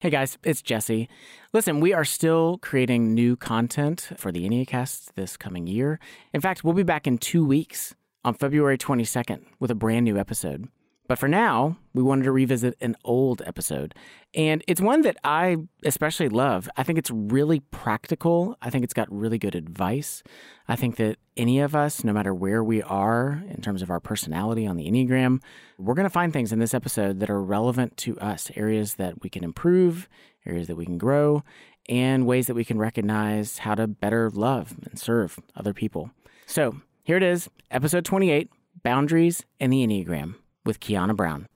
Hey 0.00 0.10
guys, 0.10 0.38
it's 0.44 0.62
Jesse. 0.62 1.08
Listen, 1.52 1.80
we 1.80 1.92
are 1.92 2.04
still 2.04 2.58
creating 2.58 3.14
new 3.14 3.34
content 3.34 4.10
for 4.16 4.30
the 4.30 4.48
Enneacast 4.48 5.14
this 5.16 5.36
coming 5.36 5.66
year. 5.66 5.98
In 6.32 6.40
fact, 6.40 6.62
we'll 6.62 6.72
be 6.72 6.84
back 6.84 7.08
in 7.08 7.18
two 7.18 7.44
weeks 7.44 7.96
on 8.24 8.34
February 8.34 8.78
22nd 8.78 9.40
with 9.58 9.72
a 9.72 9.74
brand 9.74 10.04
new 10.04 10.16
episode. 10.16 10.68
But 11.08 11.18
for 11.18 11.26
now, 11.26 11.78
we 11.94 12.02
wanted 12.02 12.24
to 12.24 12.32
revisit 12.32 12.76
an 12.82 12.94
old 13.02 13.40
episode. 13.46 13.94
And 14.34 14.62
it's 14.68 14.80
one 14.80 15.00
that 15.02 15.16
I 15.24 15.56
especially 15.82 16.28
love. 16.28 16.68
I 16.76 16.82
think 16.82 16.98
it's 16.98 17.10
really 17.10 17.60
practical. 17.60 18.56
I 18.60 18.68
think 18.68 18.84
it's 18.84 18.92
got 18.92 19.10
really 19.10 19.38
good 19.38 19.54
advice. 19.54 20.22
I 20.68 20.76
think 20.76 20.96
that 20.96 21.16
any 21.34 21.60
of 21.60 21.74
us, 21.74 22.04
no 22.04 22.12
matter 22.12 22.34
where 22.34 22.62
we 22.62 22.82
are 22.82 23.42
in 23.48 23.62
terms 23.62 23.80
of 23.80 23.90
our 23.90 24.00
personality 24.00 24.66
on 24.66 24.76
the 24.76 24.86
Enneagram, 24.86 25.40
we're 25.78 25.94
going 25.94 26.04
to 26.04 26.10
find 26.10 26.30
things 26.30 26.52
in 26.52 26.58
this 26.58 26.74
episode 26.74 27.20
that 27.20 27.30
are 27.30 27.42
relevant 27.42 27.96
to 27.98 28.18
us, 28.20 28.50
areas 28.54 28.94
that 28.96 29.22
we 29.22 29.30
can 29.30 29.42
improve, 29.42 30.10
areas 30.44 30.66
that 30.66 30.76
we 30.76 30.84
can 30.84 30.98
grow, 30.98 31.42
and 31.88 32.26
ways 32.26 32.48
that 32.48 32.54
we 32.54 32.66
can 32.66 32.76
recognize 32.76 33.58
how 33.58 33.74
to 33.74 33.86
better 33.86 34.30
love 34.30 34.74
and 34.84 34.98
serve 34.98 35.38
other 35.56 35.72
people. 35.72 36.10
So 36.44 36.82
here 37.02 37.16
it 37.16 37.22
is, 37.22 37.48
episode 37.70 38.04
28 38.04 38.50
Boundaries 38.82 39.46
and 39.58 39.72
the 39.72 39.86
Enneagram 39.86 40.34
with 40.68 40.80
Kiana 40.80 41.16
Brown. 41.16 41.46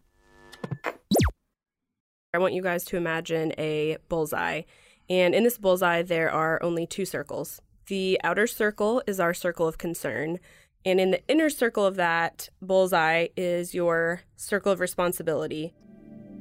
I 2.33 2.39
want 2.39 2.55
you 2.55 2.63
guys 2.63 2.83
to 2.87 2.97
imagine 2.97 3.53
a 3.59 3.99
bullseye. 4.09 4.63
And 5.11 5.35
in 5.35 5.45
this 5.45 5.59
bullseye, 5.59 6.01
there 6.01 6.31
are 6.31 6.61
only 6.63 6.87
two 6.87 7.05
circles. 7.05 7.61
The 7.89 8.19
outer 8.25 8.47
circle 8.47 9.03
is 9.07 9.21
our 9.21 9.35
circle 9.35 9.69
of 9.69 9.77
concern. 9.77 10.41
And 10.87 10.99
in 10.99 11.11
the 11.11 11.23
inner 11.29 11.51
circle 11.51 11.85
of 11.85 11.97
that 11.97 12.49
bullseye 12.63 13.29
is 13.37 13.75
your 13.75 14.23
circle 14.37 14.73
of 14.73 14.81
responsibility. 14.81 15.75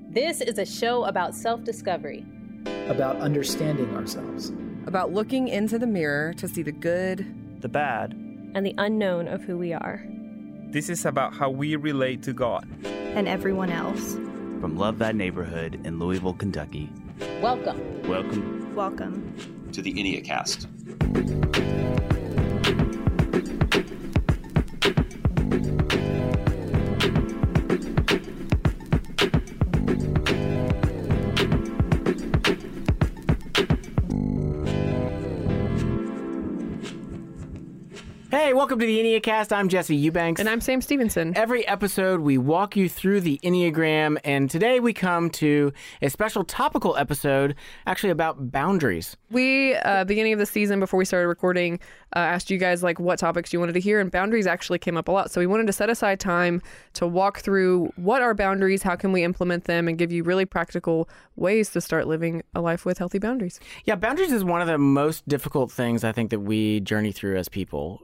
This 0.10 0.40
is 0.40 0.58
a 0.58 0.66
show 0.66 1.04
about 1.04 1.36
self 1.36 1.66
discovery, 1.66 2.26
about 2.88 3.18
understanding 3.18 3.94
ourselves, 3.98 4.54
about 4.88 5.12
looking 5.12 5.50
into 5.50 5.78
the 5.78 5.88
mirror 5.88 6.34
to 6.36 6.48
see 6.48 6.64
the 6.64 6.72
good, 6.72 7.62
the 7.62 7.70
bad, 7.70 8.14
and 8.56 8.66
the 8.66 8.76
unknown 8.78 9.28
of 9.28 9.44
who 9.44 9.58
we 9.58 9.74
are. 9.74 10.06
This 10.72 10.88
is 10.88 11.04
about 11.04 11.34
how 11.34 11.50
we 11.50 11.76
relate 11.76 12.24
to 12.24 12.32
God 12.32 12.66
and 12.86 13.28
everyone 13.28 13.72
else. 13.72 14.14
From 14.62 14.78
Love 14.78 15.00
Thy 15.00 15.12
Neighborhood 15.12 15.82
in 15.84 16.00
Louisville, 16.00 16.34
Kentucky. 16.34 16.90
Welcome. 17.42 18.08
Welcome. 18.08 18.74
Welcome 18.74 19.36
to 19.74 19.82
the 19.82 19.94
Enneacast. 19.94 20.68
Hey, 38.32 38.54
welcome 38.54 38.80
to 38.80 38.86
the 38.86 38.98
Enneacast. 38.98 39.52
I'm 39.52 39.68
Jesse 39.68 39.94
Eubanks. 39.94 40.40
And 40.40 40.48
I'm 40.48 40.62
Sam 40.62 40.80
Stevenson. 40.80 41.36
Every 41.36 41.68
episode, 41.68 42.22
we 42.22 42.38
walk 42.38 42.78
you 42.78 42.88
through 42.88 43.20
the 43.20 43.42
Enneagram, 43.44 44.18
and 44.24 44.50
today 44.50 44.80
we 44.80 44.94
come 44.94 45.30
to 45.32 45.74
a 46.02 46.10
special 46.10 46.46
topical 46.46 46.96
episode 46.96 47.56
actually 47.86 48.12
about 48.12 48.50
boundaries. 48.50 49.18
We, 49.32 49.76
uh, 49.76 50.06
beginning 50.06 50.32
of 50.32 50.40
the 50.40 50.46
season, 50.46 50.80
before 50.80 50.98
we 50.98 51.04
started 51.04 51.28
recording, 51.28 51.82
uh, 52.16 52.20
asked 52.20 52.50
you 52.50 52.58
guys 52.58 52.84
like 52.84 53.00
what 53.00 53.20
topics 53.20 53.54
you 53.54 53.60
wanted 53.60 53.74
to 53.74 53.80
hear, 53.80 54.00
and 54.00 54.12
boundaries 54.12 54.48
actually 54.48 54.80
came 54.80 54.98
up 54.98 55.08
a 55.08 55.12
lot. 55.12 55.32
So 55.32 55.40
we 55.40 55.48
wanted 55.48 55.68
to 55.68 55.74
set 55.74 55.90
aside 55.90 56.20
time 56.20 56.62
to 56.94 57.08
walk 57.08 57.40
through 57.40 57.92
what 57.96 58.22
are 58.22 58.34
boundaries, 58.34 58.84
how 58.84 58.96
can 58.96 59.12
we 59.12 59.24
implement 59.24 59.66
them, 59.66 59.88
and 59.88 59.98
give 59.98 60.12
you 60.12 60.24
really 60.24 60.46
practical 60.46 61.10
ways 61.36 61.70
to 61.72 61.82
start 61.82 62.08
living 62.08 62.44
a 62.54 62.62
life 62.62 62.86
with 62.86 62.98
healthy 62.98 63.20
boundaries. 63.20 63.60
Yeah, 63.86 63.96
boundaries 63.96 64.32
is 64.32 64.44
one 64.44 64.62
of 64.62 64.68
the 64.68 64.78
most 64.78 65.28
difficult 65.28 65.72
things 65.72 66.04
I 66.04 66.12
think 66.12 66.30
that 66.32 66.40
we 66.42 66.82
journey 66.82 67.12
through 67.12 67.38
as 67.38 67.50
people 67.50 68.02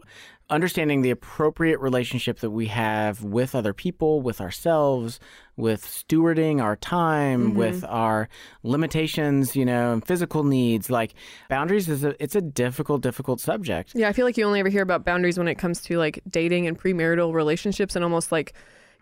understanding 0.50 1.02
the 1.02 1.10
appropriate 1.10 1.80
relationship 1.80 2.40
that 2.40 2.52
we 2.52 2.68
have 2.68 3.24
with 3.24 3.54
other 3.54 3.74
people, 3.74 4.22
with 4.22 4.40
ourselves, 4.40 5.20
with 5.58 5.84
stewarding 5.84 6.62
our 6.62 6.76
time, 6.76 7.50
mm-hmm. 7.50 7.58
with 7.58 7.84
our 7.86 8.30
limitations, 8.64 9.56
you 9.56 9.66
know, 9.66 9.94
and 9.94 10.06
physical 10.06 10.44
needs. 10.44 10.90
Like 10.90 11.14
boundaries 11.50 11.90
is 11.90 12.04
a 12.04 12.22
it's 12.24 12.36
a 12.36 12.42
difficult, 12.42 13.02
difficult 13.02 13.42
subject. 13.42 13.92
Yeah, 13.96 14.08
I 14.08 14.14
feel 14.14 14.26
like 14.26 14.38
you 14.38 14.46
only 14.46 14.60
ever 14.60 14.70
hear 14.70 14.84
about 14.84 15.04
boundaries 15.04 15.38
when 15.38 15.48
it 15.48 15.56
comes 15.56 15.82
to 15.82 15.98
like 15.98 16.22
dating 16.30 16.68
and 16.68 16.80
premarital 16.80 17.34
relationships 17.34 17.96
and 17.96 18.04
almost 18.04 18.32
like 18.32 18.54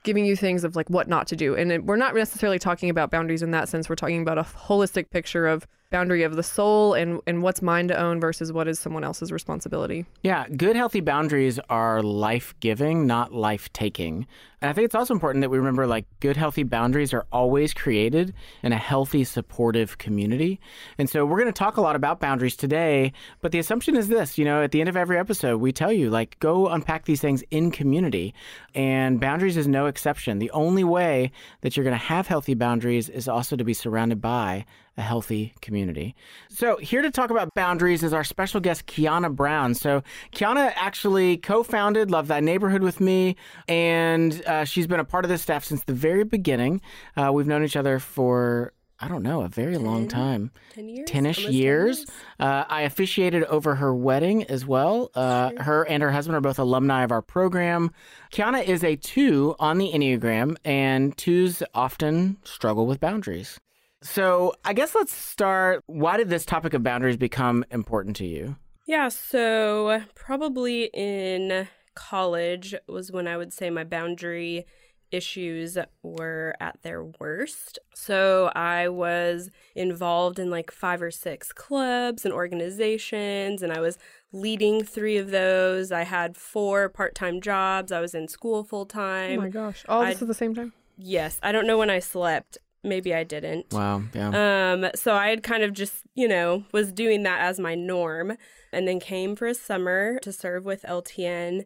giving 0.04 0.26
you 0.26 0.36
things 0.36 0.64
of 0.64 0.76
like 0.76 0.90
what 0.90 1.08
not 1.08 1.28
to 1.28 1.36
do. 1.36 1.56
And 1.56 1.72
it, 1.72 1.84
we're 1.84 1.96
not 1.98 2.16
necessarily 2.16 2.60
talking 2.60 2.90
about 2.90 3.12
boundaries 3.12 3.44
in 3.44 3.52
that 3.52 3.70
sense. 3.70 3.90
We're 3.90 3.96
talking 3.96 4.22
about 4.22 4.38
a 4.38 4.44
holistic 4.44 5.10
picture 5.10 5.48
of 5.48 5.68
boundary 5.96 6.24
of 6.24 6.36
the 6.36 6.44
soul 6.44 6.94
and 6.94 7.22
and 7.26 7.42
what's 7.42 7.62
mine 7.62 7.88
to 7.88 7.98
own 7.98 8.20
versus 8.20 8.52
what 8.52 8.68
is 8.68 8.78
someone 8.78 9.06
else's 9.06 9.32
responsibility. 9.32 10.06
Yeah, 10.24 10.46
good 10.50 10.76
healthy 10.76 11.00
boundaries 11.00 11.58
are 11.70 12.04
life-giving, 12.04 13.08
not 13.08 13.32
life-taking. 13.32 14.28
And 14.62 14.70
I 14.70 14.74
think 14.74 14.86
it's 14.86 14.96
also 14.96 15.14
important 15.14 15.42
that 15.42 15.50
we 15.50 15.58
remember 15.58 15.88
like 15.88 16.06
good 16.20 16.36
healthy 16.36 16.64
boundaries 16.64 17.14
are 17.14 17.26
always 17.32 17.74
created 17.74 18.34
in 18.62 18.74
a 18.74 18.78
healthy 18.78 19.24
supportive 19.24 19.98
community. 19.98 20.60
And 20.98 21.10
so 21.10 21.26
we're 21.26 21.40
going 21.40 21.54
to 21.54 21.58
talk 21.58 21.78
a 21.78 21.82
lot 21.82 21.96
about 21.96 22.20
boundaries 22.20 22.58
today, 22.58 23.14
but 23.42 23.54
the 23.54 23.60
assumption 23.60 23.96
is 23.96 24.10
this, 24.10 24.38
you 24.38 24.44
know, 24.44 24.64
at 24.64 24.72
the 24.72 24.82
end 24.82 24.90
of 24.90 24.98
every 24.98 25.18
episode 25.18 25.62
we 25.62 25.72
tell 25.72 25.94
you 25.94 26.10
like 26.10 26.38
go 26.40 26.68
unpack 26.68 27.06
these 27.06 27.22
things 27.22 27.42
in 27.52 27.72
community 27.72 28.34
and 28.74 29.22
boundaries 29.22 29.56
is 29.56 29.68
no 29.68 29.86
exception. 29.86 30.40
The 30.40 30.52
only 30.52 30.84
way 30.84 31.32
that 31.62 31.78
you're 31.78 31.86
going 31.86 31.98
to 31.98 32.06
have 32.06 32.28
healthy 32.28 32.54
boundaries 32.54 33.08
is 33.08 33.30
also 33.30 33.56
to 33.56 33.64
be 33.64 33.74
surrounded 33.74 34.20
by 34.20 34.66
a 34.98 35.02
healthy 35.02 35.54
community. 35.62 36.16
So, 36.50 36.78
here 36.78 37.02
to 37.02 37.12
talk 37.12 37.30
about 37.30 37.54
boundaries 37.54 38.04
is 38.04 38.14
our 38.14 38.24
special 38.24 38.60
guest, 38.60 38.86
Kiana 38.88 39.34
Brown. 39.34 39.74
So, 39.74 40.04
Kiana 40.34 40.72
actually 40.76 41.38
co 41.38 41.64
founded 41.64 42.12
Love 42.12 42.28
Thy 42.28 42.40
Neighborhood 42.40 42.82
with 42.82 43.02
me, 43.02 43.36
and 43.68 44.42
uh, 44.46 44.64
she's 44.66 44.88
been 44.88 45.00
a 45.00 45.06
part 45.06 45.26
of 45.26 45.30
this 45.30 45.42
staff 45.42 45.64
since 45.66 45.84
the 45.84 45.94
very 45.94 46.24
beginning. 46.24 46.82
Uh, 47.18 47.32
we've 47.34 47.48
known 47.48 47.64
each 47.64 47.76
other 47.76 48.00
for 48.00 48.74
I 48.98 49.10
don't 49.10 49.24
know, 49.24 49.42
a 49.42 49.50
very 49.50 49.74
Ten, 49.74 49.84
long 49.84 50.08
time. 50.08 50.52
10 50.74 50.88
years? 50.88 51.10
10-ish 51.10 51.40
years. 51.50 51.54
years. 51.54 52.06
Uh, 52.40 52.64
I 52.70 52.84
officiated 52.84 53.44
over 53.44 53.76
her 53.76 53.94
wedding 53.94 54.46
as 54.46 54.66
well. 54.66 55.12
Uh, 55.14 55.50
sure. 55.50 55.62
Her 55.64 55.84
and 55.88 56.02
her 56.02 56.12
husband 56.12 56.38
are 56.38 56.42
both 56.42 56.60
alumni 56.60 57.04
of 57.04 57.12
our 57.12 57.22
program. 57.22 57.92
Kiana 58.32 58.64
is 58.64 58.86
a 58.86 58.96
two 58.96 59.54
on 59.60 59.80
the 59.80 59.92
Enneagram, 59.94 60.56
and 60.64 61.16
twos 61.18 61.62
often 61.74 62.38
struggle 62.46 62.88
with 62.88 63.02
boundaries. 63.02 63.60
So, 64.02 64.54
I 64.64 64.74
guess 64.74 64.94
let's 64.94 65.16
start. 65.16 65.84
Why 65.88 66.18
did 66.18 66.30
this 66.30 66.46
topic 66.46 66.74
of 66.74 66.84
boundaries 66.84 67.18
become 67.18 67.66
important 67.72 68.16
to 68.18 68.26
you? 68.26 68.58
Yeah, 68.86 69.10
so 69.10 70.04
probably 70.14 70.92
in 70.94 71.68
college 71.96 72.76
was 72.88 73.12
when 73.12 73.28
I 73.28 73.38
would 73.38 73.52
say 73.52 73.70
my 73.70 73.84
boundary 73.84 74.66
issues 75.12 75.78
were 76.04 76.56
at 76.60 76.82
their 76.82 77.04
worst. 77.04 77.80
So 77.94 78.52
I 78.56 78.90
was 78.90 79.50
involved 79.76 80.40
in 80.40 80.50
like 80.50 80.72
five 80.72 81.02
or 81.02 81.12
six 81.12 81.52
clubs 81.52 82.26
and 82.26 82.34
organizations, 82.34 83.64
and 83.64 83.72
I 83.72 83.80
was 83.80 83.98
leading 84.32 84.84
three 84.84 85.18
of 85.18 85.32
those. 85.32 85.92
I 85.92 86.04
had 86.04 86.38
four 86.38 86.90
part 86.90 87.16
time 87.16 87.42
jobs. 87.42 87.92
I 87.92 88.02
was 88.02 88.14
in 88.14 88.28
school 88.28 88.64
full 88.64 88.86
time. 88.86 89.40
Oh 89.40 89.44
my 89.44 89.50
gosh. 89.50 89.84
All 89.88 90.06
this 90.06 90.22
at 90.22 90.28
the 90.28 90.34
same 90.34 90.54
time? 90.54 90.74
Yes. 90.98 91.40
I 91.42 91.52
don't 91.52 91.68
know 91.68 91.78
when 91.78 91.90
I 91.90 92.00
slept 92.00 92.58
maybe 92.86 93.14
I 93.14 93.24
didn't. 93.24 93.74
Wow. 93.74 94.04
Yeah. 94.14 94.74
Um, 94.74 94.90
so 94.96 95.14
I 95.14 95.30
had 95.30 95.44
kind 95.44 95.64
of 95.64 95.74
just, 95.74 96.04
you 96.14 96.28
know, 96.28 96.64
was 96.72 96.92
doing 96.92 97.24
that 97.24 97.42
as 97.42 97.60
my 97.60 97.76
norm 97.76 98.38
and 98.72 98.88
then 98.88 99.00
came 99.00 99.36
for 99.36 99.48
a 99.48 99.54
summer 99.54 100.20
to 100.20 100.32
serve 100.32 100.66
with 100.66 100.84
LTN. 100.84 101.66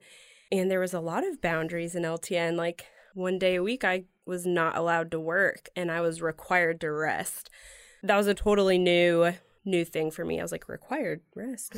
And 0.52 0.72
there 0.72 0.80
was 0.80 0.94
a 0.94 1.00
lot 1.00 1.28
of 1.28 1.42
boundaries 1.42 1.96
in 1.96 2.04
LTN. 2.04 2.56
Like 2.56 2.86
one 3.14 3.38
day 3.38 3.56
a 3.56 3.64
week, 3.64 3.84
I 3.84 4.06
was 4.26 4.46
not 4.46 4.78
allowed 4.78 5.12
to 5.12 5.20
work 5.20 5.70
and 5.76 5.92
I 5.92 6.02
was 6.02 6.22
required 6.22 6.82
to 6.82 6.92
rest. 6.92 7.50
That 8.04 8.18
was 8.18 8.28
a 8.28 8.34
totally 8.34 8.78
new 8.78 9.34
new 9.66 9.86
thing 9.86 10.10
for 10.10 10.26
me. 10.26 10.40
I 10.40 10.42
was 10.42 10.52
like, 10.52 10.68
required 10.70 11.22
rest. 11.36 11.76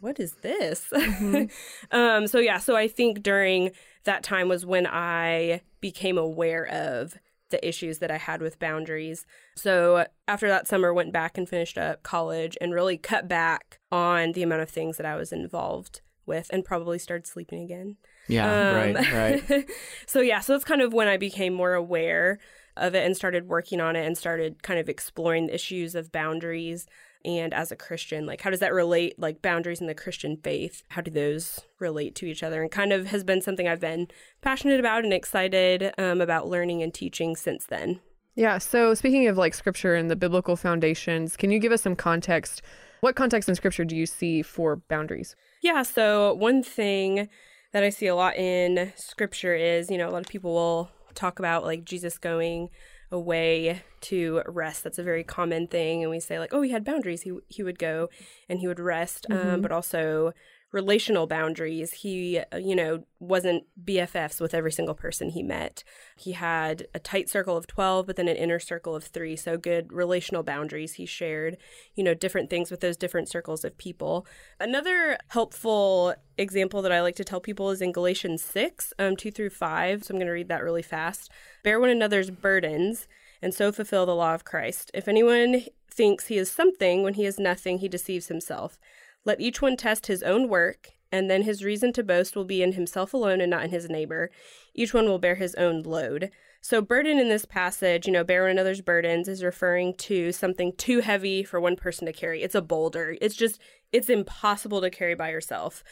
what 0.00 0.20
is 0.20 0.34
this? 0.42 0.86
Mm-hmm. 0.92 1.44
um, 1.96 2.26
so 2.26 2.38
yeah, 2.38 2.58
so 2.58 2.76
I 2.76 2.88
think 2.88 3.22
during 3.22 3.72
that 4.04 4.22
time 4.22 4.48
was 4.48 4.64
when 4.64 4.86
I 4.86 5.62
became 5.80 6.18
aware 6.18 6.66
of 6.66 7.18
the 7.52 7.66
issues 7.66 8.00
that 8.00 8.10
I 8.10 8.18
had 8.18 8.42
with 8.42 8.58
boundaries. 8.58 9.24
So 9.54 10.06
after 10.26 10.48
that 10.48 10.66
summer, 10.66 10.92
went 10.92 11.12
back 11.12 11.38
and 11.38 11.48
finished 11.48 11.78
up 11.78 12.02
college 12.02 12.58
and 12.60 12.74
really 12.74 12.98
cut 12.98 13.28
back 13.28 13.78
on 13.92 14.32
the 14.32 14.42
amount 14.42 14.62
of 14.62 14.70
things 14.70 14.96
that 14.96 15.06
I 15.06 15.14
was 15.14 15.32
involved 15.32 16.00
with 16.26 16.48
and 16.52 16.64
probably 16.64 16.98
started 16.98 17.26
sleeping 17.26 17.62
again. 17.62 17.96
Yeah, 18.26 18.46
um, 18.46 18.94
right, 18.94 19.12
right. 19.48 19.70
so 20.06 20.20
yeah, 20.20 20.40
so 20.40 20.52
that's 20.52 20.64
kind 20.64 20.82
of 20.82 20.92
when 20.92 21.06
I 21.06 21.16
became 21.16 21.52
more 21.54 21.74
aware 21.74 22.40
of 22.76 22.94
it 22.94 23.04
and 23.04 23.16
started 23.16 23.48
working 23.48 23.80
on 23.80 23.96
it 23.96 24.06
and 24.06 24.16
started 24.16 24.62
kind 24.62 24.80
of 24.80 24.88
exploring 24.88 25.46
the 25.46 25.54
issues 25.54 25.94
of 25.94 26.10
boundaries 26.10 26.86
and 27.24 27.52
as 27.54 27.72
a 27.72 27.76
Christian, 27.76 28.26
like 28.26 28.40
how 28.40 28.50
does 28.50 28.60
that 28.60 28.72
relate, 28.72 29.18
like 29.18 29.42
boundaries 29.42 29.80
in 29.80 29.86
the 29.86 29.94
Christian 29.94 30.36
faith? 30.36 30.82
How 30.88 31.00
do 31.00 31.10
those 31.10 31.60
relate 31.78 32.14
to 32.16 32.26
each 32.26 32.42
other? 32.42 32.62
And 32.62 32.70
kind 32.70 32.92
of 32.92 33.06
has 33.06 33.24
been 33.24 33.40
something 33.40 33.68
I've 33.68 33.80
been 33.80 34.08
passionate 34.40 34.80
about 34.80 35.04
and 35.04 35.12
excited 35.12 35.92
um, 35.98 36.20
about 36.20 36.48
learning 36.48 36.82
and 36.82 36.92
teaching 36.92 37.36
since 37.36 37.66
then. 37.66 38.00
Yeah. 38.34 38.58
So 38.58 38.94
speaking 38.94 39.28
of 39.28 39.36
like 39.36 39.54
scripture 39.54 39.94
and 39.94 40.10
the 40.10 40.16
biblical 40.16 40.56
foundations, 40.56 41.36
can 41.36 41.50
you 41.50 41.58
give 41.58 41.72
us 41.72 41.82
some 41.82 41.96
context? 41.96 42.62
What 43.00 43.16
context 43.16 43.48
in 43.48 43.54
scripture 43.54 43.84
do 43.84 43.96
you 43.96 44.06
see 44.06 44.42
for 44.42 44.76
boundaries? 44.76 45.36
Yeah, 45.62 45.82
so 45.82 46.34
one 46.34 46.62
thing 46.62 47.28
that 47.72 47.82
I 47.82 47.90
see 47.90 48.06
a 48.06 48.14
lot 48.14 48.36
in 48.36 48.92
scripture 48.96 49.54
is, 49.54 49.90
you 49.90 49.98
know, 49.98 50.08
a 50.08 50.10
lot 50.10 50.22
of 50.22 50.28
people 50.28 50.52
will 50.52 50.90
talk 51.14 51.38
about 51.38 51.64
like 51.64 51.84
Jesus 51.84 52.18
going 52.18 52.70
away 53.12 53.82
to 54.00 54.42
rest. 54.46 54.82
That's 54.82 54.98
a 54.98 55.02
very 55.02 55.22
common 55.22 55.68
thing. 55.68 56.02
And 56.02 56.10
we 56.10 56.18
say, 56.18 56.38
like, 56.38 56.52
oh, 56.52 56.62
he 56.62 56.70
had 56.70 56.84
boundaries. 56.84 57.22
He, 57.22 57.32
he 57.48 57.62
would 57.62 57.78
go 57.78 58.08
and 58.48 58.58
he 58.58 58.66
would 58.66 58.80
rest, 58.80 59.26
um, 59.30 59.60
but 59.60 59.70
also 59.70 60.32
relational 60.72 61.26
boundaries. 61.26 61.92
He, 61.92 62.40
uh, 62.52 62.56
you 62.56 62.74
know, 62.74 63.04
wasn't 63.20 63.64
BFFs 63.84 64.40
with 64.40 64.54
every 64.54 64.72
single 64.72 64.94
person 64.94 65.30
he 65.30 65.42
met. 65.42 65.84
He 66.16 66.32
had 66.32 66.86
a 66.94 66.98
tight 66.98 67.28
circle 67.28 67.56
of 67.56 67.66
12, 67.66 68.06
but 68.06 68.16
then 68.16 68.26
an 68.26 68.36
inner 68.36 68.58
circle 68.58 68.96
of 68.96 69.04
three. 69.04 69.36
So 69.36 69.58
good 69.58 69.92
relational 69.92 70.42
boundaries. 70.42 70.94
He 70.94 71.06
shared, 71.06 71.58
you 71.94 72.02
know, 72.02 72.14
different 72.14 72.48
things 72.50 72.70
with 72.70 72.80
those 72.80 72.96
different 72.96 73.28
circles 73.28 73.64
of 73.64 73.76
people. 73.76 74.26
Another 74.58 75.18
helpful 75.28 76.14
example 76.38 76.80
that 76.82 76.92
I 76.92 77.02
like 77.02 77.16
to 77.16 77.24
tell 77.24 77.40
people 77.40 77.70
is 77.70 77.82
in 77.82 77.92
Galatians 77.92 78.42
6, 78.42 78.94
um, 78.98 79.14
2 79.14 79.30
through 79.30 79.50
5. 79.50 80.04
So 80.04 80.12
I'm 80.12 80.18
going 80.18 80.26
to 80.26 80.32
read 80.32 80.48
that 80.48 80.64
really 80.64 80.82
fast. 80.82 81.30
Bear 81.62 81.78
one 81.78 81.90
another's 81.90 82.30
burdens 82.30 83.06
and 83.42 83.52
so 83.52 83.72
fulfill 83.72 84.06
the 84.06 84.14
law 84.14 84.34
of 84.34 84.44
Christ. 84.44 84.90
If 84.94 85.06
anyone 85.06 85.64
thinks 85.90 86.28
he 86.28 86.38
is 86.38 86.50
something 86.50 87.02
when 87.02 87.14
he 87.14 87.26
is 87.26 87.38
nothing, 87.38 87.78
he 87.78 87.88
deceives 87.88 88.28
himself. 88.28 88.78
Let 89.24 89.40
each 89.40 89.62
one 89.62 89.76
test 89.76 90.06
his 90.06 90.22
own 90.22 90.48
work, 90.48 90.90
and 91.12 91.30
then 91.30 91.42
his 91.42 91.62
reason 91.62 91.92
to 91.92 92.02
boast 92.02 92.34
will 92.34 92.44
be 92.44 92.62
in 92.62 92.72
himself 92.72 93.14
alone 93.14 93.40
and 93.40 93.50
not 93.50 93.64
in 93.64 93.70
his 93.70 93.88
neighbor. 93.88 94.30
Each 94.74 94.94
one 94.94 95.04
will 95.06 95.18
bear 95.18 95.34
his 95.34 95.54
own 95.56 95.82
load. 95.82 96.30
So, 96.64 96.80
burden 96.80 97.18
in 97.18 97.28
this 97.28 97.44
passage, 97.44 98.06
you 98.06 98.12
know, 98.12 98.22
bear 98.22 98.42
one 98.42 98.52
another's 98.52 98.80
burdens 98.80 99.26
is 99.26 99.42
referring 99.42 99.94
to 99.94 100.30
something 100.30 100.72
too 100.76 101.00
heavy 101.00 101.42
for 101.42 101.60
one 101.60 101.74
person 101.74 102.06
to 102.06 102.12
carry. 102.12 102.42
It's 102.42 102.54
a 102.54 102.62
boulder. 102.62 103.16
It's 103.20 103.34
just, 103.34 103.60
it's 103.92 104.08
impossible 104.08 104.80
to 104.80 104.90
carry 104.90 105.16
by 105.16 105.30
yourself. 105.30 105.82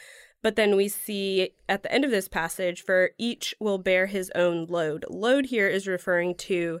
But 0.41 0.55
then 0.55 0.75
we 0.77 0.87
see 0.87 1.51
at 1.67 1.83
the 1.83 1.91
end 1.93 2.05
of 2.05 2.11
this 2.11 2.29
passage, 2.29 2.83
for 2.83 3.11
each 3.17 3.53
will 3.59 3.77
bear 3.77 4.07
his 4.07 4.31
own 4.33 4.65
load. 4.65 5.05
Load 5.09 5.47
here 5.47 5.67
is 5.67 5.87
referring 5.87 6.35
to 6.35 6.79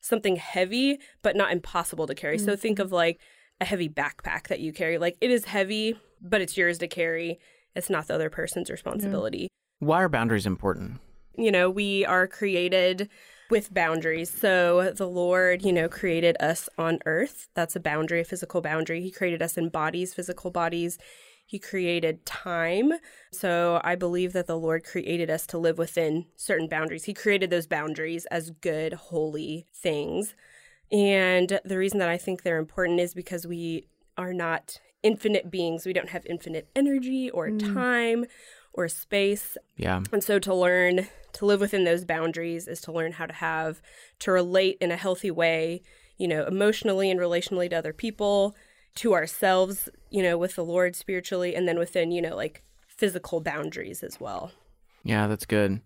something 0.00 0.36
heavy, 0.36 0.98
but 1.22 1.36
not 1.36 1.52
impossible 1.52 2.06
to 2.06 2.14
carry. 2.14 2.38
So, 2.38 2.56
think 2.56 2.78
mm-hmm. 2.78 2.86
of 2.86 2.92
like, 2.92 3.20
a 3.62 3.64
heavy 3.64 3.88
backpack 3.88 4.48
that 4.48 4.60
you 4.60 4.72
carry. 4.72 4.98
Like 4.98 5.16
it 5.20 5.30
is 5.30 5.46
heavy, 5.46 5.96
but 6.20 6.42
it's 6.42 6.56
yours 6.56 6.78
to 6.78 6.88
carry. 6.88 7.38
It's 7.74 7.88
not 7.88 8.08
the 8.08 8.14
other 8.14 8.28
person's 8.28 8.70
responsibility. 8.70 9.48
Why 9.78 10.02
are 10.02 10.08
boundaries 10.08 10.46
important? 10.46 11.00
You 11.38 11.50
know, 11.50 11.70
we 11.70 12.04
are 12.04 12.26
created 12.26 13.08
with 13.50 13.72
boundaries. 13.72 14.30
So 14.30 14.92
the 14.94 15.08
Lord, 15.08 15.64
you 15.64 15.72
know, 15.72 15.88
created 15.88 16.36
us 16.40 16.68
on 16.76 16.98
earth. 17.06 17.48
That's 17.54 17.76
a 17.76 17.80
boundary, 17.80 18.20
a 18.20 18.24
physical 18.24 18.60
boundary. 18.60 19.00
He 19.00 19.10
created 19.10 19.40
us 19.40 19.56
in 19.56 19.68
bodies, 19.70 20.12
physical 20.12 20.50
bodies. 20.50 20.98
He 21.46 21.58
created 21.58 22.26
time. 22.26 22.92
So 23.32 23.80
I 23.84 23.94
believe 23.94 24.32
that 24.32 24.46
the 24.46 24.58
Lord 24.58 24.84
created 24.84 25.30
us 25.30 25.46
to 25.48 25.58
live 25.58 25.78
within 25.78 26.26
certain 26.36 26.68
boundaries. 26.68 27.04
He 27.04 27.14
created 27.14 27.50
those 27.50 27.66
boundaries 27.66 28.26
as 28.26 28.50
good, 28.50 28.92
holy 28.94 29.66
things. 29.74 30.34
And 30.92 31.58
the 31.64 31.78
reason 31.78 31.98
that 32.00 32.10
I 32.10 32.18
think 32.18 32.42
they're 32.42 32.58
important 32.58 33.00
is 33.00 33.14
because 33.14 33.46
we 33.46 33.88
are 34.18 34.34
not 34.34 34.78
infinite 35.02 35.50
beings. 35.50 35.86
We 35.86 35.94
don't 35.94 36.10
have 36.10 36.26
infinite 36.26 36.68
energy 36.76 37.30
or 37.30 37.48
mm. 37.48 37.74
time 37.74 38.26
or 38.74 38.88
space. 38.88 39.56
Yeah. 39.76 40.02
And 40.12 40.22
so 40.22 40.38
to 40.38 40.54
learn 40.54 41.08
to 41.32 41.46
live 41.46 41.60
within 41.60 41.84
those 41.84 42.04
boundaries 42.04 42.68
is 42.68 42.80
to 42.82 42.92
learn 42.92 43.12
how 43.12 43.26
to 43.26 43.32
have, 43.32 43.80
to 44.20 44.30
relate 44.30 44.76
in 44.80 44.90
a 44.90 44.96
healthy 44.96 45.30
way, 45.30 45.82
you 46.18 46.28
know, 46.28 46.44
emotionally 46.46 47.10
and 47.10 47.18
relationally 47.18 47.70
to 47.70 47.76
other 47.76 47.94
people, 47.94 48.54
to 48.96 49.14
ourselves, 49.14 49.88
you 50.10 50.22
know, 50.22 50.36
with 50.36 50.56
the 50.56 50.64
Lord 50.64 50.94
spiritually, 50.94 51.54
and 51.54 51.66
then 51.66 51.78
within, 51.78 52.12
you 52.12 52.20
know, 52.20 52.36
like 52.36 52.62
physical 52.86 53.40
boundaries 53.40 54.02
as 54.02 54.20
well. 54.20 54.52
Yeah, 55.04 55.26
that's 55.26 55.46
good. 55.46 55.80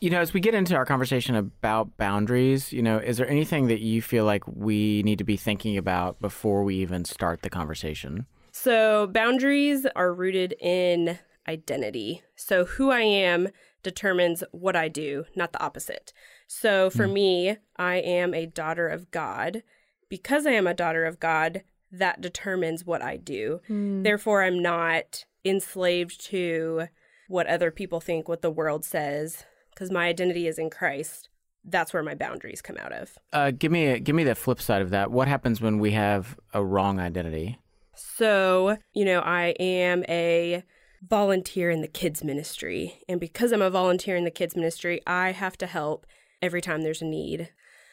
You 0.00 0.10
know, 0.10 0.20
as 0.20 0.32
we 0.32 0.40
get 0.40 0.54
into 0.54 0.76
our 0.76 0.84
conversation 0.84 1.34
about 1.34 1.96
boundaries, 1.96 2.72
you 2.72 2.82
know, 2.82 2.98
is 2.98 3.16
there 3.16 3.28
anything 3.28 3.66
that 3.66 3.80
you 3.80 4.00
feel 4.00 4.24
like 4.24 4.46
we 4.46 5.02
need 5.02 5.18
to 5.18 5.24
be 5.24 5.36
thinking 5.36 5.76
about 5.76 6.20
before 6.20 6.62
we 6.62 6.76
even 6.76 7.04
start 7.04 7.42
the 7.42 7.50
conversation? 7.50 8.26
So, 8.52 9.08
boundaries 9.08 9.86
are 9.96 10.14
rooted 10.14 10.54
in 10.60 11.18
identity. 11.48 12.22
So, 12.36 12.64
who 12.64 12.92
I 12.92 13.00
am 13.00 13.48
determines 13.82 14.44
what 14.52 14.76
I 14.76 14.86
do, 14.86 15.24
not 15.34 15.52
the 15.52 15.62
opposite. 15.62 16.12
So, 16.46 16.90
for 16.90 17.06
hmm. 17.06 17.14
me, 17.14 17.56
I 17.76 17.96
am 17.96 18.34
a 18.34 18.46
daughter 18.46 18.86
of 18.88 19.10
God. 19.10 19.64
Because 20.08 20.46
I 20.46 20.52
am 20.52 20.66
a 20.66 20.74
daughter 20.74 21.04
of 21.04 21.20
God, 21.20 21.64
that 21.90 22.20
determines 22.20 22.84
what 22.84 23.02
I 23.02 23.16
do. 23.16 23.60
Hmm. 23.66 24.02
Therefore, 24.02 24.44
I'm 24.44 24.60
not 24.62 25.24
enslaved 25.44 26.20
to 26.26 26.86
what 27.28 27.46
other 27.46 27.70
people 27.70 28.00
think, 28.00 28.28
what 28.28 28.42
the 28.42 28.50
world 28.50 28.84
says, 28.84 29.44
because 29.78 29.92
my 29.92 30.08
identity 30.08 30.48
is 30.48 30.58
in 30.58 30.70
Christ. 30.70 31.28
That's 31.64 31.92
where 31.92 32.02
my 32.02 32.16
boundaries 32.16 32.60
come 32.60 32.76
out 32.78 32.92
of. 32.92 33.16
Uh, 33.32 33.52
give 33.52 33.70
me 33.70 33.86
a, 33.86 34.00
give 34.00 34.16
me 34.16 34.24
the 34.24 34.34
flip 34.34 34.60
side 34.60 34.82
of 34.82 34.90
that. 34.90 35.12
What 35.12 35.28
happens 35.28 35.60
when 35.60 35.78
we 35.78 35.92
have 35.92 36.36
a 36.52 36.64
wrong 36.64 36.98
identity? 36.98 37.58
So, 37.94 38.78
you 38.92 39.04
know, 39.04 39.20
I 39.20 39.54
am 39.60 40.04
a 40.08 40.64
volunteer 41.08 41.70
in 41.70 41.80
the 41.80 41.88
kids 41.88 42.24
ministry. 42.24 43.00
And 43.08 43.20
because 43.20 43.52
I'm 43.52 43.62
a 43.62 43.70
volunteer 43.70 44.16
in 44.16 44.24
the 44.24 44.32
kids 44.32 44.56
ministry, 44.56 45.00
I 45.06 45.30
have 45.30 45.56
to 45.58 45.66
help 45.66 46.06
every 46.42 46.60
time 46.60 46.82
there's 46.82 47.02
a 47.02 47.06
need. 47.06 47.50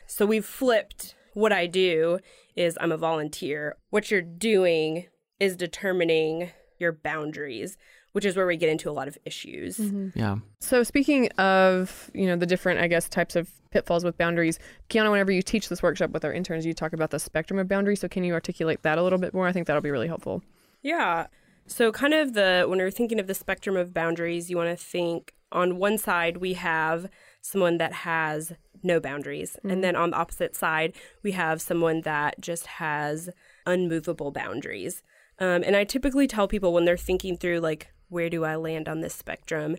So 0.07 0.25
we've 0.25 0.45
flipped 0.45 1.13
what 1.33 1.51
I 1.51 1.67
do 1.67 2.19
is 2.55 2.77
I'm 2.81 2.91
a 2.91 2.97
volunteer. 2.97 3.77
What 3.91 4.09
you're 4.09 4.21
doing 4.21 5.05
is 5.39 5.55
determining 5.55 6.49
your 6.79 6.93
boundaries, 6.93 7.77
which 8.15 8.23
is 8.23 8.38
where 8.38 8.47
we 8.47 8.56
get 8.56 8.69
into 8.69 8.89
a 8.89 8.94
lot 8.94 9.09
of 9.09 9.17
issues. 9.25 9.77
Yeah. 10.15 10.38
So 10.62 10.83
speaking 10.83 11.27
of, 11.31 12.09
you 12.13 12.27
know, 12.27 12.38
the 12.38 12.45
different, 12.45 12.79
I 12.79 12.88
guess, 12.88 13.09
types 13.09 13.35
of 13.35 13.51
pitfalls 13.71 14.06
with 14.06 14.17
boundaries, 14.17 14.57
Kiana, 14.89 15.12
whenever 15.12 15.33
you 15.33 15.41
teach 15.41 15.67
this 15.67 15.83
workshop 15.83 16.12
with 16.12 16.23
our 16.23 16.31
interns, 16.31 16.65
you 16.65 16.73
talk 16.73 16.94
about 16.94 17.12
the 17.12 17.19
spectrum 17.19 17.59
of 17.59 17.67
boundaries. 17.67 18.00
So 18.00 18.07
can 18.07 18.23
you 18.23 18.33
articulate 18.33 18.83
that 18.83 18.97
a 18.97 19.03
little 19.03 19.19
bit 19.19 19.33
more? 19.33 19.50
I 19.50 19.51
think 19.51 19.67
that'll 19.67 19.81
be 19.81 19.91
really 19.91 20.07
helpful. 20.07 20.41
Yeah. 20.81 21.27
So, 21.67 21.91
kind 21.91 22.13
of 22.13 22.35
the 22.35 22.65
when 22.69 22.77
we're 22.77 22.89
thinking 22.89 23.19
of 23.19 23.27
the 23.27 23.33
spectrum 23.33 23.75
of 23.75 23.94
boundaries, 23.94 24.50
you 24.50 24.56
want 24.56 24.69
to 24.69 24.81
think 24.81 25.33
on 25.51 25.77
one 25.77 25.97
side 25.97 26.38
we 26.38 26.53
have 26.53 27.09
someone 27.41 27.79
that 27.79 27.91
has 27.91 28.53
no 28.81 29.01
boundaries, 29.01 29.57
and 29.63 29.83
then 29.83 29.97
on 29.97 30.12
the 30.12 30.17
opposite 30.17 30.56
side 30.56 30.94
we 31.21 31.31
have 31.31 31.59
someone 31.62 32.01
that 32.01 32.39
just 32.39 32.65
has 32.67 33.29
unmovable 33.65 34.31
boundaries. 34.31 35.03
Um, 35.39 35.63
and 35.65 35.75
I 35.75 35.84
typically 35.84 36.27
tell 36.27 36.48
people 36.48 36.72
when 36.72 36.86
they're 36.86 36.95
thinking 36.95 37.36
through 37.36 37.60
like 37.60 37.91
where 38.09 38.29
do 38.29 38.45
I 38.45 38.55
land 38.55 38.88
on 38.88 39.01
this 39.01 39.13
spectrum, 39.13 39.77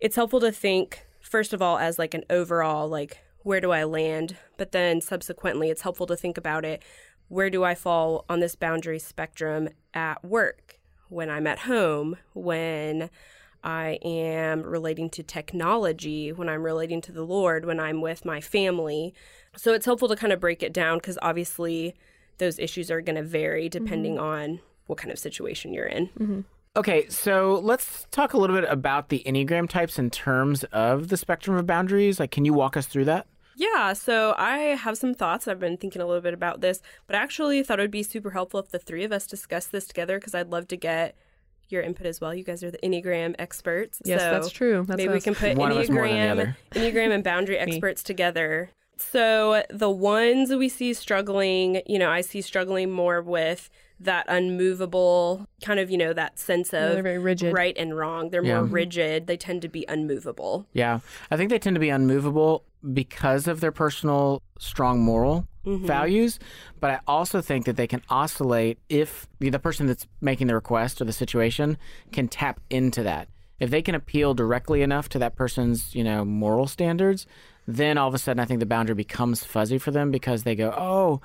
it's 0.00 0.16
helpful 0.16 0.40
to 0.40 0.52
think 0.52 1.06
first 1.20 1.52
of 1.52 1.60
all 1.60 1.78
as 1.78 1.98
like 1.98 2.14
an 2.14 2.24
overall 2.30 2.88
like 2.88 3.18
where 3.42 3.60
do 3.60 3.70
I 3.70 3.84
land, 3.84 4.36
but 4.56 4.72
then 4.72 5.00
subsequently 5.00 5.70
it's 5.70 5.82
helpful 5.82 6.06
to 6.06 6.16
think 6.16 6.36
about 6.36 6.64
it. 6.64 6.82
Where 7.28 7.50
do 7.50 7.64
I 7.64 7.74
fall 7.74 8.24
on 8.28 8.40
this 8.40 8.54
boundary 8.54 8.98
spectrum 8.98 9.68
at 9.94 10.24
work, 10.24 10.78
when 11.08 11.30
I'm 11.30 11.46
at 11.46 11.60
home, 11.60 12.16
when 12.34 13.10
I 13.64 13.98
am 14.02 14.62
relating 14.62 15.10
to 15.10 15.22
technology, 15.22 16.32
when 16.32 16.48
I'm 16.48 16.62
relating 16.62 17.00
to 17.02 17.12
the 17.12 17.24
Lord, 17.24 17.64
when 17.64 17.80
I'm 17.80 18.00
with 18.00 18.24
my 18.24 18.40
family. 18.40 19.14
So 19.56 19.72
it's 19.72 19.86
helpful 19.86 20.08
to 20.08 20.16
kind 20.16 20.32
of 20.32 20.40
break 20.40 20.62
it 20.62 20.72
down 20.72 20.98
because 20.98 21.18
obviously 21.22 21.94
those 22.38 22.58
issues 22.58 22.90
are 22.90 23.00
going 23.00 23.16
to 23.16 23.22
vary 23.22 23.68
mm-hmm. 23.68 23.84
depending 23.84 24.18
on 24.18 24.60
what 24.86 24.98
kind 24.98 25.12
of 25.12 25.18
situation 25.18 25.72
you're 25.72 25.86
in. 25.86 26.06
Mm-hmm. 26.08 26.40
Okay, 26.78 27.08
so 27.08 27.60
let's 27.64 28.06
talk 28.12 28.34
a 28.34 28.38
little 28.38 28.54
bit 28.54 28.64
about 28.70 29.08
the 29.08 29.24
Enneagram 29.26 29.68
types 29.68 29.98
in 29.98 30.10
terms 30.10 30.62
of 30.72 31.08
the 31.08 31.16
spectrum 31.16 31.56
of 31.56 31.66
boundaries. 31.66 32.20
Like, 32.20 32.30
can 32.30 32.44
you 32.44 32.54
walk 32.54 32.76
us 32.76 32.86
through 32.86 33.06
that? 33.06 33.26
Yeah, 33.56 33.94
so 33.94 34.36
I 34.38 34.58
have 34.58 34.96
some 34.96 35.12
thoughts. 35.12 35.48
I've 35.48 35.58
been 35.58 35.76
thinking 35.76 36.00
a 36.00 36.06
little 36.06 36.22
bit 36.22 36.34
about 36.34 36.60
this, 36.60 36.80
but 37.08 37.16
I 37.16 37.18
actually 37.18 37.64
thought 37.64 37.80
it 37.80 37.82
would 37.82 37.90
be 37.90 38.04
super 38.04 38.30
helpful 38.30 38.60
if 38.60 38.68
the 38.68 38.78
three 38.78 39.02
of 39.02 39.10
us 39.10 39.26
discuss 39.26 39.66
this 39.66 39.86
together 39.88 40.20
because 40.20 40.36
I'd 40.36 40.50
love 40.50 40.68
to 40.68 40.76
get 40.76 41.16
your 41.68 41.82
input 41.82 42.06
as 42.06 42.20
well. 42.20 42.32
You 42.32 42.44
guys 42.44 42.62
are 42.62 42.70
the 42.70 42.78
Enneagram 42.78 43.34
experts. 43.40 44.00
Yes, 44.04 44.20
so 44.20 44.30
that's 44.30 44.50
true. 44.50 44.84
That's 44.86 44.98
maybe 44.98 45.12
we 45.12 45.20
can 45.20 45.34
put 45.34 45.58
One 45.58 45.72
of 45.72 45.78
us 45.78 45.90
more 45.90 46.06
than 46.06 46.36
the 46.36 46.44
Enneagram. 46.44 46.56
Enneagram 46.74 47.10
and 47.12 47.24
boundary 47.24 47.58
experts 47.58 48.04
together. 48.04 48.70
So 48.98 49.64
the 49.68 49.90
ones 49.90 50.54
we 50.54 50.68
see 50.68 50.94
struggling, 50.94 51.82
you 51.86 51.98
know, 51.98 52.10
I 52.10 52.20
see 52.20 52.40
struggling 52.40 52.92
more 52.92 53.20
with 53.20 53.68
that 54.00 54.26
unmovable 54.28 55.46
kind 55.62 55.80
of, 55.80 55.90
you 55.90 55.98
know, 55.98 56.12
that 56.12 56.38
sense 56.38 56.68
of 56.68 56.92
they're 56.92 57.02
very 57.02 57.18
rigid. 57.18 57.52
right 57.52 57.76
and 57.76 57.96
wrong. 57.96 58.30
They're 58.30 58.44
Yeah. 58.44 58.56
more 58.56 58.64
mm-hmm. 58.64 58.74
rigid. 58.74 59.26
They 59.26 59.36
tend 59.36 59.62
to 59.62 59.68
be 59.68 59.84
unmovable. 59.88 60.66
Yeah, 60.72 61.00
I 61.30 61.36
think 61.36 61.50
they 61.50 61.58
tend 61.58 61.74
to 61.76 61.80
be 61.80 61.90
unmovable 61.90 62.64
because 62.92 63.48
of 63.48 63.60
their 63.60 63.72
personal 63.72 64.42
strong 64.58 65.00
moral 65.00 65.48
mm-hmm. 65.66 65.86
values, 65.86 66.38
but 66.80 66.90
I 66.90 67.00
also 67.06 67.40
think 67.40 67.64
that 67.66 67.76
they 67.76 67.88
can 67.88 68.02
oscillate 68.08 68.78
if 68.88 69.26
the 69.40 69.50
the 69.50 69.58
person 69.58 69.86
that's 69.86 70.06
making 70.20 70.46
the 70.46 70.54
request 70.54 71.00
or 71.00 71.04
the 71.04 71.12
situation 71.12 71.76
can 72.12 72.28
tap 72.28 72.60
into 72.70 73.02
that. 73.02 73.28
If 73.58 73.70
they 73.70 73.82
can 73.82 73.96
appeal 73.96 74.34
directly 74.34 74.82
enough 74.82 75.08
to 75.10 75.18
that 75.18 75.34
person's, 75.34 75.92
you 75.94 76.04
know, 76.04 76.24
moral 76.24 76.68
standards, 76.68 77.26
then 77.66 77.98
all 77.98 78.06
of 78.06 78.14
a 78.14 78.18
sudden 78.18 78.38
I 78.38 78.44
think 78.44 78.60
the 78.60 78.66
boundary 78.66 78.94
becomes 78.94 79.42
fuzzy 79.42 79.78
for 79.78 79.90
them 79.90 80.12
because 80.12 80.44
they 80.44 80.54
go, 80.54 80.72
oh, 80.76 81.20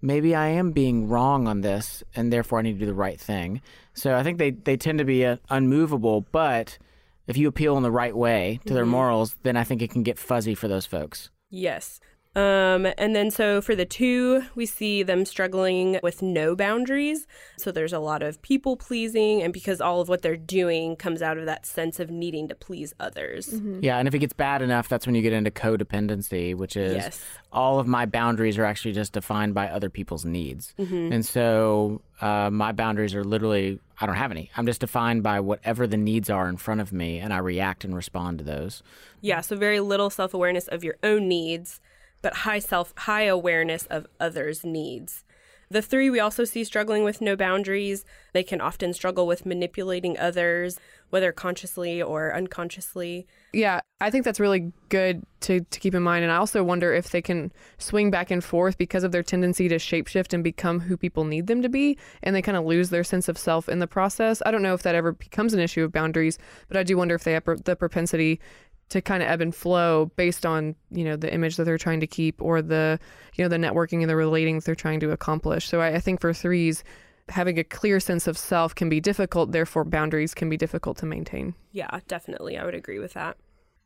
maybe 0.00 0.34
I 0.34 0.48
am 0.48 0.72
being 0.72 1.08
wrong 1.08 1.46
on 1.48 1.60
this, 1.62 2.02
and 2.14 2.32
therefore 2.32 2.58
I 2.58 2.62
need 2.62 2.74
to 2.74 2.78
do 2.80 2.86
the 2.86 2.94
right 2.94 3.20
thing. 3.20 3.60
So 3.94 4.14
I 4.14 4.22
think 4.22 4.38
they, 4.38 4.50
they 4.50 4.76
tend 4.76 4.98
to 4.98 5.04
be 5.04 5.24
uh, 5.24 5.36
unmovable, 5.50 6.22
but 6.32 6.78
if 7.26 7.36
you 7.36 7.48
appeal 7.48 7.76
in 7.76 7.82
the 7.82 7.90
right 7.90 8.16
way 8.16 8.60
to 8.66 8.74
their 8.74 8.84
Mhm. 8.84 8.88
morals, 8.88 9.36
then 9.42 9.56
I 9.56 9.64
think 9.64 9.82
it 9.82 9.90
can 9.90 10.02
get 10.02 10.18
fuzzy 10.18 10.54
for 10.54 10.68
those 10.68 10.86
folks. 10.86 11.30
Yes. 11.50 12.00
Um, 12.36 12.86
and 12.98 13.16
then 13.16 13.30
so 13.30 13.60
for 13.62 13.74
the 13.74 13.86
two, 13.86 14.42
we 14.54 14.66
see 14.66 15.02
them 15.02 15.24
struggling 15.24 15.98
with 16.02 16.20
no 16.20 16.54
boundaries. 16.54 17.26
So 17.56 17.72
there's 17.72 17.94
a 17.94 17.98
lot 17.98 18.22
of 18.22 18.42
people 18.42 18.76
pleasing, 18.76 19.42
and 19.42 19.52
because 19.54 19.80
all 19.80 20.02
of 20.02 20.08
what 20.10 20.20
they're 20.20 20.36
doing 20.36 20.96
comes 20.96 21.22
out 21.22 21.38
of 21.38 21.46
that 21.46 21.64
sense 21.64 21.98
of 21.98 22.10
needing 22.10 22.46
to 22.48 22.54
please 22.54 22.92
others. 23.00 23.58
Yeah, 23.80 23.96
and 23.98 24.06
if 24.06 24.14
it 24.14 24.18
gets 24.18 24.34
bad 24.34 24.60
enough, 24.60 24.86
that's 24.88 25.06
when 25.06 25.14
you 25.14 25.22
get 25.22 25.32
into 25.32 25.50
codependency, 25.50 26.54
which 26.54 26.76
is 26.76 26.94
Yes. 26.94 27.24
all 27.52 27.78
of 27.78 27.86
my 27.86 28.04
boundaries 28.04 28.58
are 28.58 28.64
actually 28.66 28.92
just 28.92 29.14
defined 29.14 29.54
by 29.54 29.68
other 29.68 29.88
people's 29.88 30.26
needs. 30.26 30.74
Mhm. 30.78 31.12
And 31.14 31.24
so 31.24 32.02
uh, 32.20 32.50
my 32.50 32.72
boundaries 32.72 33.14
are 33.14 33.24
literally, 33.24 33.78
I 34.00 34.06
don't 34.06 34.14
have 34.16 34.30
any. 34.30 34.50
I'm 34.56 34.66
just 34.66 34.80
defined 34.80 35.22
by 35.22 35.40
whatever 35.40 35.86
the 35.86 35.96
needs 35.96 36.28
are 36.30 36.48
in 36.48 36.58
front 36.58 36.80
of 36.82 36.92
me, 36.92 37.18
and 37.18 37.32
I 37.32 37.38
react 37.38 37.82
and 37.84 37.96
respond 37.96 38.38
to 38.38 38.44
those. 38.44 38.82
Yeah, 39.22 39.40
so 39.40 39.56
very 39.56 39.80
little 39.80 40.10
self 40.10 40.34
awareness 40.34 40.68
of 40.68 40.84
your 40.84 40.96
own 41.02 41.28
needs, 41.28 41.80
but 42.22 42.38
high 42.38 42.58
self 42.58 42.92
high 42.96 43.24
awareness 43.24 43.86
of 43.86 44.06
others' 44.20 44.64
needs. 44.64 45.24
The 45.68 45.82
three 45.82 46.10
we 46.10 46.20
also 46.20 46.44
see 46.44 46.62
struggling 46.62 47.02
with 47.02 47.20
no 47.20 47.34
boundaries. 47.34 48.04
They 48.32 48.44
can 48.44 48.60
often 48.60 48.92
struggle 48.92 49.26
with 49.26 49.44
manipulating 49.44 50.16
others, 50.16 50.78
whether 51.10 51.32
consciously 51.32 52.00
or 52.00 52.32
unconsciously. 52.32 53.26
Yeah, 53.52 53.80
I 54.00 54.10
think 54.10 54.24
that's 54.24 54.38
really 54.38 54.72
good 54.90 55.24
to, 55.40 55.60
to 55.60 55.80
keep 55.80 55.94
in 55.94 56.02
mind. 56.02 56.22
And 56.22 56.32
I 56.32 56.36
also 56.36 56.62
wonder 56.62 56.92
if 56.94 57.10
they 57.10 57.22
can 57.22 57.50
swing 57.78 58.10
back 58.12 58.30
and 58.30 58.44
forth 58.44 58.78
because 58.78 59.02
of 59.02 59.10
their 59.10 59.24
tendency 59.24 59.68
to 59.68 59.76
shapeshift 59.76 60.32
and 60.32 60.44
become 60.44 60.80
who 60.80 60.96
people 60.96 61.24
need 61.24 61.48
them 61.48 61.62
to 61.62 61.68
be. 61.68 61.98
And 62.22 62.36
they 62.36 62.42
kind 62.42 62.56
of 62.56 62.64
lose 62.64 62.90
their 62.90 63.04
sense 63.04 63.28
of 63.28 63.36
self 63.36 63.68
in 63.68 63.80
the 63.80 63.86
process. 63.88 64.42
I 64.46 64.52
don't 64.52 64.62
know 64.62 64.74
if 64.74 64.82
that 64.82 64.94
ever 64.94 65.12
becomes 65.12 65.52
an 65.52 65.60
issue 65.60 65.82
of 65.82 65.90
boundaries, 65.90 66.38
but 66.68 66.76
I 66.76 66.84
do 66.84 66.96
wonder 66.96 67.16
if 67.16 67.24
they 67.24 67.32
have 67.32 67.44
the 67.64 67.74
propensity 67.74 68.40
to 68.88 69.00
kind 69.00 69.22
of 69.22 69.28
ebb 69.28 69.40
and 69.40 69.54
flow 69.54 70.10
based 70.16 70.46
on 70.46 70.74
you 70.90 71.04
know 71.04 71.16
the 71.16 71.32
image 71.32 71.56
that 71.56 71.64
they're 71.64 71.78
trying 71.78 72.00
to 72.00 72.06
keep 72.06 72.40
or 72.40 72.62
the 72.62 72.98
you 73.34 73.44
know 73.44 73.48
the 73.48 73.56
networking 73.56 74.00
and 74.00 74.10
the 74.10 74.16
relating 74.16 74.56
that 74.56 74.64
they're 74.64 74.74
trying 74.74 75.00
to 75.00 75.10
accomplish 75.10 75.68
so 75.68 75.80
I, 75.80 75.94
I 75.94 76.00
think 76.00 76.20
for 76.20 76.32
threes 76.32 76.84
having 77.28 77.58
a 77.58 77.64
clear 77.64 77.98
sense 77.98 78.26
of 78.26 78.38
self 78.38 78.74
can 78.74 78.88
be 78.88 79.00
difficult 79.00 79.52
therefore 79.52 79.84
boundaries 79.84 80.34
can 80.34 80.48
be 80.48 80.56
difficult 80.56 80.96
to 80.98 81.06
maintain 81.06 81.54
Yeah, 81.72 82.00
definitely. 82.08 82.56
I 82.56 82.64
would 82.64 82.74
agree 82.74 82.98
with 82.98 83.12
that. 83.14 83.36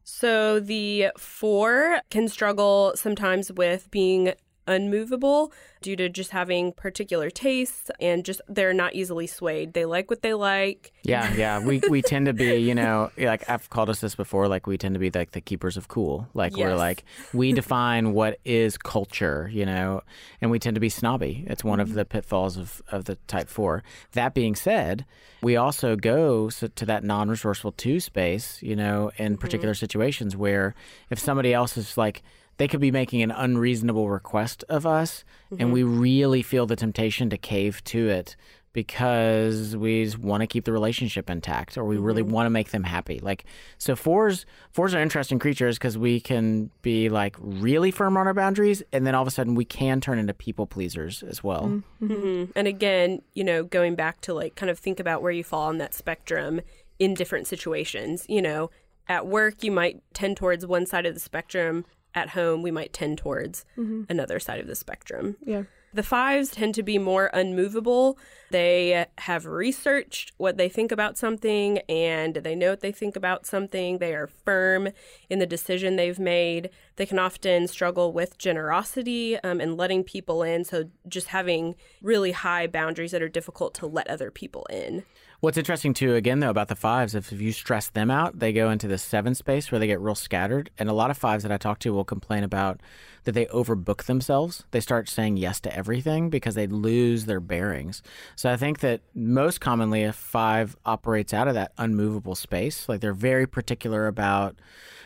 So 0.05 0.61
the 0.61 1.09
four 1.19 2.01
can 2.11 2.29
struggle 2.29 2.93
sometimes 2.95 3.53
with 3.53 3.91
being 3.91 4.33
unmovable 4.71 5.53
due 5.83 5.97
to 5.97 6.09
just 6.09 6.31
having 6.31 6.73
particular 6.73 7.31
tastes 7.31 7.91
and 8.01 8.25
just 8.25 8.41
they're 8.49 8.75
not 8.75 8.95
easily 8.95 9.27
swayed. 9.27 9.73
They 9.73 9.85
like 9.85 10.11
what 10.11 10.23
they 10.23 10.35
like. 10.35 10.93
Yeah, 11.03 11.33
yeah. 11.35 11.65
We 11.65 11.81
we 11.89 12.03
tend 12.11 12.27
to 12.27 12.33
be, 12.33 12.57
you 12.57 12.75
know, 12.75 13.11
like 13.17 13.49
I've 13.49 13.69
called 13.71 13.91
us 13.91 14.01
this 14.01 14.15
before, 14.15 14.49
like 14.49 14.67
we 14.67 14.77
tend 14.79 14.95
to 14.95 15.01
be 15.01 15.11
like 15.11 15.33
the 15.33 15.41
keepers 15.41 15.77
of 15.77 15.89
cool. 15.89 16.29
Like 16.35 16.57
we're 16.57 16.77
like 16.77 17.05
we 17.33 17.53
define 17.61 18.13
what 18.13 18.39
is 18.45 18.77
culture, 18.77 19.51
you 19.53 19.67
know, 19.67 20.03
and 20.41 20.51
we 20.51 20.59
tend 20.59 20.75
to 20.75 20.81
be 20.81 20.89
snobby. 20.89 21.45
It's 21.47 21.65
one 21.65 21.81
of 21.81 21.89
mm-hmm. 21.89 21.97
the 21.97 22.05
pitfalls 22.05 22.57
of, 22.57 22.83
of 22.91 23.05
the 23.05 23.17
type 23.27 23.49
four. 23.49 23.83
That 24.13 24.35
being 24.35 24.55
said, 24.55 25.07
we 25.43 25.57
also 25.57 25.97
go 25.97 26.51
to 26.51 26.87
that 26.87 27.05
non 27.05 27.29
resourceful 27.29 27.73
two 27.73 28.01
space, 28.01 28.63
you 28.63 28.77
know, 28.77 29.11
in 29.17 29.33
mm-hmm. 29.33 29.41
particular 29.41 29.75
situations 29.75 30.37
where 30.37 30.75
if 31.11 31.19
somebody 31.19 31.55
else 31.55 31.77
is 31.77 31.97
like 31.97 32.23
they 32.61 32.69
could 32.69 32.79
be 32.81 32.91
making 32.91 33.23
an 33.23 33.31
unreasonable 33.31 34.11
request 34.11 34.65
of 34.69 34.85
us 34.85 35.25
and 35.51 35.61
mm-hmm. 35.61 35.73
we 35.73 35.83
really 35.83 36.43
feel 36.43 36.67
the 36.67 36.77
temptation 36.77 37.31
to 37.31 37.39
cave 37.39 37.83
to 37.85 38.11
it 38.11 38.37
because 38.75 39.75
we 39.75 40.05
just 40.05 40.19
want 40.19 40.43
to 40.43 40.47
keep 40.47 40.67
the 40.67 40.73
relationship 40.73 41.31
intact 41.31 41.79
or 41.79 41.85
we 41.85 41.97
really 41.97 42.23
mm-hmm. 42.23 42.33
want 42.33 42.45
to 42.45 42.51
make 42.51 42.69
them 42.69 42.85
happy. 42.85 43.19
Like 43.19 43.47
so 43.79 43.97
fours 43.97 44.45
fours 44.73 44.95
are 44.95 45.01
interesting 45.01 45.39
creatures 45.39 45.79
because 45.79 45.97
we 45.97 46.21
can 46.21 46.71
be 46.83 47.09
like 47.09 47.35
really 47.39 47.91
firm 47.91 48.19
on 48.19 48.27
our 48.27 48.35
boundaries 48.35 48.83
and 48.93 49.07
then 49.07 49.15
all 49.15 49.23
of 49.23 49.29
a 49.29 49.31
sudden 49.31 49.55
we 49.55 49.65
can 49.65 50.03
turn 50.03 50.19
into 50.19 50.35
people 50.35 50.67
pleasers 50.67 51.23
as 51.23 51.43
well. 51.43 51.83
Hmm 51.99 52.45
And 52.55 52.69
again, 52.69 53.23
you 53.33 53.43
know, 53.43 53.65
going 53.65 53.95
back 53.95 54.21
to 54.21 54.35
like 54.35 54.55
kind 54.55 54.69
of 54.69 54.79
think 54.79 55.01
about 55.01 55.23
where 55.23 55.33
you 55.33 55.45
fall 55.45 55.63
on 55.63 55.79
that 55.79 55.95
spectrum 55.95 56.61
in 56.99 57.15
different 57.15 57.47
situations. 57.47 58.27
You 58.29 58.43
know, 58.43 58.71
at 59.09 59.27
work, 59.27 59.65
you 59.65 59.73
might 59.73 60.03
tend 60.13 60.37
towards 60.37 60.67
one 60.67 60.85
side 60.85 61.07
of 61.07 61.15
the 61.15 61.21
spectrum. 61.21 61.87
At 62.15 62.31
home, 62.31 62.63
we 62.63 62.71
might 62.71 62.93
tend 62.93 63.19
towards 63.19 63.65
another 64.09 64.39
side 64.41 64.61
of 64.61 64.67
the 64.67 64.75
spectrum. 64.75 65.37
yeah 65.45 65.63
The 65.93 66.03
fives 66.03 66.51
tend 66.51 66.75
to 66.77 66.83
be 66.85 66.99
more 66.99 67.31
unmovable. 67.33 68.17
They 68.51 69.07
have 69.19 69.45
researched 69.47 70.33
what 70.37 70.57
they 70.57 70.69
think 70.69 70.93
about 70.93 71.19
something 71.19 71.79
and 71.89 72.35
they 72.37 72.55
know 72.55 72.71
what 72.71 72.81
they 72.81 72.93
think 72.93 73.17
about 73.17 73.47
something. 73.47 73.99
They 73.99 74.15
are 74.15 74.29
firm 74.29 74.91
in 75.29 75.39
the 75.41 75.47
decision 75.47 75.97
they've 75.97 76.19
made. 76.19 76.71
They 76.97 77.07
can 77.07 77.19
often 77.19 77.67
struggle 77.69 78.13
with 78.13 78.39
generosity 78.39 79.37
um, 79.41 79.61
and 79.61 79.77
letting 79.77 80.05
people 80.05 80.43
in. 80.43 80.65
So, 80.65 80.91
just 81.09 81.29
having 81.29 81.75
really 82.03 82.33
high 82.33 82.67
boundaries 82.67 83.11
that 83.13 83.23
are 83.23 83.29
difficult 83.29 83.75
to 83.75 83.87
let 83.87 84.09
other 84.09 84.31
people 84.31 84.67
in. 84.71 85.05
What's 85.41 85.57
interesting 85.57 85.95
too, 85.95 86.17
again 86.17 86.41
though, 86.41 86.51
about 86.51 86.69
the 86.69 86.77
fives, 86.77 87.15
if 87.15 87.33
you 87.33 87.53
stress 87.53 87.89
them 87.89 88.11
out, 88.11 88.39
they 88.39 88.53
go 88.53 88.69
into 88.69 88.87
the 88.87 88.99
seven 88.99 89.35
space 89.35 89.73
where 89.73 89.79
they 89.79 89.87
get 89.87 89.99
real 89.99 90.15
scattered. 90.15 90.69
And 90.79 90.91
a 90.91 90.93
lot 90.93 91.11
of 91.11 91.17
fives 91.17 91.45
that 91.45 91.53
I 91.53 91.57
talk 91.57 91.79
to 91.79 91.95
will 91.95 92.05
complain 92.05 92.45
about 92.45 92.83
that 93.25 93.33
they 93.33 93.47
overbook 93.47 94.05
themselves. 94.05 94.65
They 94.71 94.81
start 94.81 95.09
saying 95.09 95.39
yes 95.39 95.59
to 95.61 95.75
everything 95.75 96.29
because 96.29 96.57
they 96.57 96.67
lose 96.67 97.25
their 97.25 97.41
bearings. 97.41 98.03
So 98.37 98.53
I 98.53 98.59
think 98.59 98.81
that 98.81 99.01
most 99.15 99.63
commonly, 99.63 100.05
a 100.05 100.13
five 100.13 100.77
operates 100.85 101.33
out 101.33 101.49
of 101.49 101.55
that 101.55 101.73
unmovable 101.79 102.35
space. 102.35 102.87
Like 102.87 103.01
they're 103.01 103.15
very 103.15 103.47
particular 103.47 104.09
about 104.09 104.57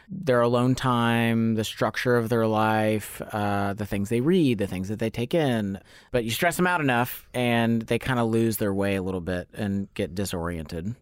their 0.09 0.41
alone 0.41 0.75
time, 0.75 1.55
the 1.55 1.65
structure 1.65 2.17
of 2.17 2.29
their 2.29 2.47
life, 2.47 3.23
uh, 3.33 3.73
the 3.73 3.87
things 3.87 4.09
they 4.09 4.21
read, 4.21 4.59
the 4.59 4.67
things 4.67 4.89
that 4.89 4.99
they 4.99 5.11
take 5.11 5.35
in. 5.35 5.79
But 6.13 6.25
you 6.25 6.31
stress 6.31 6.57
them 6.57 6.67
out 6.67 6.81
enough, 6.81 7.29
and 7.35 7.83
they 7.83 7.99
kind 7.99 8.19
of 8.19 8.29
lose 8.29 8.59
their 8.59 8.75
way 8.75 8.97
a 8.97 9.03
little 9.03 9.21
bit 9.21 9.49
and 9.55 9.93
get 9.95 10.15
disoriented. 10.15 10.95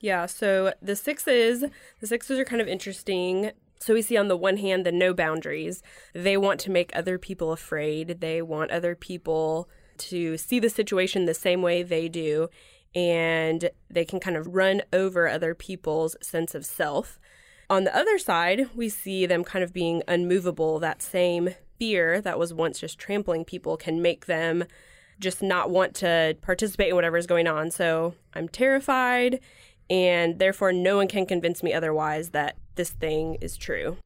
Yeah, 0.00 0.26
so 0.26 0.72
the 0.80 0.96
sixes, 0.96 1.64
the 2.00 2.06
sixes 2.06 2.38
are 2.38 2.44
kind 2.44 2.62
of 2.62 2.68
interesting. 2.68 3.50
So 3.80 3.94
we 3.94 4.02
see 4.02 4.16
on 4.16 4.28
the 4.28 4.36
one 4.36 4.56
hand 4.56 4.84
the 4.86 4.92
no 4.92 5.14
boundaries. 5.14 5.82
They 6.12 6.36
want 6.36 6.60
to 6.60 6.70
make 6.70 6.90
other 6.94 7.18
people 7.18 7.52
afraid. 7.52 8.20
They 8.20 8.42
want 8.42 8.70
other 8.70 8.94
people 8.94 9.68
to 9.98 10.36
see 10.36 10.60
the 10.60 10.70
situation 10.70 11.24
the 11.24 11.34
same 11.34 11.62
way 11.62 11.82
they 11.82 12.08
do 12.08 12.48
and 12.94 13.70
they 13.90 14.04
can 14.04 14.20
kind 14.20 14.36
of 14.36 14.54
run 14.54 14.82
over 14.92 15.28
other 15.28 15.54
people's 15.54 16.16
sense 16.22 16.54
of 16.54 16.64
self. 16.64 17.18
On 17.70 17.84
the 17.84 17.94
other 17.94 18.16
side, 18.18 18.70
we 18.74 18.88
see 18.88 19.26
them 19.26 19.44
kind 19.44 19.62
of 19.62 19.74
being 19.74 20.02
unmovable. 20.08 20.78
That 20.78 21.02
same 21.02 21.50
fear 21.78 22.20
that 22.22 22.38
was 22.38 22.54
once 22.54 22.80
just 22.80 22.98
trampling 22.98 23.44
people 23.44 23.76
can 23.76 24.00
make 24.00 24.24
them 24.24 24.64
just 25.20 25.42
not 25.42 25.68
want 25.68 25.94
to 25.96 26.36
participate 26.40 26.88
in 26.88 26.94
whatever 26.94 27.18
is 27.18 27.26
going 27.26 27.46
on. 27.46 27.70
So 27.70 28.14
I'm 28.34 28.48
terrified, 28.48 29.40
and 29.90 30.38
therefore 30.38 30.72
no 30.72 30.96
one 30.96 31.08
can 31.08 31.26
convince 31.26 31.62
me 31.62 31.74
otherwise 31.74 32.30
that 32.30 32.56
this 32.76 32.90
thing 32.90 33.36
is 33.40 33.56
true. 33.56 33.98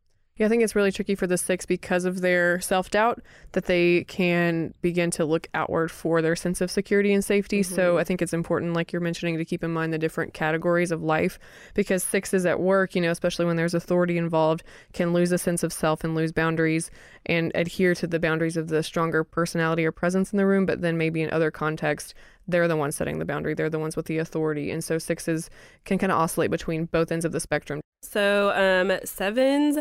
Yeah, 0.43 0.47
I 0.47 0.49
think 0.49 0.65
it's 0.65 0.75
really 0.75 0.91
tricky 0.91 1.15
for 1.15 1.29
the 1.29 1.39
six 1.39 1.67
because 1.67 2.05
of 2.05 2.21
their 2.21 2.61
self 2.61 2.91
doubt 2.91 3.23
that 3.53 3.67
they 3.67 4.03
can 4.09 4.75
begin 4.83 5.09
to 5.13 5.25
look 5.25 5.47
outward 5.55 5.93
for 5.93 6.21
their 6.21 6.35
sense 6.35 6.61
of 6.61 6.69
security 6.69 7.15
and 7.15 7.25
safety. 7.25 7.63
So 7.63 7.97
I 7.97 8.03
think 8.03 8.21
it's 8.21 8.33
important, 8.33 8.75
like 8.75 8.93
you're 8.93 9.01
mentioning, 9.01 9.39
to 9.39 9.45
keep 9.45 9.63
in 9.63 9.71
mind 9.71 9.93
the 9.93 9.99
different 9.99 10.35
categories 10.35 10.91
of 10.91 11.01
life 11.01 11.39
because 11.75 12.03
sixes 12.03 12.45
at 12.45 12.59
work, 12.59 12.97
you 12.97 13.01
know, 13.01 13.13
especially 13.13 13.45
when 13.45 13.55
there's 13.55 13.73
authority 13.73 14.19
involved, 14.19 14.65
can 14.93 15.13
lose 15.13 15.31
a 15.31 15.39
sense 15.39 15.63
of 15.63 15.73
self 15.73 16.03
and 16.03 16.17
lose 16.17 16.33
boundaries 16.33 16.91
and 17.25 17.53
adhere 17.55 17.95
to 17.95 18.09
the 18.09 18.19
boundaries 18.19 18.57
of 18.57 18.67
the 18.67 18.83
stronger 18.83 19.23
personality 19.23 19.85
or 19.85 19.93
presence 19.93 20.33
in 20.33 20.39
the 20.39 20.47
room. 20.47 20.67
But 20.67 20.81
then 20.81 20.99
maybe 20.99 21.23
in 21.23 21.31
other 21.31 21.53
contexts, 21.53 22.15
they're 22.49 22.67
the 22.67 22.77
ones 22.77 22.97
setting 22.97 23.21
the 23.21 23.25
boundary, 23.25 23.55
they're 23.55 23.71
the 23.71 23.79
ones 23.79 23.95
with 23.95 24.07
the 24.07 24.19
authority. 24.19 24.73
And 24.73 24.83
so 24.83 24.99
sixes 24.99 25.51
can 25.85 25.99
kind 25.99 26.11
of 26.11 26.19
oscillate 26.19 26.51
between 26.51 26.87
both 26.87 27.13
ends 27.13 27.25
of 27.25 27.31
the 27.31 27.39
spectrum. 27.39 27.81
So 28.03 28.51
um, 28.57 28.99
sevens 29.05 29.79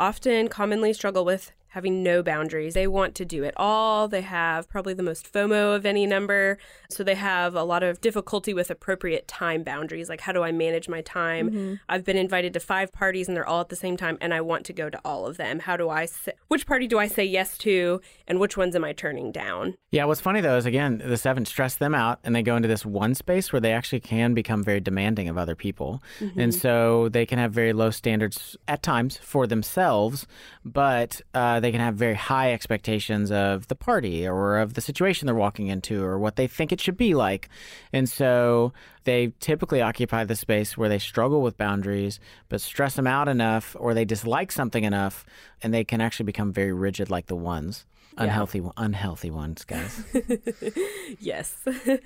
often 0.00 0.48
commonly 0.48 0.92
struggle 0.94 1.24
with 1.24 1.52
having 1.70 2.02
no 2.02 2.22
boundaries. 2.22 2.74
They 2.74 2.86
want 2.86 3.14
to 3.16 3.24
do 3.24 3.44
it 3.44 3.54
all. 3.56 4.08
They 4.08 4.22
have 4.22 4.68
probably 4.68 4.94
the 4.94 5.02
most 5.02 5.32
FOMO 5.32 5.74
of 5.74 5.86
any 5.86 6.06
number. 6.06 6.58
So 6.88 7.02
they 7.02 7.14
have 7.14 7.54
a 7.54 7.64
lot 7.64 7.82
of 7.82 8.00
difficulty 8.00 8.52
with 8.52 8.70
appropriate 8.70 9.26
time 9.26 9.62
boundaries. 9.62 10.08
Like, 10.08 10.20
how 10.20 10.32
do 10.32 10.42
I 10.42 10.52
manage 10.52 10.88
my 10.88 11.00
time? 11.00 11.50
Mm-hmm. 11.50 11.74
I've 11.88 12.04
been 12.04 12.16
invited 12.16 12.52
to 12.54 12.60
five 12.60 12.92
parties 12.92 13.28
and 13.28 13.36
they're 13.36 13.46
all 13.46 13.60
at 13.60 13.68
the 13.68 13.76
same 13.76 13.96
time, 13.96 14.18
and 14.20 14.34
I 14.34 14.40
want 14.40 14.66
to 14.66 14.72
go 14.72 14.90
to 14.90 15.00
all 15.04 15.26
of 15.26 15.36
them. 15.36 15.60
How 15.60 15.76
do 15.76 15.88
I 15.88 16.06
say, 16.06 16.32
which 16.48 16.66
party 16.66 16.86
do 16.86 16.98
I 16.98 17.06
say 17.06 17.24
yes 17.24 17.56
to, 17.58 18.00
and 18.26 18.40
which 18.40 18.56
ones 18.56 18.74
am 18.74 18.84
I 18.84 18.92
turning 18.92 19.30
down? 19.30 19.76
Yeah, 19.90 20.04
what's 20.04 20.20
funny 20.20 20.40
though 20.40 20.56
is 20.56 20.66
again, 20.66 21.02
the 21.04 21.16
seven 21.16 21.44
stress 21.44 21.76
them 21.76 21.94
out 21.94 22.18
and 22.24 22.34
they 22.34 22.42
go 22.42 22.56
into 22.56 22.68
this 22.68 22.84
one 22.84 23.14
space 23.14 23.52
where 23.52 23.60
they 23.60 23.72
actually 23.72 24.00
can 24.00 24.34
become 24.34 24.64
very 24.64 24.80
demanding 24.80 25.28
of 25.28 25.38
other 25.38 25.54
people. 25.54 26.02
And 26.36 26.54
so 26.54 27.08
they 27.08 27.26
can 27.26 27.38
have 27.38 27.52
very 27.52 27.72
low 27.72 27.90
standards 27.90 28.56
at 28.66 28.82
times 28.82 29.16
for 29.16 29.46
themselves, 29.46 30.26
but 30.64 31.20
uh, 31.34 31.59
they 31.60 31.70
can 31.70 31.80
have 31.80 31.94
very 31.94 32.14
high 32.14 32.52
expectations 32.52 33.30
of 33.30 33.68
the 33.68 33.74
party 33.74 34.26
or 34.26 34.58
of 34.58 34.74
the 34.74 34.80
situation 34.80 35.26
they're 35.26 35.34
walking 35.34 35.68
into 35.68 36.02
or 36.02 36.18
what 36.18 36.36
they 36.36 36.46
think 36.46 36.72
it 36.72 36.80
should 36.80 36.96
be 36.96 37.14
like. 37.14 37.48
And 37.92 38.08
so 38.08 38.72
they 39.04 39.32
typically 39.40 39.80
occupy 39.82 40.24
the 40.24 40.36
space 40.36 40.76
where 40.76 40.88
they 40.88 40.98
struggle 40.98 41.42
with 41.42 41.56
boundaries, 41.56 42.20
but 42.48 42.60
stress 42.60 42.96
them 42.96 43.06
out 43.06 43.28
enough 43.28 43.76
or 43.78 43.94
they 43.94 44.04
dislike 44.04 44.52
something 44.52 44.84
enough, 44.84 45.24
and 45.62 45.72
they 45.72 45.84
can 45.84 46.00
actually 46.00 46.26
become 46.26 46.52
very 46.52 46.72
rigid 46.72 47.10
like 47.10 47.26
the 47.26 47.36
ones. 47.36 47.86
Unhealthy, 48.16 48.62
unhealthy 48.76 49.30
ones, 49.30 49.64
guys. 49.64 50.02
Yes. 51.18 51.56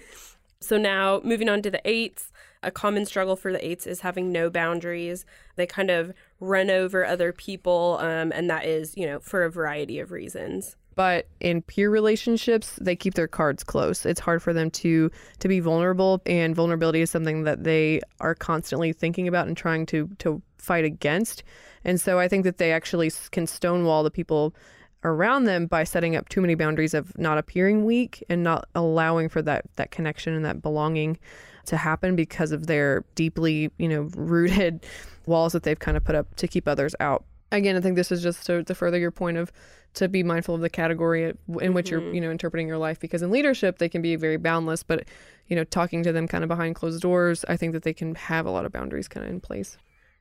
so 0.61 0.77
now 0.77 1.21
moving 1.25 1.49
on 1.49 1.63
to 1.63 1.71
the 1.71 1.81
eights. 1.85 2.33
A 2.65 2.71
common 2.71 3.07
struggle 3.07 3.37
for 3.37 3.53
the 3.53 3.65
eights 3.67 3.87
is 3.87 4.01
having 4.01 4.33
no 4.33 4.51
boundaries. 4.51 5.25
They 5.57 5.67
kind 5.67 5.91
of 5.91 6.13
run 6.41 6.71
over 6.71 7.05
other 7.05 7.33
people, 7.33 7.99
um, 8.01 8.33
and 8.35 8.49
that 8.51 8.65
is, 8.65 8.97
you 8.97 9.07
know, 9.07 9.21
for 9.21 9.45
a 9.45 9.51
variety 9.51 9.99
of 10.01 10.11
reasons. 10.11 10.77
but 10.97 11.27
in 11.41 11.61
peer 11.61 11.91
relationships 11.91 12.79
they 12.81 12.95
keep 12.95 13.15
their 13.15 13.27
cards 13.27 13.65
close 13.65 14.07
it's 14.07 14.21
hard 14.21 14.41
for 14.41 14.53
them 14.53 14.71
to 14.71 15.11
to 15.41 15.49
be 15.49 15.59
vulnerable 15.59 16.23
and 16.25 16.55
vulnerability 16.55 17.01
is 17.01 17.11
something 17.11 17.43
that 17.43 17.65
they 17.65 18.01
are 18.21 18.35
constantly 18.37 18.93
thinking 18.93 19.27
about 19.27 19.49
and 19.49 19.57
trying 19.57 19.85
to 19.85 20.09
to 20.19 20.41
fight 20.59 20.85
against 20.85 21.43
and 21.85 22.01
so 22.01 22.21
i 22.21 22.29
think 22.29 22.45
that 22.45 22.59
they 22.59 22.71
actually 22.71 23.11
can 23.33 23.45
stonewall 23.47 24.05
the 24.05 24.11
people 24.11 24.55
around 25.03 25.45
them 25.45 25.67
by 25.67 25.83
setting 25.85 26.15
up 26.17 26.29
too 26.29 26.41
many 26.41 26.55
boundaries 26.55 26.95
of 26.95 27.17
not 27.19 27.39
appearing 27.39 27.85
weak 27.85 28.23
and 28.29 28.45
not 28.45 28.69
allowing 28.77 29.29
for 29.29 29.43
that 29.43 29.65
that 29.75 29.91
connection 29.91 30.33
and 30.33 30.45
that 30.45 30.63
belonging 30.63 31.19
to 31.67 31.77
happen 31.77 32.17
because 32.17 32.53
of 32.53 32.67
their 32.67 33.05
deeply 33.15 33.71
you 33.79 33.89
know 33.89 34.03
rooted 34.17 34.85
walls 35.27 35.53
that 35.53 35.63
they've 35.63 35.79
kind 35.79 35.97
of 35.97 36.05
put 36.05 36.15
up 36.15 36.35
to 36.37 36.49
keep 36.49 36.69
others 36.69 36.95
out 37.01 37.25
again 37.53 37.77
i 37.77 37.81
think 37.81 37.97
this 37.97 38.13
is 38.13 38.23
just 38.23 38.45
to, 38.47 38.63
to 38.65 38.75
further 38.75 38.99
your 38.99 39.11
point 39.11 39.37
of 39.37 39.53
to 39.95 40.09
be 40.09 40.25
mindful 40.25 40.57
of 40.57 40.61
the 40.61 40.69
category 40.69 41.33
in 41.61 41.73
which 41.73 41.91
you're 41.91 42.01
mm-hmm. 42.01 42.15
you 42.15 42.21
know 42.21 42.31
interpreting 42.31 42.67
your 42.67 42.79
life 42.79 42.99
because 42.99 43.23
in 43.23 43.31
leadership 43.31 43.79
they 43.79 43.89
can 43.89 44.03
be 44.03 44.17
very 44.17 44.37
boundless 44.37 44.83
but 44.83 45.05
you 45.49 45.57
know 45.57 45.65
talking 45.65 46.03
to 46.03 46.13
them 46.13 46.27
kind 46.27 46.43
of 46.43 46.49
behind 46.49 46.75
closed 46.75 47.01
doors 47.01 47.45
i 47.49 47.57
think 47.57 47.73
that 47.73 47.83
they 47.83 47.93
can 47.93 48.15
have 48.15 48.47
a 48.47 48.51
lot 48.51 48.65
of 48.65 48.73
boundaries 48.73 49.09
kind 49.09 49.25
of 49.25 49.31
in 49.31 49.41
place 49.41 49.79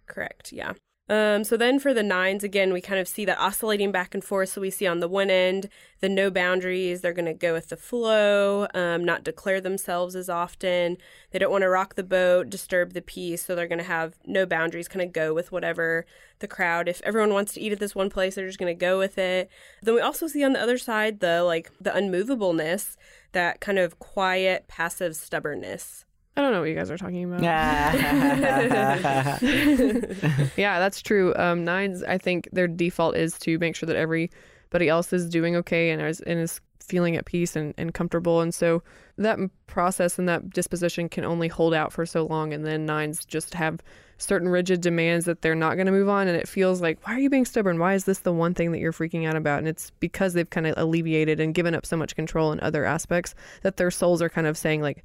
Correct. 0.07 0.51
Yeah. 0.51 0.73
Um, 1.09 1.43
so 1.43 1.57
then 1.57 1.79
for 1.79 1.93
the 1.93 2.01
nines, 2.01 2.45
again, 2.45 2.71
we 2.71 2.79
kind 2.79 2.99
of 2.99 3.09
see 3.09 3.25
that 3.25 3.37
oscillating 3.37 3.91
back 3.91 4.13
and 4.13 4.23
forth. 4.23 4.49
So 4.49 4.61
we 4.61 4.69
see 4.69 4.87
on 4.87 5.01
the 5.01 5.09
one 5.09 5.29
end, 5.29 5.67
the 5.99 6.07
no 6.07 6.31
boundaries, 6.31 7.01
they're 7.01 7.11
going 7.13 7.25
to 7.25 7.33
go 7.33 7.51
with 7.51 7.67
the 7.67 7.75
flow, 7.75 8.67
um, 8.73 9.03
not 9.03 9.23
declare 9.23 9.59
themselves 9.59 10.15
as 10.15 10.29
often. 10.29 10.97
They 11.31 11.39
don't 11.39 11.51
want 11.51 11.63
to 11.63 11.69
rock 11.69 11.95
the 11.95 12.03
boat, 12.03 12.49
disturb 12.49 12.93
the 12.93 13.01
peace. 13.01 13.43
So 13.43 13.53
they're 13.53 13.67
going 13.67 13.79
to 13.79 13.85
have 13.85 14.15
no 14.25 14.45
boundaries, 14.45 14.87
kind 14.87 15.05
of 15.05 15.11
go 15.11 15.33
with 15.33 15.51
whatever 15.51 16.05
the 16.39 16.47
crowd. 16.47 16.87
If 16.87 17.01
everyone 17.01 17.33
wants 17.33 17.53
to 17.53 17.61
eat 17.61 17.73
at 17.73 17.79
this 17.79 17.95
one 17.95 18.09
place, 18.09 18.35
they're 18.35 18.47
just 18.47 18.59
going 18.59 18.73
to 18.73 18.79
go 18.79 18.97
with 18.97 19.17
it. 19.17 19.49
Then 19.81 19.95
we 19.95 20.01
also 20.01 20.27
see 20.27 20.43
on 20.43 20.53
the 20.53 20.61
other 20.61 20.77
side 20.77 21.19
the 21.19 21.43
like 21.43 21.69
the 21.81 21.91
unmovableness, 21.91 22.95
that 23.33 23.59
kind 23.59 23.77
of 23.77 23.99
quiet, 23.99 24.69
passive 24.69 25.17
stubbornness. 25.17 26.05
I 26.35 26.41
don't 26.41 26.51
know 26.51 26.59
what 26.59 26.69
you 26.69 26.75
guys 26.75 26.91
are 26.91 26.97
talking 26.97 27.23
about 27.23 27.41
yeah, 30.57 30.79
that's 30.79 31.01
true. 31.01 31.33
Um, 31.35 31.63
nines, 31.63 32.03
I 32.03 32.17
think 32.17 32.49
their 32.51 32.67
default 32.67 33.15
is 33.15 33.37
to 33.39 33.57
make 33.59 33.75
sure 33.75 33.87
that 33.87 33.95
everybody 33.95 34.89
else 34.89 35.13
is 35.13 35.29
doing 35.29 35.55
okay 35.57 35.91
and 35.91 36.01
is, 36.01 36.21
and 36.21 36.39
is 36.39 36.61
feeling 36.79 37.15
at 37.15 37.25
peace 37.25 37.55
and, 37.55 37.73
and 37.77 37.93
comfortable. 37.93 38.41
And 38.41 38.53
so 38.53 38.83
that 39.17 39.39
process 39.67 40.19
and 40.19 40.27
that 40.27 40.49
disposition 40.49 41.09
can 41.09 41.23
only 41.23 41.47
hold 41.47 41.73
out 41.73 41.93
for 41.93 42.05
so 42.05 42.25
long. 42.25 42.53
And 42.53 42.65
then 42.65 42.85
nines 42.85 43.25
just 43.25 43.53
have 43.53 43.79
certain 44.17 44.49
rigid 44.49 44.81
demands 44.81 45.25
that 45.25 45.41
they're 45.41 45.55
not 45.55 45.75
going 45.75 45.85
to 45.85 45.91
move 45.91 46.09
on. 46.09 46.27
And 46.27 46.37
it 46.37 46.47
feels 46.47 46.81
like, 46.81 47.05
why 47.05 47.15
are 47.15 47.19
you 47.19 47.29
being 47.29 47.45
stubborn? 47.45 47.79
Why 47.79 47.93
is 47.93 48.05
this 48.05 48.19
the 48.19 48.33
one 48.33 48.53
thing 48.53 48.71
that 48.71 48.79
you're 48.79 48.93
freaking 48.93 49.27
out 49.27 49.35
about? 49.35 49.59
And 49.59 49.67
it's 49.67 49.91
because 49.99 50.33
they've 50.33 50.49
kind 50.49 50.67
of 50.67 50.75
alleviated 50.77 51.39
and 51.39 51.53
given 51.53 51.75
up 51.75 51.85
so 51.85 51.97
much 51.97 52.15
control 52.15 52.51
in 52.51 52.59
other 52.59 52.85
aspects 52.85 53.33
that 53.61 53.77
their 53.77 53.91
souls 53.91 54.21
are 54.21 54.29
kind 54.29 54.47
of 54.47 54.57
saying, 54.57 54.81
like, 54.81 55.03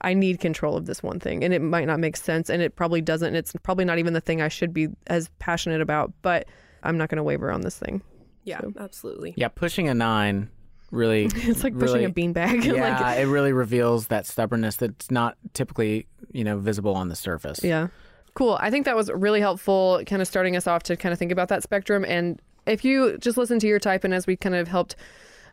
I 0.00 0.14
need 0.14 0.40
control 0.40 0.76
of 0.76 0.86
this 0.86 1.02
one 1.02 1.18
thing. 1.20 1.42
And 1.44 1.52
it 1.52 1.60
might 1.62 1.86
not 1.86 1.98
make 2.00 2.16
sense. 2.16 2.48
And 2.50 2.62
it 2.62 2.76
probably 2.76 3.00
doesn't. 3.00 3.28
And 3.28 3.36
it's 3.36 3.52
probably 3.62 3.84
not 3.84 3.98
even 3.98 4.12
the 4.12 4.20
thing 4.20 4.40
I 4.40 4.48
should 4.48 4.72
be 4.72 4.88
as 5.08 5.28
passionate 5.38 5.80
about. 5.80 6.12
But 6.22 6.46
I'm 6.82 6.96
not 6.98 7.08
going 7.08 7.16
to 7.16 7.22
waver 7.22 7.50
on 7.50 7.62
this 7.62 7.76
thing. 7.78 8.02
Yeah, 8.44 8.60
So- 8.60 8.72
absolutely. 8.78 9.34
yeah. 9.36 9.48
Pushing 9.48 9.88
a 9.88 9.94
nine 9.94 10.48
really, 10.90 11.24
It's 11.34 11.62
like 11.64 11.78
pushing 11.78 12.04
a 12.04 12.10
beanbag. 12.10 12.64
Yeah, 12.76 13.00
like, 13.00 13.18
it 13.18 13.26
really 13.26 13.52
reveals 13.52 14.06
that 14.06 14.24
stubbornness 14.26 14.76
that's 14.76 15.10
not 15.10 15.36
typically, 15.52 16.06
you 16.32 16.44
know, 16.44 16.58
visible 16.58 16.94
on 16.94 17.08
the 17.08 17.16
surface. 17.16 17.62
yeah. 17.62 17.88
Cool. 18.34 18.56
I 18.60 18.70
think 18.70 18.84
that 18.84 18.94
was 18.94 19.10
really 19.10 19.40
helpful, 19.40 20.00
kind 20.06 20.22
of 20.22 20.28
starting 20.28 20.54
us 20.54 20.68
off 20.68 20.84
to 20.84 20.96
kind 20.96 21.12
of 21.12 21.18
think 21.18 21.32
about 21.32 21.48
that 21.48 21.64
spectrum. 21.64 22.04
And 22.06 22.40
if 22.66 22.84
you 22.84 23.18
just 23.18 23.36
listen 23.36 23.58
to 23.58 23.66
your 23.66 23.80
type, 23.80 24.04
and 24.04 24.14
as 24.14 24.28
we 24.28 24.36
kind 24.36 24.54
of 24.54 24.68
helped 24.68 24.94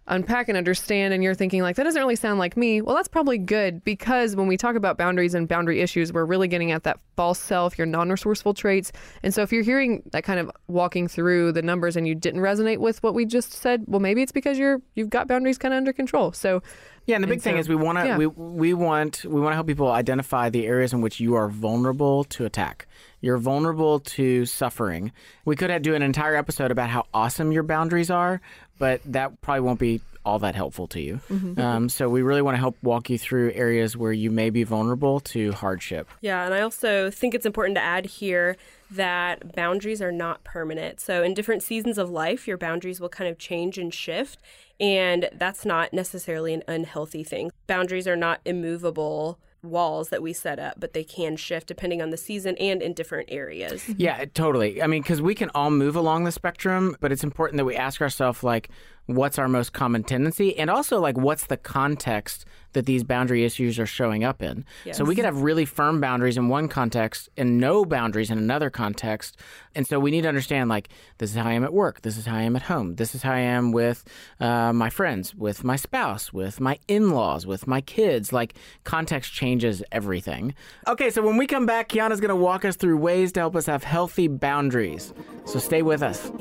unpack 0.07 0.47
and 0.49 0.57
understand, 0.57 1.13
and 1.13 1.23
you're 1.23 1.33
thinking, 1.33 1.61
like, 1.61 1.75
that 1.77 1.83
doesn't 1.83 1.99
really 2.01 2.15
sound 2.15 2.37
like 2.39 2.55
me, 2.55 2.81
well, 2.81 2.95
that's 2.95 3.07
probably 3.07 3.37
good 3.37 3.83
because 3.83 4.35
when 4.35 4.47
we 4.47 4.55
talk 4.57 4.75
about 4.75 4.97
boundaries 4.97 5.33
and 5.33 5.47
boundary 5.47 5.81
issues, 5.81 6.13
we're 6.13 6.25
really 6.25 6.47
getting 6.47 6.71
at 6.71 6.83
that 6.83 6.99
false 7.15 7.39
self, 7.39 7.77
your 7.77 7.87
non 7.87 8.09
resourceful 8.09 8.53
traits. 8.53 8.91
And 9.23 9.33
so 9.33 9.41
if 9.41 9.51
you're 9.51 9.63
hearing 9.63 10.03
that 10.11 10.23
kind 10.23 10.39
of 10.39 10.51
walking 10.67 11.07
through 11.07 11.53
the 11.53 11.61
numbers 11.61 11.95
and 11.95 12.07
you 12.07 12.13
didn't 12.15 12.41
resonate 12.41 12.77
with 12.79 13.01
what 13.01 13.13
we 13.13 13.25
just 13.25 13.53
said, 13.53 13.83
well, 13.87 13.99
maybe 13.99 14.21
it's 14.21 14.31
because 14.31 14.57
you're 14.59 14.81
you've 14.95 15.09
got 15.09 15.27
boundaries 15.27 15.57
kind 15.57 15.73
of 15.73 15.77
under 15.77 15.93
control. 15.93 16.31
So 16.33 16.61
Yeah, 17.05 17.15
and 17.15 17.23
the 17.23 17.27
big 17.27 17.35
And 17.37 17.43
thing 17.43 17.55
so- 17.55 17.59
is 17.61 17.69
we 17.69 17.75
want 17.75 17.97
to 17.99 18.05
yeah. 18.05 18.17
we 18.17 18.27
we 18.27 18.73
want 18.73 19.23
we 19.25 19.39
want 19.41 19.51
to 19.53 19.55
help 19.55 19.67
people 19.67 19.89
identify 19.91 20.49
the 20.49 20.65
areas 20.67 20.91
in 20.93 21.01
which 21.01 21.19
you 21.19 21.35
are 21.35 21.47
vulnerable 21.49 22.25
to 22.25 22.45
attack. 22.45 22.85
You're 23.21 23.37
vulnerable 23.37 24.01
to 24.01 24.45
suffering. 24.45 25.11
We 25.45 25.55
could 25.55 25.81
do 25.81 25.95
an 25.95 26.01
entire 26.03 26.35
episode 26.35 26.69
about 26.69 26.89
how 26.89 27.05
awesome 27.13 27.51
your 27.51 27.63
boundaries 27.63 28.11
are, 28.11 28.39
but 28.77 29.01
that 29.05 29.41
probably 29.41 29.61
won't 29.61 29.79
be 29.79 30.01
all 30.25 30.39
that 30.39 30.55
helpful 30.55 30.87
to 30.87 30.99
you. 30.99 31.19
Mm-hmm. 31.29 31.61
Um, 31.61 31.89
so 31.89 32.09
we 32.09 32.23
really 32.23 32.41
want 32.41 32.55
to 32.55 32.59
help 32.59 32.75
walk 32.81 33.09
you 33.09 33.17
through 33.17 33.51
areas 33.53 33.95
where 33.95 34.11
you 34.11 34.31
may 34.31 34.49
be 34.49 34.63
vulnerable 34.63 35.19
to 35.19 35.51
hardship. 35.51 36.09
Yeah, 36.21 36.45
and 36.45 36.53
I 36.53 36.61
also 36.61 37.11
think 37.11 37.35
it's 37.35 37.45
important 37.45 37.75
to 37.75 37.81
add 37.81 38.05
here 38.05 38.57
that 38.89 39.55
boundaries 39.55 40.01
are 40.01 40.11
not 40.11 40.43
permanent. 40.43 40.99
So, 40.99 41.23
in 41.23 41.33
different 41.33 41.63
seasons 41.63 41.97
of 41.97 42.09
life, 42.09 42.47
your 42.47 42.57
boundaries 42.57 42.99
will 42.99 43.09
kind 43.09 43.29
of 43.29 43.37
change 43.37 43.77
and 43.77 43.93
shift, 43.93 44.39
and 44.79 45.29
that's 45.33 45.65
not 45.65 45.93
necessarily 45.93 46.53
an 46.53 46.63
unhealthy 46.67 47.23
thing. 47.23 47.51
Boundaries 47.67 48.07
are 48.07 48.15
not 48.15 48.41
immovable 48.45 49.39
walls 49.65 50.09
that 50.09 50.21
we 50.21 50.33
set 50.33 50.59
up, 50.59 50.79
but 50.79 50.93
they 50.93 51.03
can 51.03 51.35
shift 51.35 51.67
depending 51.67 52.01
on 52.01 52.09
the 52.09 52.17
season 52.17 52.55
and 52.57 52.81
in 52.81 52.93
different 52.93 53.29
areas. 53.31 53.83
Yeah, 53.97 54.25
totally. 54.33 54.83
I 54.83 54.87
mean, 54.87 55.01
because 55.01 55.21
we 55.21 55.33
can 55.33 55.49
all 55.55 55.71
move 55.71 55.95
along 55.95 56.25
the 56.25 56.31
spectrum, 56.31 56.97
but 56.99 57.11
it's 57.11 57.23
important 57.23 57.57
that 57.57 57.65
we 57.65 57.75
ask 57.75 58.01
ourselves, 58.01 58.43
like, 58.43 58.69
what's 59.05 59.39
our 59.39 59.47
most 59.47 59.73
common 59.73 60.03
tendency? 60.03 60.55
And 60.57 60.69
also, 60.69 60.99
like, 60.99 61.17
what's 61.17 61.47
the 61.47 61.57
context 61.57 62.45
that 62.75 62.85
these 62.85 63.03
boundary 63.03 63.43
issues 63.43 63.79
are 63.79 63.87
showing 63.87 64.23
up 64.23 64.43
in? 64.43 64.63
So 64.93 65.03
we 65.03 65.15
could 65.15 65.25
have 65.25 65.41
really 65.41 65.65
firm 65.65 65.99
boundaries 65.99 66.37
in 66.37 66.47
one 66.47 66.67
context 66.67 67.29
and 67.35 67.59
no 67.59 67.83
boundaries 67.83 68.29
in 68.29 68.37
another 68.37 68.69
context. 68.69 69.37
And 69.73 69.87
so 69.87 69.99
we 69.99 70.11
need 70.11 70.21
to 70.21 70.27
understand, 70.27 70.69
like, 70.69 70.89
this 71.17 71.31
is 71.31 71.35
how 71.35 71.47
I 71.47 71.53
am 71.53 71.63
at 71.63 71.73
work. 71.73 72.01
This 72.01 72.17
is 72.17 72.25
how 72.27 72.35
I 72.35 72.43
am 72.43 72.55
at 72.55 72.61
home. 72.61 72.95
This 72.95 73.15
is 73.15 73.23
how 73.23 73.33
I 73.33 73.39
am 73.39 73.71
with 73.71 74.03
uh, 74.39 74.71
my 74.71 74.89
friends, 74.89 75.33
with 75.33 75.63
my 75.63 75.75
spouse, 75.75 76.31
with 76.31 76.59
my 76.59 76.77
in 76.87 77.09
laws, 77.09 77.47
with 77.47 77.65
my 77.67 77.81
kids. 77.81 78.31
Like, 78.31 78.53
context 78.83 79.33
changes 79.33 79.83
everything. 79.91 80.53
Okay, 80.87 81.09
so 81.09 81.21
when 81.21 81.37
we 81.37 81.47
come 81.47 81.65
back, 81.65 81.89
Kiana's 81.89 82.21
going 82.21 82.29
to 82.29 82.35
walk 82.35 82.63
us 82.63 82.75
through 82.75 82.97
ways 82.97 83.31
to 83.33 83.39
help 83.39 83.55
us 83.55 83.65
have 83.65 83.83
healthy 83.83 84.27
boundaries. 84.27 85.13
So 85.45 85.59
stay 85.59 85.81
with 85.81 86.03
us. 86.03 86.31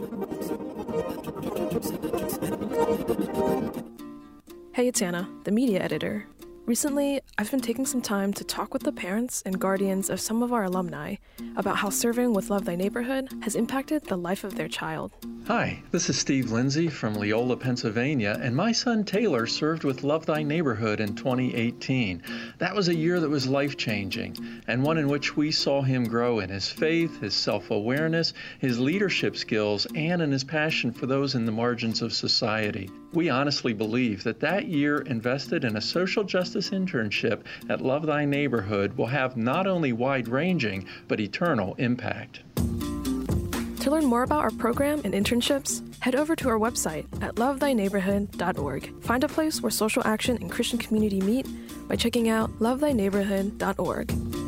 Hey, 4.74 4.88
it's 4.88 5.00
Anna, 5.02 5.28
the 5.44 5.52
media 5.52 5.80
editor. 5.80 6.26
Recently, 6.66 7.20
I've 7.38 7.48
been 7.48 7.60
taking 7.60 7.86
some 7.86 8.02
time 8.02 8.32
to 8.32 8.42
talk 8.42 8.74
with 8.74 8.82
the 8.82 8.90
parents 8.90 9.40
and 9.46 9.60
guardians 9.60 10.10
of 10.10 10.18
some 10.18 10.42
of 10.42 10.52
our 10.52 10.64
alumni 10.64 11.14
about 11.54 11.76
how 11.76 11.90
serving 11.90 12.32
with 12.32 12.50
Love 12.50 12.64
Thy 12.64 12.74
Neighborhood 12.74 13.32
has 13.42 13.54
impacted 13.54 14.02
the 14.02 14.16
life 14.16 14.42
of 14.42 14.56
their 14.56 14.66
child. 14.66 15.12
Hi, 15.46 15.80
this 15.92 16.10
is 16.10 16.18
Steve 16.18 16.50
Lindsay 16.50 16.88
from 16.88 17.14
Leola, 17.14 17.56
Pennsylvania, 17.56 18.36
and 18.42 18.56
my 18.56 18.72
son 18.72 19.04
Taylor 19.04 19.46
served 19.46 19.84
with 19.84 20.02
Love 20.02 20.26
Thy 20.26 20.42
Neighborhood 20.42 20.98
in 20.98 21.14
2018. 21.14 22.20
That 22.58 22.74
was 22.74 22.88
a 22.88 22.96
year 22.96 23.20
that 23.20 23.30
was 23.30 23.46
life 23.46 23.76
changing, 23.76 24.36
and 24.66 24.82
one 24.82 24.98
in 24.98 25.06
which 25.06 25.36
we 25.36 25.52
saw 25.52 25.82
him 25.82 26.02
grow 26.02 26.40
in 26.40 26.50
his 26.50 26.68
faith, 26.68 27.20
his 27.20 27.34
self 27.34 27.70
awareness, 27.70 28.34
his 28.58 28.80
leadership 28.80 29.36
skills, 29.36 29.86
and 29.94 30.20
in 30.20 30.32
his 30.32 30.42
passion 30.42 30.90
for 30.90 31.06
those 31.06 31.36
in 31.36 31.44
the 31.44 31.52
margins 31.52 32.02
of 32.02 32.12
society. 32.12 32.90
We 33.14 33.30
honestly 33.30 33.72
believe 33.72 34.24
that 34.24 34.40
that 34.40 34.66
year 34.66 34.98
invested 35.02 35.64
in 35.64 35.76
a 35.76 35.80
social 35.80 36.24
justice 36.24 36.70
internship 36.70 37.42
at 37.68 37.80
Love 37.80 38.06
Thy 38.06 38.24
Neighborhood 38.24 38.96
will 38.96 39.06
have 39.06 39.36
not 39.36 39.68
only 39.68 39.92
wide 39.92 40.26
ranging, 40.26 40.86
but 41.06 41.20
eternal 41.20 41.74
impact. 41.74 42.40
To 42.56 43.90
learn 43.90 44.06
more 44.06 44.24
about 44.24 44.40
our 44.40 44.50
program 44.50 45.00
and 45.04 45.14
internships, 45.14 45.82
head 46.00 46.16
over 46.16 46.34
to 46.34 46.48
our 46.48 46.58
website 46.58 47.06
at 47.22 47.36
lovethyneighborhood.org. 47.36 49.04
Find 49.04 49.22
a 49.22 49.28
place 49.28 49.60
where 49.60 49.70
social 49.70 50.02
action 50.04 50.36
and 50.38 50.50
Christian 50.50 50.78
community 50.78 51.20
meet 51.20 51.46
by 51.86 51.94
checking 51.94 52.28
out 52.28 52.50
lovethyneighborhood.org. 52.58 54.43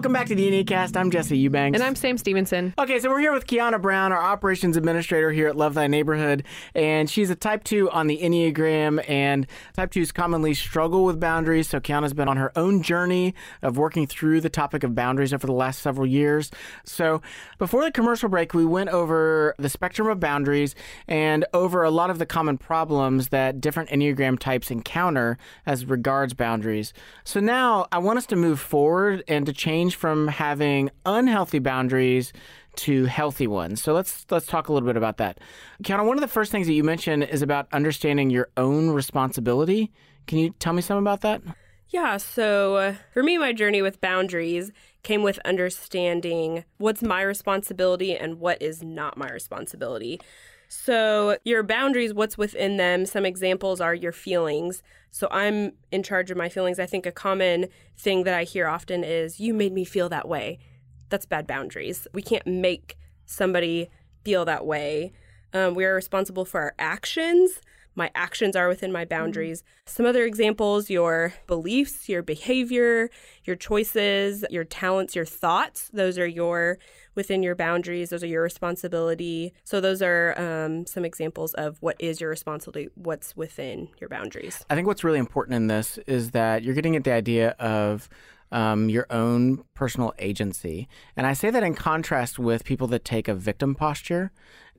welcome 0.00 0.14
back 0.14 0.28
to 0.28 0.34
the 0.34 0.50
Enneacast. 0.50 0.96
I'm 0.96 1.10
Jesse 1.10 1.36
Eubanks. 1.36 1.76
And 1.76 1.84
I'm 1.84 1.94
Sam 1.94 2.16
Stevenson. 2.16 2.72
Okay, 2.78 3.00
so 3.00 3.10
we're 3.10 3.20
here 3.20 3.34
with 3.34 3.46
Kiana 3.46 3.78
Brown, 3.78 4.12
our 4.12 4.22
operations 4.22 4.78
administrator 4.78 5.30
here 5.30 5.46
at 5.46 5.56
Love 5.56 5.74
Thy 5.74 5.88
Neighborhood, 5.88 6.42
and 6.74 7.10
she's 7.10 7.28
a 7.28 7.34
type 7.34 7.64
2 7.64 7.90
on 7.90 8.06
the 8.06 8.16
Enneagram, 8.16 9.06
and 9.06 9.46
type 9.74 9.90
2s 9.90 10.14
commonly 10.14 10.54
struggle 10.54 11.04
with 11.04 11.20
boundaries, 11.20 11.68
so 11.68 11.80
Kiana's 11.80 12.14
been 12.14 12.28
on 12.28 12.38
her 12.38 12.50
own 12.56 12.80
journey 12.80 13.34
of 13.60 13.76
working 13.76 14.06
through 14.06 14.40
the 14.40 14.48
topic 14.48 14.84
of 14.84 14.94
boundaries 14.94 15.34
over 15.34 15.46
the 15.46 15.52
last 15.52 15.82
several 15.82 16.06
years. 16.06 16.50
So 16.86 17.20
before 17.58 17.84
the 17.84 17.92
commercial 17.92 18.30
break, 18.30 18.54
we 18.54 18.64
went 18.64 18.88
over 18.88 19.54
the 19.58 19.68
spectrum 19.68 20.08
of 20.08 20.18
boundaries 20.18 20.74
and 21.08 21.44
over 21.52 21.84
a 21.84 21.90
lot 21.90 22.08
of 22.08 22.18
the 22.18 22.24
common 22.24 22.56
problems 22.56 23.28
that 23.28 23.60
different 23.60 23.90
Enneagram 23.90 24.38
types 24.38 24.70
encounter 24.70 25.36
as 25.66 25.84
regards 25.84 26.32
boundaries. 26.32 26.94
So 27.22 27.38
now 27.38 27.86
I 27.92 27.98
want 27.98 28.16
us 28.16 28.24
to 28.28 28.36
move 28.36 28.60
forward 28.60 29.22
and 29.28 29.44
to 29.44 29.52
change 29.52 29.89
from 29.94 30.28
having 30.28 30.90
unhealthy 31.06 31.58
boundaries 31.58 32.32
to 32.76 33.04
healthy 33.04 33.46
ones. 33.46 33.82
So 33.82 33.92
let's 33.92 34.26
let's 34.30 34.46
talk 34.46 34.68
a 34.68 34.72
little 34.72 34.86
bit 34.86 34.96
about 34.96 35.18
that. 35.18 35.38
Kiana, 35.82 36.06
one 36.06 36.16
of 36.16 36.20
the 36.20 36.28
first 36.28 36.52
things 36.52 36.66
that 36.66 36.72
you 36.72 36.84
mentioned 36.84 37.24
is 37.24 37.42
about 37.42 37.66
understanding 37.72 38.30
your 38.30 38.48
own 38.56 38.90
responsibility. 38.90 39.92
Can 40.26 40.38
you 40.38 40.50
tell 40.58 40.72
me 40.72 40.82
something 40.82 41.02
about 41.02 41.22
that? 41.22 41.42
Yeah, 41.88 42.18
so 42.18 42.76
uh, 42.76 42.94
for 43.12 43.22
me, 43.22 43.36
my 43.36 43.52
journey 43.52 43.82
with 43.82 44.00
boundaries 44.00 44.70
came 45.02 45.24
with 45.24 45.40
understanding 45.44 46.64
what's 46.78 47.02
my 47.02 47.22
responsibility 47.22 48.16
and 48.16 48.38
what 48.38 48.62
is 48.62 48.82
not 48.82 49.16
my 49.16 49.28
responsibility. 49.28 50.20
So, 50.72 51.36
your 51.44 51.64
boundaries, 51.64 52.14
what's 52.14 52.38
within 52.38 52.76
them, 52.76 53.04
some 53.04 53.26
examples 53.26 53.80
are 53.80 53.92
your 53.92 54.12
feelings. 54.12 54.84
So, 55.10 55.26
I'm 55.32 55.72
in 55.90 56.04
charge 56.04 56.30
of 56.30 56.36
my 56.36 56.48
feelings. 56.48 56.78
I 56.78 56.86
think 56.86 57.06
a 57.06 57.12
common 57.12 57.66
thing 57.98 58.22
that 58.22 58.34
I 58.34 58.44
hear 58.44 58.68
often 58.68 59.02
is, 59.02 59.40
You 59.40 59.52
made 59.52 59.72
me 59.72 59.84
feel 59.84 60.08
that 60.10 60.28
way. 60.28 60.60
That's 61.08 61.26
bad 61.26 61.48
boundaries. 61.48 62.06
We 62.14 62.22
can't 62.22 62.46
make 62.46 62.96
somebody 63.26 63.90
feel 64.24 64.44
that 64.44 64.64
way. 64.64 65.12
Um, 65.52 65.74
we 65.74 65.84
are 65.84 65.92
responsible 65.92 66.44
for 66.44 66.60
our 66.60 66.74
actions. 66.78 67.60
My 67.94 68.10
actions 68.14 68.56
are 68.56 68.68
within 68.68 68.92
my 68.92 69.04
boundaries. 69.04 69.62
Mm-hmm. 69.62 69.90
Some 69.90 70.06
other 70.06 70.24
examples 70.24 70.90
your 70.90 71.34
beliefs, 71.46 72.08
your 72.08 72.22
behavior, 72.22 73.10
your 73.44 73.56
choices, 73.56 74.44
your 74.50 74.64
talents, 74.64 75.14
your 75.16 75.24
thoughts. 75.24 75.90
Those 75.92 76.18
are 76.18 76.26
your 76.26 76.78
within 77.14 77.42
your 77.42 77.54
boundaries. 77.54 78.10
Those 78.10 78.22
are 78.22 78.28
your 78.28 78.42
responsibility. 78.42 79.52
So, 79.64 79.80
those 79.80 80.02
are 80.02 80.38
um, 80.38 80.86
some 80.86 81.04
examples 81.04 81.54
of 81.54 81.76
what 81.80 81.96
is 81.98 82.20
your 82.20 82.30
responsibility, 82.30 82.90
what's 82.94 83.36
within 83.36 83.88
your 84.00 84.08
boundaries. 84.08 84.64
I 84.70 84.74
think 84.74 84.86
what's 84.86 85.04
really 85.04 85.18
important 85.18 85.56
in 85.56 85.66
this 85.66 85.98
is 86.06 86.30
that 86.30 86.62
you're 86.62 86.74
getting 86.74 86.96
at 86.96 87.04
the 87.04 87.12
idea 87.12 87.50
of 87.58 88.08
um, 88.52 88.88
your 88.88 89.06
own 89.10 89.62
personal 89.74 90.12
agency. 90.18 90.88
And 91.16 91.26
I 91.26 91.32
say 91.32 91.50
that 91.50 91.62
in 91.62 91.74
contrast 91.74 92.38
with 92.38 92.64
people 92.64 92.86
that 92.88 93.04
take 93.04 93.28
a 93.28 93.34
victim 93.34 93.74
posture. 93.74 94.32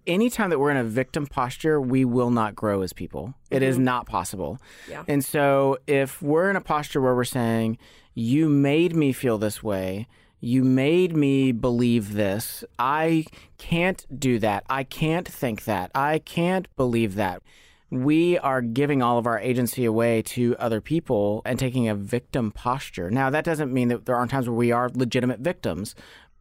Anytime 0.07 0.49
that 0.49 0.59
we're 0.59 0.71
in 0.71 0.77
a 0.77 0.83
victim 0.83 1.27
posture, 1.27 1.79
we 1.79 2.05
will 2.05 2.31
not 2.31 2.55
grow 2.55 2.81
as 2.81 2.93
people. 2.93 3.33
It 3.49 3.55
mm-hmm. 3.57 3.63
is 3.63 3.77
not 3.77 4.05
possible. 4.05 4.59
Yeah. 4.89 5.03
And 5.07 5.23
so 5.23 5.77
if 5.87 6.21
we're 6.21 6.49
in 6.49 6.55
a 6.55 6.61
posture 6.61 7.01
where 7.01 7.15
we're 7.15 7.23
saying, 7.23 7.77
you 8.13 8.49
made 8.49 8.95
me 8.95 9.13
feel 9.13 9.37
this 9.37 9.63
way, 9.63 10.07
you 10.39 10.63
made 10.63 11.15
me 11.15 11.51
believe 11.51 12.13
this. 12.13 12.63
I 12.79 13.25
can't 13.57 14.05
do 14.19 14.39
that. 14.39 14.63
I 14.69 14.83
can't 14.83 15.27
think 15.27 15.65
that. 15.65 15.91
I 15.93 16.19
can't 16.19 16.67
believe 16.75 17.15
that. 17.15 17.43
We 17.91 18.37
are 18.39 18.61
giving 18.61 19.01
all 19.01 19.17
of 19.17 19.27
our 19.27 19.37
agency 19.37 19.83
away 19.85 20.21
to 20.23 20.55
other 20.57 20.81
people 20.81 21.41
and 21.45 21.59
taking 21.59 21.89
a 21.89 21.95
victim 21.95 22.51
posture. 22.51 23.11
Now, 23.11 23.29
that 23.29 23.43
doesn't 23.43 23.71
mean 23.71 23.89
that 23.89 24.05
there 24.05 24.15
aren't 24.15 24.31
times 24.31 24.47
where 24.47 24.57
we 24.57 24.71
are 24.71 24.89
legitimate 24.93 25.41
victims, 25.41 25.93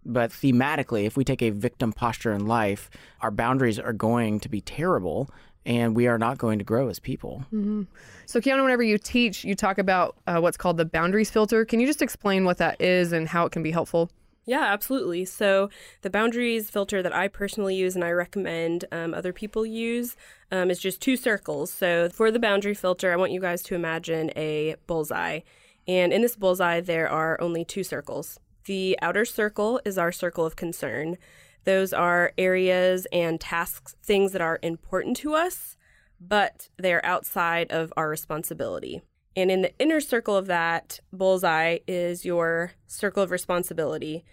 but 0.04 0.30
thematically, 0.30 1.04
if 1.04 1.16
we 1.16 1.24
take 1.24 1.42
a 1.42 1.50
victim 1.50 1.92
posture 1.92 2.32
in 2.32 2.46
life, 2.46 2.90
our 3.20 3.30
boundaries 3.30 3.78
are 3.78 3.92
going 3.92 4.40
to 4.40 4.48
be 4.48 4.60
terrible 4.60 5.30
and 5.66 5.94
we 5.94 6.06
are 6.06 6.18
not 6.18 6.38
going 6.38 6.58
to 6.58 6.64
grow 6.64 6.88
as 6.88 6.98
people. 6.98 7.44
Mm-hmm. 7.52 7.82
So, 8.26 8.40
Kiana, 8.40 8.62
whenever 8.62 8.82
you 8.82 8.98
teach, 8.98 9.44
you 9.44 9.54
talk 9.54 9.78
about 9.78 10.16
uh, 10.26 10.38
what's 10.38 10.56
called 10.56 10.78
the 10.78 10.84
boundaries 10.84 11.30
filter. 11.30 11.64
Can 11.64 11.80
you 11.80 11.86
just 11.86 12.02
explain 12.02 12.44
what 12.44 12.58
that 12.58 12.80
is 12.80 13.12
and 13.12 13.28
how 13.28 13.44
it 13.44 13.52
can 13.52 13.62
be 13.62 13.70
helpful? 13.70 14.10
Yeah, 14.46 14.64
absolutely. 14.64 15.26
So, 15.26 15.68
the 16.00 16.10
boundaries 16.10 16.70
filter 16.70 17.02
that 17.02 17.14
I 17.14 17.28
personally 17.28 17.76
use 17.76 17.94
and 17.94 18.04
I 18.04 18.10
recommend 18.10 18.86
um, 18.90 19.12
other 19.12 19.32
people 19.32 19.66
use 19.66 20.16
um, 20.50 20.70
is 20.70 20.78
just 20.78 21.02
two 21.02 21.16
circles. 21.16 21.70
So, 21.70 22.08
for 22.08 22.30
the 22.30 22.38
boundary 22.38 22.74
filter, 22.74 23.12
I 23.12 23.16
want 23.16 23.32
you 23.32 23.40
guys 23.40 23.62
to 23.64 23.74
imagine 23.74 24.30
a 24.36 24.76
bullseye. 24.86 25.40
And 25.86 26.12
in 26.12 26.22
this 26.22 26.36
bullseye, 26.36 26.80
there 26.80 27.08
are 27.08 27.40
only 27.40 27.64
two 27.64 27.84
circles. 27.84 28.40
The 28.64 28.98
outer 29.00 29.24
circle 29.24 29.80
is 29.84 29.98
our 29.98 30.12
circle 30.12 30.46
of 30.46 30.56
concern. 30.56 31.16
Those 31.64 31.92
are 31.92 32.32
areas 32.38 33.06
and 33.12 33.40
tasks, 33.40 33.94
things 34.02 34.32
that 34.32 34.40
are 34.40 34.58
important 34.62 35.16
to 35.18 35.34
us, 35.34 35.76
but 36.20 36.68
they're 36.78 37.04
outside 37.04 37.70
of 37.70 37.92
our 37.96 38.08
responsibility. 38.08 39.02
And 39.36 39.50
in 39.50 39.62
the 39.62 39.72
inner 39.78 40.00
circle 40.00 40.36
of 40.36 40.46
that 40.46 41.00
bullseye 41.12 41.78
is 41.86 42.24
your 42.24 42.72
circle 42.86 43.22
of 43.22 43.30
responsibility. 43.30 44.24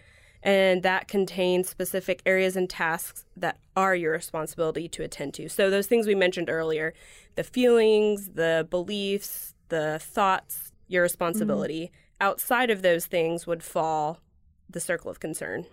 And 0.42 0.82
that 0.82 1.08
contains 1.08 1.68
specific 1.68 2.22
areas 2.24 2.56
and 2.56 2.70
tasks 2.70 3.24
that 3.36 3.58
are 3.76 3.94
your 3.94 4.12
responsibility 4.12 4.88
to 4.88 5.02
attend 5.02 5.34
to. 5.34 5.48
So, 5.48 5.68
those 5.68 5.88
things 5.88 6.06
we 6.06 6.14
mentioned 6.14 6.48
earlier 6.48 6.94
the 7.34 7.42
feelings, 7.44 8.30
the 8.34 8.66
beliefs, 8.70 9.54
the 9.68 9.98
thoughts, 10.00 10.72
your 10.86 11.02
responsibility. 11.02 11.86
Mm-hmm. 11.86 12.07
Outside 12.20 12.70
of 12.70 12.82
those 12.82 13.06
things 13.06 13.46
would 13.46 13.62
fall 13.62 14.20
the 14.68 14.80
circle 14.80 15.10
of 15.10 15.20
concern. 15.20 15.66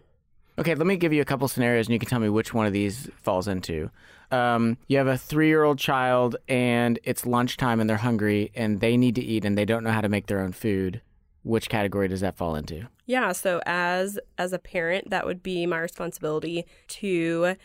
Okay, 0.57 0.73
let 0.73 0.87
me 0.87 0.95
give 0.95 1.11
you 1.11 1.21
a 1.21 1.25
couple 1.25 1.47
scenarios 1.47 1.87
and 1.87 1.93
you 1.93 1.99
can 1.99 2.07
tell 2.07 2.19
me 2.19 2.29
which 2.29 2.53
one 2.53 2.65
of 2.65 2.71
these 2.71 3.09
falls 3.21 3.47
into. 3.47 3.89
Um, 4.31 4.77
you 4.87 4.97
have 4.97 5.07
a 5.07 5.17
three 5.17 5.47
year 5.47 5.63
old 5.63 5.79
child 5.79 6.37
and 6.47 6.97
it's 7.03 7.25
lunchtime 7.25 7.81
and 7.81 7.89
they're 7.89 7.97
hungry 7.97 8.51
and 8.55 8.79
they 8.79 8.95
need 8.95 9.15
to 9.15 9.21
eat 9.21 9.43
and 9.43 9.57
they 9.57 9.65
don't 9.65 9.83
know 9.83 9.91
how 9.91 10.01
to 10.01 10.09
make 10.09 10.27
their 10.27 10.39
own 10.39 10.53
food. 10.53 11.01
Which 11.43 11.69
category 11.69 12.07
does 12.07 12.21
that 12.21 12.37
fall 12.37 12.55
into? 12.55 12.87
Yeah, 13.05 13.31
so 13.33 13.61
as 13.67 14.17
as 14.39 14.51
a 14.51 14.57
parent, 14.57 15.11
that 15.11 15.27
would 15.27 15.43
be 15.43 15.67
my 15.67 15.77
responsibility 15.77 16.65
to 16.87 17.55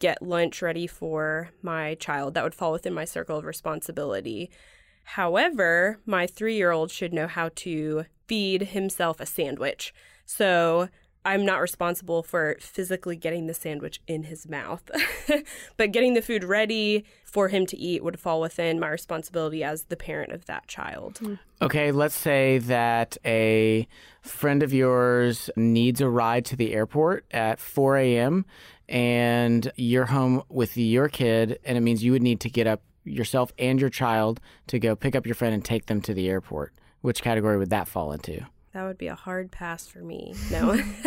get 0.00 0.22
lunch 0.22 0.60
ready 0.60 0.88
for 0.88 1.50
my 1.62 1.94
child. 1.96 2.34
That 2.34 2.42
would 2.42 2.54
fall 2.54 2.72
within 2.72 2.94
my 2.94 3.04
circle 3.04 3.38
of 3.38 3.44
responsibility. 3.44 4.50
However, 5.04 6.00
my 6.04 6.26
3-year-old 6.26 6.90
should 6.90 7.14
know 7.14 7.28
how 7.28 7.50
to 7.56 8.06
feed 8.28 8.62
himself 8.68 9.20
a 9.20 9.26
sandwich. 9.26 9.92
So, 10.24 10.88
I'm 11.28 11.44
not 11.44 11.60
responsible 11.60 12.22
for 12.22 12.56
physically 12.58 13.14
getting 13.14 13.48
the 13.48 13.54
sandwich 13.54 14.00
in 14.06 14.22
his 14.22 14.48
mouth, 14.48 14.90
but 15.76 15.92
getting 15.92 16.14
the 16.14 16.22
food 16.22 16.42
ready 16.42 17.04
for 17.24 17.48
him 17.48 17.66
to 17.66 17.76
eat 17.76 18.02
would 18.02 18.18
fall 18.18 18.40
within 18.40 18.80
my 18.80 18.88
responsibility 18.88 19.62
as 19.62 19.84
the 19.84 19.96
parent 19.96 20.32
of 20.32 20.46
that 20.46 20.66
child. 20.68 21.18
Hmm. 21.18 21.34
Okay, 21.60 21.92
let's 21.92 22.16
say 22.16 22.56
that 22.58 23.18
a 23.26 23.86
friend 24.22 24.62
of 24.62 24.72
yours 24.72 25.50
needs 25.54 26.00
a 26.00 26.08
ride 26.08 26.46
to 26.46 26.56
the 26.56 26.72
airport 26.72 27.26
at 27.30 27.60
4 27.60 27.98
a.m. 27.98 28.46
and 28.88 29.70
you're 29.76 30.06
home 30.06 30.42
with 30.48 30.78
your 30.78 31.10
kid, 31.10 31.58
and 31.64 31.76
it 31.76 31.82
means 31.82 32.02
you 32.02 32.12
would 32.12 32.22
need 32.22 32.40
to 32.40 32.48
get 32.48 32.66
up 32.66 32.80
yourself 33.04 33.52
and 33.58 33.80
your 33.80 33.90
child 33.90 34.40
to 34.68 34.78
go 34.78 34.96
pick 34.96 35.14
up 35.14 35.26
your 35.26 35.34
friend 35.34 35.52
and 35.52 35.64
take 35.64 35.86
them 35.86 36.00
to 36.00 36.14
the 36.14 36.28
airport. 36.28 36.72
Which 37.00 37.22
category 37.22 37.58
would 37.58 37.70
that 37.70 37.88
fall 37.88 38.12
into? 38.12 38.46
that 38.72 38.84
would 38.84 38.98
be 38.98 39.08
a 39.08 39.14
hard 39.14 39.50
pass 39.50 39.86
for 39.86 40.00
me. 40.00 40.34
No, 40.52 40.76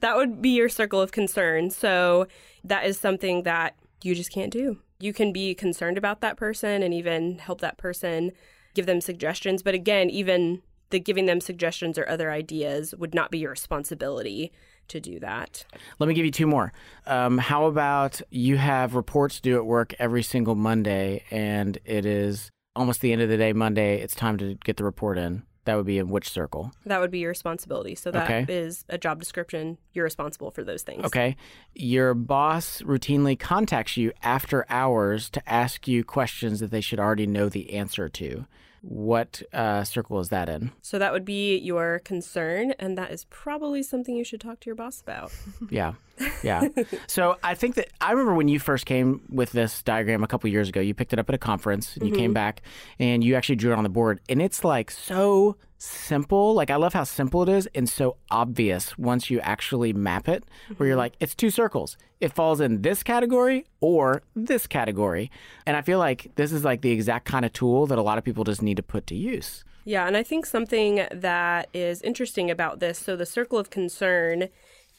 that 0.00 0.12
would 0.14 0.40
be 0.40 0.50
your 0.50 0.68
circle 0.68 1.00
of 1.00 1.10
concern. 1.10 1.70
So 1.70 2.28
that 2.62 2.84
is 2.86 2.98
something 2.98 3.42
that 3.42 3.74
you 4.02 4.14
just 4.14 4.30
can't 4.30 4.52
do. 4.52 4.78
You 5.00 5.12
can 5.12 5.32
be 5.32 5.54
concerned 5.54 5.98
about 5.98 6.20
that 6.20 6.36
person 6.36 6.82
and 6.82 6.94
even 6.94 7.38
help 7.38 7.60
that 7.60 7.76
person 7.76 8.30
give 8.74 8.86
them 8.86 9.00
suggestions. 9.00 9.62
But 9.62 9.74
again, 9.74 10.10
even 10.10 10.62
the 10.90 11.00
giving 11.00 11.26
them 11.26 11.40
suggestions 11.40 11.98
or 11.98 12.08
other 12.08 12.30
ideas 12.30 12.94
would 12.96 13.14
not 13.14 13.30
be 13.30 13.38
your 13.38 13.50
responsibility 13.50 14.52
to 14.88 15.00
do 15.00 15.18
that. 15.18 15.64
Let 15.98 16.06
me 16.06 16.14
give 16.14 16.24
you 16.24 16.30
two 16.30 16.46
more. 16.46 16.72
Um, 17.06 17.38
how 17.38 17.66
about 17.66 18.22
you 18.30 18.56
have 18.56 18.94
reports 18.94 19.40
due 19.40 19.56
at 19.56 19.66
work 19.66 19.94
every 19.98 20.22
single 20.22 20.54
Monday, 20.54 21.24
and 21.30 21.78
it 21.84 22.06
is 22.06 22.52
almost 22.76 23.00
the 23.00 23.12
end 23.12 23.22
of 23.22 23.28
the 23.28 23.36
day 23.36 23.52
Monday. 23.52 24.00
It's 24.00 24.14
time 24.14 24.36
to 24.38 24.54
get 24.64 24.76
the 24.76 24.84
report 24.84 25.18
in. 25.18 25.42
That 25.64 25.74
would 25.76 25.86
be 25.86 25.98
in 25.98 26.10
which 26.10 26.30
circle? 26.30 26.70
That 26.84 27.00
would 27.00 27.10
be 27.10 27.18
your 27.18 27.30
responsibility. 27.30 27.96
So 27.96 28.12
that 28.12 28.30
Okay. 28.30 28.46
is 28.48 28.84
a 28.88 28.98
job 28.98 29.18
description. 29.18 29.78
You're 29.92 30.04
responsible 30.04 30.52
for 30.52 30.62
those 30.62 30.82
things. 30.82 31.04
Okay. 31.04 31.34
Your 31.74 32.14
boss 32.14 32.82
routinely 32.82 33.36
contacts 33.36 33.96
you 33.96 34.12
after 34.22 34.64
hours 34.68 35.28
to 35.30 35.42
ask 35.50 35.88
you 35.88 36.04
questions 36.04 36.60
that 36.60 36.70
they 36.70 36.80
should 36.80 37.00
already 37.00 37.26
know 37.26 37.48
the 37.48 37.72
answer 37.72 38.08
to. 38.10 38.46
What 38.82 39.42
uh, 39.52 39.84
circle 39.84 40.20
is 40.20 40.28
that 40.28 40.48
in? 40.48 40.70
So 40.82 40.98
that 40.98 41.12
would 41.12 41.24
be 41.24 41.58
your 41.58 42.00
concern, 42.00 42.72
and 42.78 42.96
that 42.98 43.10
is 43.10 43.24
probably 43.30 43.82
something 43.82 44.14
you 44.16 44.24
should 44.24 44.40
talk 44.40 44.60
to 44.60 44.66
your 44.66 44.76
boss 44.76 45.00
about. 45.00 45.32
Yeah. 45.70 45.94
Yeah. 46.42 46.68
so 47.06 47.36
I 47.42 47.54
think 47.54 47.74
that 47.74 47.88
I 48.00 48.12
remember 48.12 48.34
when 48.34 48.48
you 48.48 48.58
first 48.58 48.86
came 48.86 49.20
with 49.28 49.52
this 49.52 49.82
diagram 49.82 50.22
a 50.24 50.26
couple 50.26 50.48
years 50.48 50.68
ago, 50.68 50.80
you 50.80 50.94
picked 50.94 51.12
it 51.12 51.18
up 51.18 51.28
at 51.28 51.34
a 51.34 51.38
conference 51.38 51.94
and 51.96 52.08
you 52.08 52.14
came 52.14 52.30
Mhm. 52.30 52.34
back 52.34 52.62
and 52.98 53.22
you 53.22 53.34
actually 53.34 53.56
drew 53.56 53.72
it 53.72 53.76
on 53.76 53.82
the 53.82 53.90
board. 53.90 54.20
And 54.28 54.40
it's 54.40 54.64
like 54.64 54.90
so 54.90 55.56
simple. 55.78 56.54
Like 56.54 56.70
I 56.70 56.76
love 56.76 56.92
how 56.94 57.04
simple 57.04 57.42
it 57.42 57.48
is 57.48 57.68
and 57.74 57.88
so 57.88 58.16
obvious 58.30 58.96
once 58.98 59.30
you 59.30 59.40
actually 59.40 59.92
map 59.92 60.28
it, 60.28 60.44
where 60.76 60.88
you're 60.88 60.96
Mhm. 60.96 61.00
like, 61.00 61.16
it's 61.20 61.34
two 61.34 61.50
circles. 61.50 61.96
It 62.20 62.32
falls 62.32 62.60
in 62.60 62.82
this 62.82 63.02
category 63.02 63.66
or 63.80 64.22
this 64.34 64.66
category. 64.66 65.30
And 65.66 65.76
I 65.76 65.82
feel 65.82 65.98
like 65.98 66.30
this 66.36 66.52
is 66.52 66.64
like 66.64 66.82
the 66.82 66.90
exact 66.92 67.26
kind 67.26 67.44
of 67.44 67.52
tool 67.52 67.86
that 67.86 67.98
a 67.98 68.02
lot 68.02 68.18
of 68.18 68.24
people 68.24 68.44
just 68.44 68.62
need 68.62 68.76
to 68.78 68.82
put 68.82 69.06
to 69.08 69.14
use. 69.14 69.64
Yeah, 69.84 70.06
and 70.06 70.16
I 70.16 70.22
think 70.22 70.46
something 70.46 71.06
that 71.12 71.68
is 71.72 72.02
interesting 72.02 72.50
about 72.50 72.80
this 72.80 72.98
so 72.98 73.14
the 73.14 73.26
circle 73.26 73.58
of 73.58 73.70
concern 73.70 74.48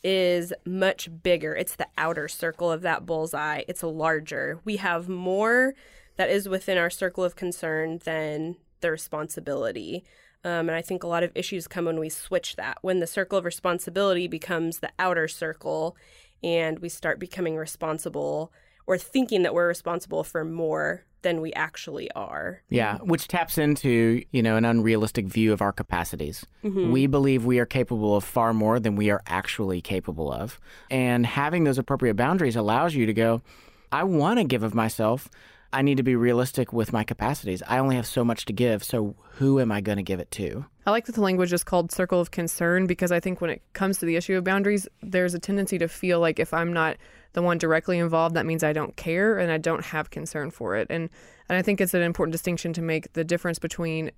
is 0.04 0.54
much 0.64 1.10
bigger. 1.24 1.56
It's 1.56 1.76
the 1.76 1.88
outer 1.98 2.28
circle 2.28 2.72
of 2.72 2.84
that 2.84 3.06
bullseye, 3.06 3.64
it's 3.68 3.84
larger. 3.84 4.60
We 4.64 4.78
have 4.78 5.10
more 5.10 5.74
that 6.18 6.30
is 6.30 6.48
within 6.48 6.78
our 6.78 6.90
circle 6.90 7.24
of 7.24 7.36
concern 7.36 8.00
than 8.06 8.56
the 8.82 8.92
responsibility. 8.92 10.04
Um, 10.44 10.70
and 10.70 10.72
I 10.72 10.82
think 10.82 11.04
a 11.04 11.08
lot 11.08 11.24
of 11.24 11.32
issues 11.36 11.68
come 11.68 11.86
when 11.86 12.00
we 12.00 12.10
switch 12.10 12.56
that, 12.56 12.78
when 12.82 13.00
the 13.00 13.08
circle 13.08 13.38
of 13.38 13.46
responsibility 13.46 14.28
becomes 14.28 14.80
the 14.80 14.92
outer 15.00 15.28
circle 15.28 15.98
and 16.44 16.80
we 16.80 16.90
start 16.90 17.20
becoming 17.20 17.56
responsible 17.58 18.52
or 18.86 18.98
thinking 18.98 19.44
that 19.44 19.54
we're 19.54 19.68
responsible 19.68 20.24
for 20.24 20.46
more 20.46 21.04
than 21.24 21.42
we 21.42 21.52
actually 21.54 22.10
are. 22.12 22.62
Yeah, 22.70 23.00
which 23.00 23.28
taps 23.28 23.58
into, 23.58 24.24
you 24.32 24.42
know, 24.44 24.56
an 24.56 24.64
unrealistic 24.64 25.26
view 25.26 25.52
of 25.52 25.62
our 25.62 25.74
capacities. 25.74 26.46
Mhm. 26.64 26.92
We 26.92 27.08
believe 27.08 27.44
we 27.44 27.60
are 27.60 27.66
capable 27.66 28.16
of 28.16 28.24
far 28.24 28.54
more 28.54 28.80
than 28.80 28.96
we 28.96 29.10
are 29.10 29.24
actually 29.28 29.82
capable 29.82 30.32
of. 30.32 30.60
And 30.92 31.26
having 31.26 31.64
those 31.64 31.80
appropriate 31.80 32.16
boundaries 32.16 32.56
allows 32.56 32.94
you 32.96 33.06
to 33.08 33.14
go, 33.14 33.42
I 33.92 34.04
want 34.04 34.38
to 34.40 34.44
give 34.46 34.64
of 34.64 34.76
myself. 34.76 35.28
I 35.74 35.82
need 35.82 35.98
to 35.98 36.04
be 36.04 36.16
realistic 36.16 36.72
with 36.72 36.94
my 36.94 37.04
capacities. 37.04 37.62
I 37.68 37.80
only 37.80 37.96
have 37.96 38.08
so 38.08 38.24
much 38.24 38.46
to 38.46 38.54
give, 38.54 38.84
so 38.84 39.16
who 39.34 39.60
am 39.60 39.72
I 39.72 39.82
going 39.82 39.98
to 39.98 40.04
give 40.04 40.20
it 40.20 40.32
to? 40.32 40.66
I 40.86 40.92
like 40.92 41.06
that 41.06 41.16
the 41.16 41.22
language 41.22 41.52
is 41.52 41.64
called 41.64 41.92
circle 41.92 42.22
of 42.22 42.32
concern 42.32 42.88
because 42.88 43.12
I 43.12 43.20
think 43.20 43.42
when 43.42 43.50
it 43.50 43.62
comes 43.74 43.98
to 44.00 44.06
the 44.06 44.16
issue 44.16 44.38
of 44.38 44.46
boundaries, 44.46 44.88
there's 45.02 45.34
a 45.34 45.40
tendency 45.40 45.78
to 45.80 45.88
feel 45.88 46.20
like 46.22 46.40
if 46.40 46.54
I'm 46.54 46.72
not 46.72 46.96
the 47.34 47.42
one 47.42 47.58
directly 47.58 48.00
involved, 48.00 48.36
that 48.36 48.46
means 48.46 48.64
I 48.64 48.72
don't 48.74 48.96
care 48.96 49.38
and 49.38 49.52
I 49.52 49.58
don't 49.58 49.84
have 49.84 50.10
concern 50.10 50.50
for 50.50 50.76
it. 50.78 50.88
And 50.90 51.10
and 51.50 51.58
I 51.58 51.62
think 51.62 51.80
it's 51.80 51.94
an 51.94 52.02
important 52.02 52.32
distinction 52.32 52.74
to 52.74 52.82
make 52.82 53.14
the 53.14 53.24
difference 53.24 53.60
between 53.60 54.12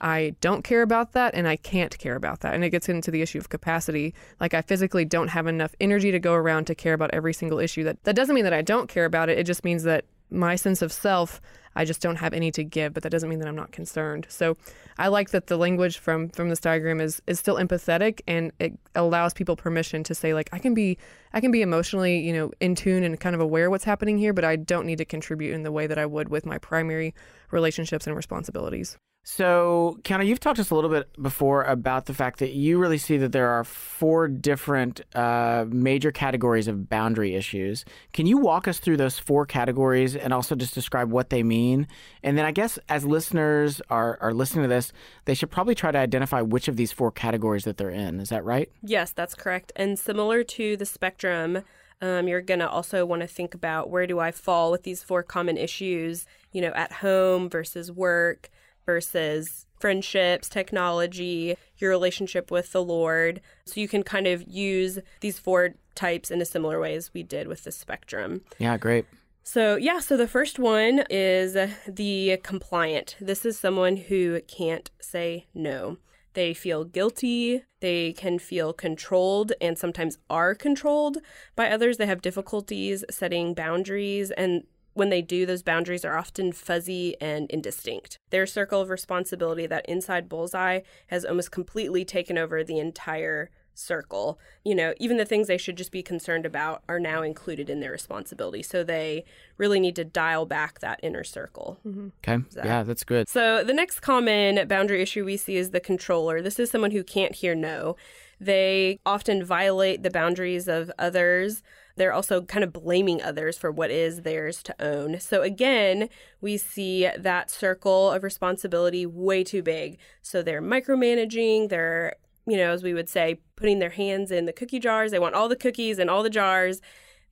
I 0.00 0.34
don't 0.40 0.62
care 0.62 0.82
about 0.82 1.12
that 1.12 1.34
and 1.34 1.48
I 1.48 1.56
can't 1.56 1.96
care 1.98 2.16
about 2.16 2.40
that. 2.40 2.54
And 2.54 2.64
it 2.64 2.70
gets 2.70 2.88
into 2.88 3.10
the 3.10 3.22
issue 3.22 3.38
of 3.38 3.48
capacity. 3.48 4.12
Like 4.40 4.52
I 4.52 4.62
physically 4.62 5.04
don't 5.04 5.28
have 5.28 5.46
enough 5.46 5.74
energy 5.80 6.10
to 6.10 6.18
go 6.18 6.34
around 6.34 6.66
to 6.66 6.74
care 6.74 6.92
about 6.92 7.12
every 7.14 7.32
single 7.32 7.58
issue. 7.58 7.84
That 7.84 8.02
that 8.04 8.16
doesn't 8.16 8.34
mean 8.34 8.44
that 8.44 8.52
I 8.52 8.62
don't 8.62 8.88
care 8.88 9.04
about 9.04 9.28
it. 9.28 9.38
It 9.38 9.44
just 9.44 9.64
means 9.64 9.84
that 9.84 10.04
my 10.30 10.56
sense 10.56 10.82
of 10.82 10.92
self 10.92 11.40
I 11.76 11.84
just 11.84 12.00
don't 12.00 12.16
have 12.16 12.32
any 12.32 12.50
to 12.52 12.64
give, 12.64 12.94
but 12.94 13.02
that 13.02 13.10
doesn't 13.10 13.28
mean 13.28 13.38
that 13.40 13.46
I'm 13.46 13.54
not 13.54 13.70
concerned. 13.70 14.26
So 14.30 14.56
I 14.96 15.08
like 15.08 15.30
that 15.30 15.46
the 15.46 15.58
language 15.58 15.98
from 15.98 16.30
from 16.30 16.48
this 16.48 16.58
diagram 16.58 17.00
is 17.00 17.20
is 17.26 17.38
still 17.38 17.56
empathetic 17.56 18.22
and 18.26 18.50
it 18.58 18.72
allows 18.94 19.34
people 19.34 19.56
permission 19.56 20.02
to 20.04 20.14
say 20.14 20.32
like 20.32 20.48
I 20.52 20.58
can 20.58 20.72
be 20.72 20.96
I 21.34 21.40
can 21.40 21.52
be 21.52 21.60
emotionally, 21.60 22.18
you 22.18 22.32
know, 22.32 22.50
in 22.60 22.74
tune 22.74 23.04
and 23.04 23.20
kind 23.20 23.34
of 23.34 23.42
aware 23.42 23.68
what's 23.68 23.84
happening 23.84 24.16
here, 24.16 24.32
but 24.32 24.44
I 24.44 24.56
don't 24.56 24.86
need 24.86 24.98
to 24.98 25.04
contribute 25.04 25.52
in 25.54 25.62
the 25.62 25.72
way 25.72 25.86
that 25.86 25.98
I 25.98 26.06
would 26.06 26.30
with 26.30 26.46
my 26.46 26.56
primary 26.56 27.14
relationships 27.50 28.06
and 28.06 28.16
responsibilities. 28.16 28.96
So, 29.28 29.98
Kiana, 30.04 30.24
you've 30.24 30.38
talked 30.38 30.54
to 30.56 30.62
us 30.62 30.70
a 30.70 30.74
little 30.76 30.88
bit 30.88 31.08
before 31.20 31.64
about 31.64 32.06
the 32.06 32.14
fact 32.14 32.38
that 32.38 32.52
you 32.52 32.78
really 32.78 32.96
see 32.96 33.16
that 33.16 33.32
there 33.32 33.48
are 33.48 33.64
four 33.64 34.28
different 34.28 35.00
uh, 35.16 35.64
major 35.68 36.12
categories 36.12 36.68
of 36.68 36.88
boundary 36.88 37.34
issues. 37.34 37.84
Can 38.12 38.26
you 38.26 38.38
walk 38.38 38.68
us 38.68 38.78
through 38.78 38.98
those 38.98 39.18
four 39.18 39.44
categories 39.44 40.14
and 40.14 40.32
also 40.32 40.54
just 40.54 40.74
describe 40.74 41.10
what 41.10 41.30
they 41.30 41.42
mean? 41.42 41.88
And 42.22 42.38
then 42.38 42.44
I 42.44 42.52
guess 42.52 42.78
as 42.88 43.04
listeners 43.04 43.82
are, 43.90 44.16
are 44.20 44.32
listening 44.32 44.62
to 44.62 44.68
this, 44.68 44.92
they 45.24 45.34
should 45.34 45.50
probably 45.50 45.74
try 45.74 45.90
to 45.90 45.98
identify 45.98 46.40
which 46.40 46.68
of 46.68 46.76
these 46.76 46.92
four 46.92 47.10
categories 47.10 47.64
that 47.64 47.78
they're 47.78 47.90
in. 47.90 48.20
Is 48.20 48.28
that 48.28 48.44
right? 48.44 48.70
Yes, 48.80 49.10
that's 49.10 49.34
correct. 49.34 49.72
And 49.74 49.98
similar 49.98 50.44
to 50.44 50.76
the 50.76 50.86
spectrum, 50.86 51.64
um, 52.00 52.28
you're 52.28 52.42
going 52.42 52.60
to 52.60 52.70
also 52.70 53.04
want 53.04 53.22
to 53.22 53.28
think 53.28 53.54
about 53.54 53.90
where 53.90 54.06
do 54.06 54.20
I 54.20 54.30
fall 54.30 54.70
with 54.70 54.84
these 54.84 55.02
four 55.02 55.24
common 55.24 55.56
issues, 55.56 56.26
you 56.52 56.62
know, 56.62 56.72
at 56.76 56.92
home 56.92 57.50
versus 57.50 57.90
work 57.90 58.50
versus 58.86 59.66
friendships, 59.78 60.48
technology, 60.48 61.56
your 61.76 61.90
relationship 61.90 62.50
with 62.50 62.72
the 62.72 62.82
Lord. 62.82 63.40
So 63.66 63.80
you 63.80 63.88
can 63.88 64.02
kind 64.02 64.26
of 64.26 64.42
use 64.48 64.98
these 65.20 65.38
four 65.38 65.74
types 65.94 66.30
in 66.30 66.40
a 66.40 66.46
similar 66.46 66.80
way 66.80 66.94
as 66.94 67.12
we 67.12 67.22
did 67.22 67.48
with 67.48 67.64
the 67.64 67.72
spectrum. 67.72 68.42
Yeah, 68.58 68.78
great. 68.78 69.04
So, 69.42 69.76
yeah, 69.76 70.00
so 70.00 70.16
the 70.16 70.26
first 70.26 70.58
one 70.58 71.04
is 71.10 71.56
the 71.86 72.40
compliant. 72.42 73.16
This 73.20 73.44
is 73.44 73.58
someone 73.58 73.96
who 73.96 74.40
can't 74.48 74.90
say 75.00 75.46
no. 75.54 75.98
They 76.34 76.52
feel 76.52 76.84
guilty, 76.84 77.62
they 77.80 78.12
can 78.12 78.38
feel 78.38 78.74
controlled, 78.74 79.52
and 79.60 79.78
sometimes 79.78 80.18
are 80.28 80.54
controlled 80.54 81.18
by 81.54 81.70
others. 81.70 81.96
They 81.96 82.06
have 82.06 82.20
difficulties 82.20 83.04
setting 83.08 83.54
boundaries, 83.54 84.30
and 84.32 84.64
when 84.96 85.10
they 85.10 85.20
do, 85.20 85.44
those 85.44 85.62
boundaries 85.62 86.04
are 86.04 86.16
often 86.16 86.52
fuzzy 86.52 87.20
and 87.20 87.50
indistinct. 87.50 88.18
Their 88.30 88.46
circle 88.46 88.80
of 88.80 88.88
responsibility, 88.88 89.66
that 89.66 89.86
inside 89.86 90.28
bullseye, 90.28 90.80
has 91.08 91.24
almost 91.24 91.50
completely 91.50 92.04
taken 92.04 92.38
over 92.38 92.64
the 92.64 92.78
entire 92.78 93.50
circle. 93.74 94.38
You 94.64 94.74
know, 94.74 94.94
even 94.98 95.18
the 95.18 95.26
things 95.26 95.48
they 95.48 95.58
should 95.58 95.76
just 95.76 95.92
be 95.92 96.02
concerned 96.02 96.46
about 96.46 96.82
are 96.88 96.98
now 96.98 97.20
included 97.20 97.68
in 97.68 97.80
their 97.80 97.92
responsibility. 97.92 98.62
So 98.62 98.82
they 98.82 99.26
really 99.58 99.78
need 99.78 99.96
to 99.96 100.04
dial 100.04 100.46
back 100.46 100.80
that 100.80 100.98
inner 101.02 101.24
circle. 101.24 101.78
Mm-hmm. 101.86 102.08
Okay. 102.26 102.42
Yeah, 102.56 102.82
that's 102.82 103.04
good. 103.04 103.28
So 103.28 103.62
the 103.62 103.74
next 103.74 104.00
common 104.00 104.66
boundary 104.66 105.02
issue 105.02 105.26
we 105.26 105.36
see 105.36 105.56
is 105.56 105.72
the 105.72 105.80
controller. 105.80 106.40
This 106.40 106.58
is 106.58 106.70
someone 106.70 106.92
who 106.92 107.04
can't 107.04 107.34
hear 107.34 107.54
no. 107.54 107.96
They 108.40 108.98
often 109.04 109.44
violate 109.44 110.02
the 110.02 110.10
boundaries 110.10 110.68
of 110.68 110.90
others. 110.98 111.62
They're 111.96 112.12
also 112.12 112.42
kind 112.42 112.62
of 112.62 112.72
blaming 112.72 113.22
others 113.22 113.56
for 113.58 113.70
what 113.70 113.90
is 113.90 114.22
theirs 114.22 114.62
to 114.64 114.74
own. 114.84 115.18
So 115.20 115.42
again, 115.42 116.08
we 116.40 116.56
see 116.56 117.08
that 117.18 117.50
circle 117.50 118.10
of 118.10 118.22
responsibility 118.22 119.06
way 119.06 119.42
too 119.42 119.62
big. 119.62 119.98
So 120.22 120.42
they're 120.42 120.62
micromanaging, 120.62 121.68
they're, 121.68 122.16
you 122.46 122.56
know, 122.56 122.70
as 122.72 122.82
we 122.82 122.94
would 122.94 123.08
say, 123.08 123.40
putting 123.56 123.78
their 123.78 123.90
hands 123.90 124.30
in 124.30 124.44
the 124.46 124.52
cookie 124.52 124.78
jars. 124.78 125.10
They 125.10 125.18
want 125.18 125.34
all 125.34 125.48
the 125.48 125.56
cookies 125.56 125.98
and 125.98 126.08
all 126.10 126.22
the 126.22 126.30
jars. 126.30 126.80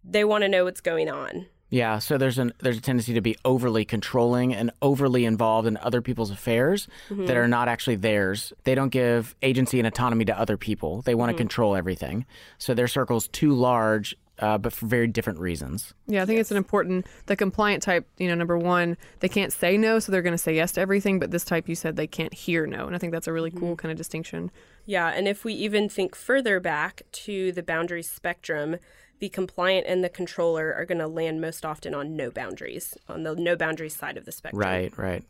They 0.02 0.24
want 0.24 0.42
to 0.42 0.48
know 0.48 0.64
what's 0.64 0.80
going 0.80 1.08
on. 1.10 1.46
Yeah, 1.70 1.98
so 1.98 2.18
there's 2.18 2.38
an 2.38 2.52
there's 2.60 2.76
a 2.76 2.80
tendency 2.80 3.14
to 3.14 3.20
be 3.20 3.36
overly 3.44 3.84
controlling 3.84 4.54
and 4.54 4.70
overly 4.80 5.24
involved 5.24 5.66
in 5.66 5.76
other 5.78 6.00
people's 6.00 6.30
affairs 6.30 6.86
Mhm. 7.10 7.26
that 7.26 7.36
are 7.36 7.48
not 7.48 7.66
actually 7.68 7.96
theirs. 7.96 8.52
They 8.62 8.76
don't 8.76 8.90
give 8.90 9.34
agency 9.42 9.80
and 9.80 9.86
autonomy 9.86 10.24
to 10.26 10.38
other 10.38 10.56
people. 10.56 11.02
They 11.02 11.16
want 11.16 11.30
Mhm. 11.30 11.34
to 11.34 11.38
control 11.38 11.74
everything. 11.74 12.26
So 12.58 12.74
their 12.74 12.86
circle's 12.86 13.26
too 13.28 13.52
large, 13.52 14.14
uh, 14.38 14.58
but 14.58 14.72
for 14.72 14.86
very 14.86 15.06
different 15.06 15.38
reasons. 15.38 15.94
Yeah, 16.06 16.22
I 16.22 16.26
think 16.26 16.40
it's 16.40 16.50
an 16.50 16.56
important 16.56 17.06
the 17.26 17.36
compliant 17.36 17.82
type, 17.82 18.06
you 18.18 18.28
know, 18.28 18.34
number 18.34 18.58
one, 18.58 18.96
they 19.20 19.28
can't 19.28 19.52
say 19.52 19.76
no, 19.76 19.98
so 19.98 20.10
they're 20.10 20.22
gonna 20.22 20.38
say 20.38 20.54
yes 20.54 20.72
to 20.72 20.80
everything, 20.80 21.18
but 21.18 21.30
this 21.30 21.44
type 21.44 21.68
you 21.68 21.74
said 21.74 21.96
they 21.96 22.06
can't 22.06 22.34
hear 22.34 22.66
no. 22.66 22.86
And 22.86 22.94
I 22.94 22.98
think 22.98 23.12
that's 23.12 23.28
a 23.28 23.32
really 23.32 23.50
cool 23.50 23.76
kind 23.76 23.92
of 23.92 23.98
distinction. 23.98 24.50
Yeah, 24.86 25.08
and 25.08 25.26
if 25.26 25.44
we 25.44 25.54
even 25.54 25.88
think 25.88 26.14
further 26.14 26.60
back 26.60 27.02
to 27.12 27.52
the 27.52 27.62
boundary 27.62 28.02
spectrum, 28.02 28.76
the 29.20 29.28
compliant 29.28 29.86
and 29.86 30.04
the 30.04 30.08
controller 30.08 30.74
are 30.74 30.84
going 30.84 30.98
to 30.98 31.06
land 31.06 31.40
most 31.40 31.64
often 31.64 31.94
on 31.94 32.16
no 32.16 32.30
boundaries, 32.30 32.96
on 33.08 33.22
the 33.22 33.34
no 33.34 33.56
boundaries 33.56 33.96
side 33.96 34.16
of 34.16 34.24
the 34.24 34.32
spectrum. 34.32 34.60
Right, 34.60 34.96
right. 34.98 35.24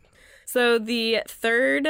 So 0.45 0.77
the 0.77 1.21
third 1.27 1.87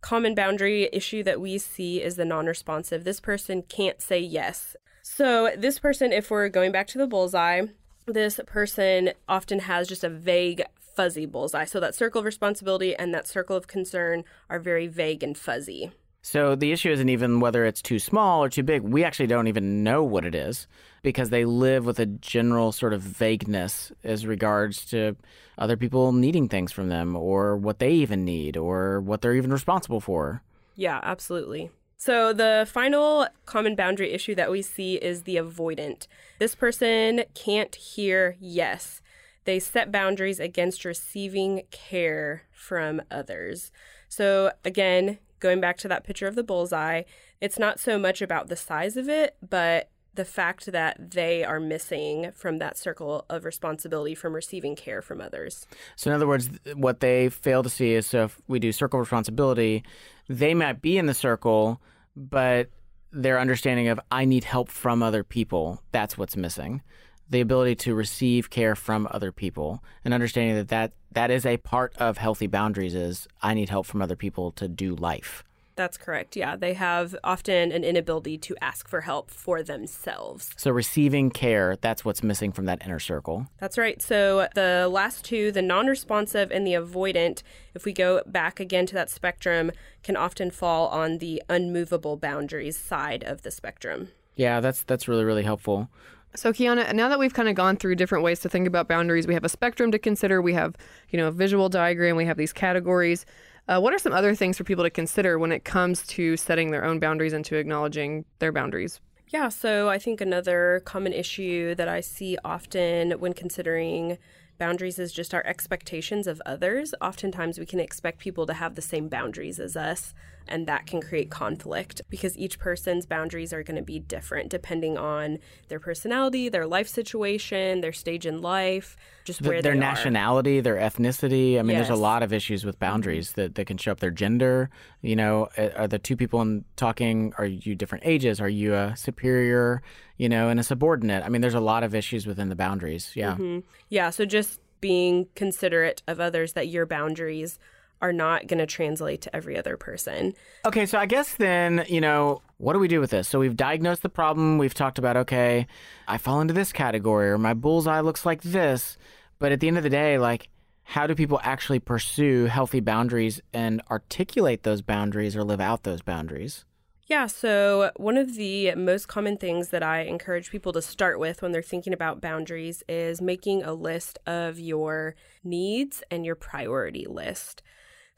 common 0.00 0.34
boundary 0.34 0.88
issue 0.92 1.22
that 1.22 1.40
we 1.40 1.58
see 1.58 2.02
is 2.02 2.16
the 2.16 2.24
non 2.24 2.46
responsive. 2.46 3.04
This 3.04 3.20
person 3.20 3.62
can't 3.62 4.00
say 4.00 4.20
yes. 4.20 4.76
So, 5.02 5.50
this 5.56 5.78
person, 5.78 6.12
if 6.12 6.30
we're 6.30 6.48
going 6.48 6.72
back 6.72 6.86
to 6.88 6.98
the 6.98 7.06
bullseye, 7.06 7.62
this 8.06 8.40
person 8.46 9.12
often 9.28 9.58
has 9.60 9.88
just 9.88 10.04
a 10.04 10.08
vague, 10.08 10.62
fuzzy 10.80 11.26
bullseye. 11.26 11.64
So, 11.64 11.80
that 11.80 11.94
circle 11.94 12.20
of 12.20 12.24
responsibility 12.24 12.94
and 12.94 13.12
that 13.12 13.26
circle 13.26 13.56
of 13.56 13.66
concern 13.66 14.24
are 14.48 14.60
very 14.60 14.86
vague 14.86 15.22
and 15.22 15.36
fuzzy. 15.36 15.90
So 16.24 16.54
the 16.54 16.70
issue 16.70 16.92
isn't 16.92 17.08
even 17.08 17.40
whether 17.40 17.64
it's 17.64 17.82
too 17.82 17.98
small 17.98 18.44
or 18.44 18.48
too 18.48 18.62
big. 18.62 18.82
We 18.82 19.02
actually 19.02 19.26
don't 19.26 19.48
even 19.48 19.82
know 19.82 20.04
what 20.04 20.24
it 20.24 20.36
is 20.36 20.68
because 21.02 21.30
they 21.30 21.44
live 21.44 21.84
with 21.84 21.98
a 21.98 22.06
general 22.06 22.70
sort 22.70 22.92
of 22.94 23.02
vagueness 23.02 23.90
as 24.04 24.24
regards 24.24 24.84
to 24.86 25.16
other 25.58 25.76
people 25.76 26.12
needing 26.12 26.48
things 26.48 26.70
from 26.70 26.88
them 26.88 27.16
or 27.16 27.56
what 27.56 27.80
they 27.80 27.90
even 27.90 28.24
need 28.24 28.56
or 28.56 29.00
what 29.00 29.20
they're 29.20 29.34
even 29.34 29.52
responsible 29.52 30.00
for. 30.00 30.42
Yeah, 30.76 31.00
absolutely. 31.02 31.72
So, 32.04 32.32
the 32.32 32.66
final 32.68 33.28
common 33.46 33.76
boundary 33.76 34.10
issue 34.10 34.34
that 34.34 34.50
we 34.50 34.60
see 34.60 34.96
is 34.96 35.22
the 35.22 35.36
avoidant. 35.36 36.08
This 36.40 36.56
person 36.56 37.22
can't 37.32 37.72
hear 37.76 38.36
yes. 38.40 39.00
They 39.44 39.60
set 39.60 39.92
boundaries 39.92 40.40
against 40.40 40.84
receiving 40.84 41.62
care 41.70 42.42
from 42.50 43.02
others. 43.08 43.70
So, 44.08 44.50
again, 44.64 45.18
going 45.38 45.60
back 45.60 45.76
to 45.78 45.86
that 45.86 46.02
picture 46.02 46.26
of 46.26 46.34
the 46.34 46.42
bullseye, 46.42 47.02
it's 47.40 47.56
not 47.56 47.78
so 47.78 48.00
much 48.00 48.20
about 48.20 48.48
the 48.48 48.56
size 48.56 48.96
of 48.96 49.08
it, 49.08 49.36
but 49.40 49.88
the 50.14 50.24
fact 50.24 50.72
that 50.72 51.12
they 51.12 51.44
are 51.44 51.60
missing 51.60 52.32
from 52.34 52.58
that 52.58 52.76
circle 52.76 53.24
of 53.30 53.44
responsibility 53.44 54.16
from 54.16 54.34
receiving 54.34 54.74
care 54.74 55.02
from 55.02 55.20
others. 55.20 55.68
So, 55.94 56.10
in 56.10 56.16
other 56.16 56.26
words, 56.26 56.50
what 56.74 56.98
they 56.98 57.28
fail 57.28 57.62
to 57.62 57.70
see 57.70 57.92
is 57.94 58.08
so 58.08 58.24
if 58.24 58.40
we 58.48 58.58
do 58.58 58.72
circle 58.72 58.98
responsibility, 58.98 59.84
they 60.28 60.52
might 60.52 60.82
be 60.82 60.98
in 60.98 61.06
the 61.06 61.14
circle, 61.14 61.80
but 62.16 62.68
their 63.12 63.38
understanding 63.38 63.88
of 63.88 64.00
I 64.10 64.24
need 64.24 64.44
help 64.44 64.68
from 64.68 65.02
other 65.02 65.22
people, 65.22 65.82
that's 65.92 66.16
what's 66.16 66.36
missing. 66.36 66.82
The 67.28 67.40
ability 67.40 67.76
to 67.76 67.94
receive 67.94 68.50
care 68.50 68.74
from 68.74 69.08
other 69.10 69.32
people 69.32 69.82
and 70.04 70.12
understanding 70.12 70.56
that, 70.56 70.68
that 70.68 70.92
that 71.12 71.30
is 71.30 71.46
a 71.46 71.58
part 71.58 71.94
of 71.96 72.18
healthy 72.18 72.46
boundaries 72.46 72.94
is 72.94 73.28
I 73.42 73.54
need 73.54 73.68
help 73.68 73.86
from 73.86 74.02
other 74.02 74.16
people 74.16 74.50
to 74.52 74.68
do 74.68 74.94
life. 74.94 75.44
That's 75.82 75.96
correct. 75.96 76.36
Yeah, 76.36 76.54
they 76.54 76.74
have 76.74 77.16
often 77.24 77.72
an 77.72 77.82
inability 77.82 78.38
to 78.38 78.54
ask 78.60 78.86
for 78.86 79.00
help 79.00 79.32
for 79.32 79.64
themselves. 79.64 80.50
So 80.56 80.70
receiving 80.70 81.28
care, 81.28 81.76
that's 81.80 82.04
what's 82.04 82.22
missing 82.22 82.52
from 82.52 82.66
that 82.66 82.84
inner 82.84 83.00
circle. 83.00 83.48
That's 83.58 83.76
right. 83.76 84.00
So 84.00 84.46
the 84.54 84.88
last 84.88 85.24
two, 85.24 85.50
the 85.50 85.60
non-responsive 85.60 86.52
and 86.52 86.64
the 86.64 86.74
avoidant, 86.74 87.42
if 87.74 87.84
we 87.84 87.92
go 87.92 88.22
back 88.26 88.60
again 88.60 88.86
to 88.86 88.94
that 88.94 89.10
spectrum, 89.10 89.72
can 90.04 90.16
often 90.16 90.52
fall 90.52 90.86
on 90.86 91.18
the 91.18 91.42
unmovable 91.48 92.16
boundaries 92.16 92.76
side 92.76 93.24
of 93.24 93.42
the 93.42 93.50
spectrum. 93.50 94.10
Yeah, 94.36 94.60
that's 94.60 94.84
that's 94.84 95.08
really 95.08 95.24
really 95.24 95.42
helpful. 95.42 95.90
So 96.36 96.52
Kiana, 96.52 96.94
now 96.94 97.08
that 97.08 97.18
we've 97.18 97.34
kind 97.34 97.48
of 97.48 97.56
gone 97.56 97.76
through 97.76 97.96
different 97.96 98.22
ways 98.22 98.38
to 98.40 98.48
think 98.48 98.68
about 98.68 98.86
boundaries, 98.86 99.26
we 99.26 99.34
have 99.34 99.44
a 99.44 99.48
spectrum 99.48 99.90
to 99.90 99.98
consider, 99.98 100.40
we 100.40 100.54
have, 100.54 100.76
you 101.10 101.18
know, 101.18 101.26
a 101.26 101.32
visual 101.32 101.68
diagram, 101.68 102.14
we 102.14 102.24
have 102.24 102.36
these 102.36 102.52
categories. 102.52 103.26
Uh, 103.68 103.80
what 103.80 103.94
are 103.94 103.98
some 103.98 104.12
other 104.12 104.34
things 104.34 104.58
for 104.58 104.64
people 104.64 104.84
to 104.84 104.90
consider 104.90 105.38
when 105.38 105.52
it 105.52 105.64
comes 105.64 106.06
to 106.08 106.36
setting 106.36 106.70
their 106.70 106.84
own 106.84 106.98
boundaries 106.98 107.32
and 107.32 107.44
to 107.44 107.56
acknowledging 107.56 108.24
their 108.38 108.52
boundaries? 108.52 109.00
Yeah, 109.28 109.48
so 109.48 109.88
I 109.88 109.98
think 109.98 110.20
another 110.20 110.82
common 110.84 111.12
issue 111.12 111.74
that 111.76 111.88
I 111.88 112.00
see 112.00 112.36
often 112.44 113.12
when 113.12 113.32
considering 113.32 114.18
boundaries 114.58 114.98
is 114.98 115.12
just 115.12 115.32
our 115.32 115.44
expectations 115.46 116.26
of 116.26 116.42
others. 116.44 116.94
Oftentimes, 117.00 117.58
we 117.58 117.64
can 117.64 117.80
expect 117.80 118.18
people 118.18 118.46
to 118.46 118.52
have 118.52 118.74
the 118.74 118.82
same 118.82 119.08
boundaries 119.08 119.58
as 119.58 119.76
us, 119.76 120.12
and 120.48 120.66
that 120.66 120.86
can 120.86 121.00
create 121.00 121.30
conflict 121.30 122.02
because 122.10 122.36
each 122.36 122.58
person's 122.58 123.06
boundaries 123.06 123.52
are 123.52 123.62
going 123.62 123.76
to 123.76 123.82
be 123.82 123.98
different 123.98 124.48
depending 124.50 124.96
on 124.98 125.38
their 125.68 125.80
personality, 125.80 126.48
their 126.48 126.66
life 126.66 126.88
situation, 126.88 127.80
their 127.80 127.92
stage 127.92 128.26
in 128.26 128.40
life, 128.40 128.96
just 129.24 129.42
the, 129.42 129.48
where 129.48 129.62
their 129.62 129.74
they 129.74 129.78
nationality, 129.78 130.58
are. 130.58 130.62
their 130.62 130.76
ethnicity. 130.76 131.58
I 131.58 131.62
mean, 131.62 131.76
Yes. 131.76 131.88
there's 131.88 131.98
a 131.98 132.02
lot 132.02 132.22
of 132.22 132.32
issues 132.32 132.64
with 132.64 132.78
boundaries 132.78 133.32
that, 133.32 133.54
that 133.54 133.66
can 133.66 133.76
show 133.76 133.92
up. 133.92 134.00
Their 134.00 134.10
gender, 134.10 134.68
you 135.00 135.14
know, 135.16 135.48
are 135.76 135.86
the 135.88 135.98
two 135.98 136.16
people 136.16 136.40
in 136.42 136.64
talking? 136.76 137.32
Are 137.38 137.46
you 137.46 137.74
different 137.74 138.04
ages? 138.06 138.40
Are 138.40 138.48
you 138.48 138.74
a 138.74 138.94
superior, 138.96 139.82
you 140.16 140.28
know, 140.28 140.48
and 140.48 140.58
a 140.58 140.62
subordinate? 140.62 141.24
I 141.24 141.28
mean, 141.28 141.40
there's 141.40 141.54
a 141.54 141.60
lot 141.60 141.82
of 141.84 141.94
issues 141.94 142.26
within 142.26 142.48
the 142.48 142.56
boundaries. 142.56 143.12
Yeah. 143.14 143.36
Mhm. 143.36 143.62
Yeah, 143.88 144.10
so 144.10 144.24
just 144.24 144.60
being 144.80 145.28
considerate 145.36 146.02
of 146.08 146.18
others 146.18 146.54
that 146.54 146.66
your 146.68 146.84
boundaries 146.86 147.58
are 148.02 148.12
not 148.12 148.48
going 148.48 148.58
to 148.58 148.66
translate 148.66 149.22
to 149.22 149.34
every 149.34 149.56
other 149.56 149.76
person. 149.76 150.34
Okay, 150.66 150.84
so 150.84 150.98
I 150.98 151.06
guess 151.06 151.34
then, 151.34 151.86
you 151.88 152.00
know, 152.00 152.42
what 152.58 152.74
do 152.74 152.78
we 152.78 152.88
do 152.88 153.00
with 153.00 153.10
this? 153.10 153.28
So 153.28 153.38
we've 153.38 153.56
diagnosed 153.56 154.02
the 154.02 154.08
problem. 154.08 154.58
We've 154.58 154.74
talked 154.74 154.98
about, 154.98 155.16
okay, 155.16 155.66
I 156.08 156.18
fall 156.18 156.40
into 156.40 156.52
this 156.52 156.72
category 156.72 157.30
or 157.30 157.38
my 157.38 157.54
bullseye 157.54 158.00
looks 158.00 158.26
like 158.26 158.42
this. 158.42 158.98
But 159.38 159.52
at 159.52 159.60
the 159.60 159.68
end 159.68 159.76
of 159.76 159.82
the 159.82 159.90
day, 159.90 160.18
like, 160.18 160.48
how 160.82 161.06
do 161.06 161.14
people 161.14 161.40
actually 161.42 161.78
pursue 161.78 162.46
healthy 162.46 162.80
boundaries 162.80 163.40
and 163.54 163.80
articulate 163.90 164.64
those 164.64 164.82
boundaries 164.82 165.36
or 165.36 165.44
live 165.44 165.60
out 165.60 165.84
those 165.84 166.02
boundaries? 166.02 166.64
Yeah, 167.06 167.26
so 167.26 167.90
one 167.96 168.16
of 168.16 168.36
the 168.36 168.74
most 168.74 169.06
common 169.06 169.36
things 169.36 169.68
that 169.68 169.82
I 169.82 170.02
encourage 170.02 170.50
people 170.50 170.72
to 170.72 170.80
start 170.80 171.18
with 171.18 171.42
when 171.42 171.52
they're 171.52 171.60
thinking 171.60 171.92
about 171.92 172.20
boundaries 172.20 172.82
is 172.88 173.20
making 173.20 173.62
a 173.64 173.74
list 173.74 174.18
of 174.26 174.58
your 174.58 175.14
needs 175.44 176.02
and 176.10 176.24
your 176.24 176.36
priority 176.36 177.06
list. 177.06 177.62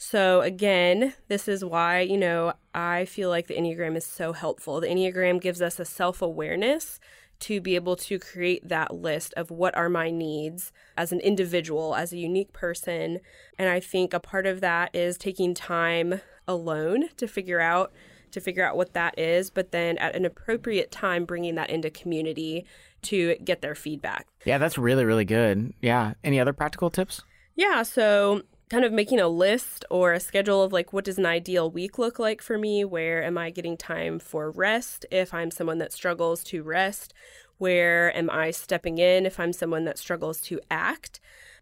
So, 0.07 0.43
again, 0.43 1.15
this 1.29 1.49
is 1.49 1.65
why, 1.65 2.01
you 2.01 2.19
know, 2.19 2.53
I 2.75 3.07
feel 3.07 3.31
like 3.31 3.47
the 3.47 3.55
Enneagram 3.55 3.97
is 3.97 4.05
so 4.05 4.35
helpful. 4.35 4.79
The 4.79 4.89
Enneagram 4.89 5.41
gives 5.41 5.63
us 5.63 5.81
a 5.81 5.87
self 5.87 6.21
awareness 6.21 7.01
to 7.41 7.59
be 7.59 7.75
able 7.75 7.97
to 7.97 8.19
create 8.19 8.69
that 8.69 8.95
list 8.95 9.33
of 9.39 9.51
what 9.51 9.75
are 9.75 9.89
my 9.89 10.11
needs 10.11 10.73
as 10.99 11.11
an 11.11 11.21
individual, 11.21 11.95
as 11.95 12.13
a 12.13 12.19
unique 12.19 12.53
person. 12.53 13.21
And 13.59 13.71
I 13.71 13.81
think 13.81 14.13
a 14.13 14.21
part 14.21 14.47
of 14.47 14.61
that 14.61 14.95
is 14.95 15.17
taking 15.17 15.55
time 15.55 16.21
alone 16.47 17.09
to 17.17 17.27
figure 17.27 17.61
out 17.61 17.91
to 18.33 18.43
figure 18.43 18.65
out 18.65 18.77
what 18.77 18.93
that 18.93 19.19
is, 19.19 19.49
but 19.49 19.73
then 19.73 19.97
at 19.97 20.15
an 20.15 20.27
appropriate 20.27 20.93
time 20.93 21.25
bringing 21.25 21.55
that 21.55 21.71
into 21.71 21.89
community 21.89 22.67
to 23.03 23.37
get 23.37 23.63
their 23.63 23.75
feedback. 23.75 24.27
Yeah, 24.45 24.59
that's 24.59 24.77
really, 24.77 25.07
really 25.07 25.25
good. 25.25 25.73
Yeah. 25.81 26.13
Any 26.23 26.39
other 26.41 26.53
practical 26.53 26.91
tips? 26.91 27.23
Yeah, 27.57 27.85
so 27.85 28.43
kind 28.75 28.85
of 28.85 28.93
making 28.93 29.21
a 29.21 29.29
list 29.29 29.85
or 29.89 30.13
a 30.13 30.19
schedule 30.19 30.61
of 30.61 30.73
like 30.73 30.93
what 30.93 31.05
does 31.05 31.17
an 31.17 31.25
ideal 31.25 31.71
week 31.71 31.97
look 31.97 32.19
like 32.19 32.43
for 32.43 32.59
me? 32.59 32.85
Where 32.85 33.23
am 33.23 33.39
I 33.39 33.51
getting 33.51 33.77
time 33.77 34.19
for 34.19 34.51
rest 34.51 35.07
if 35.13 35.33
I'm 35.33 35.53
someone 35.53 35.79
that 35.79 35.93
struggles 35.93 36.43
to 36.45 36.65
rest? 36.65 37.15
Where 37.59 38.15
am 38.17 38.29
I 38.29 38.51
stepping 38.51 38.99
in 38.99 39.27
if 39.27 39.39
I'm 39.39 39.53
someone 39.53 39.85
that 39.85 39.97
struggles 39.97 40.41
to 40.43 40.61
act? 40.73 41.21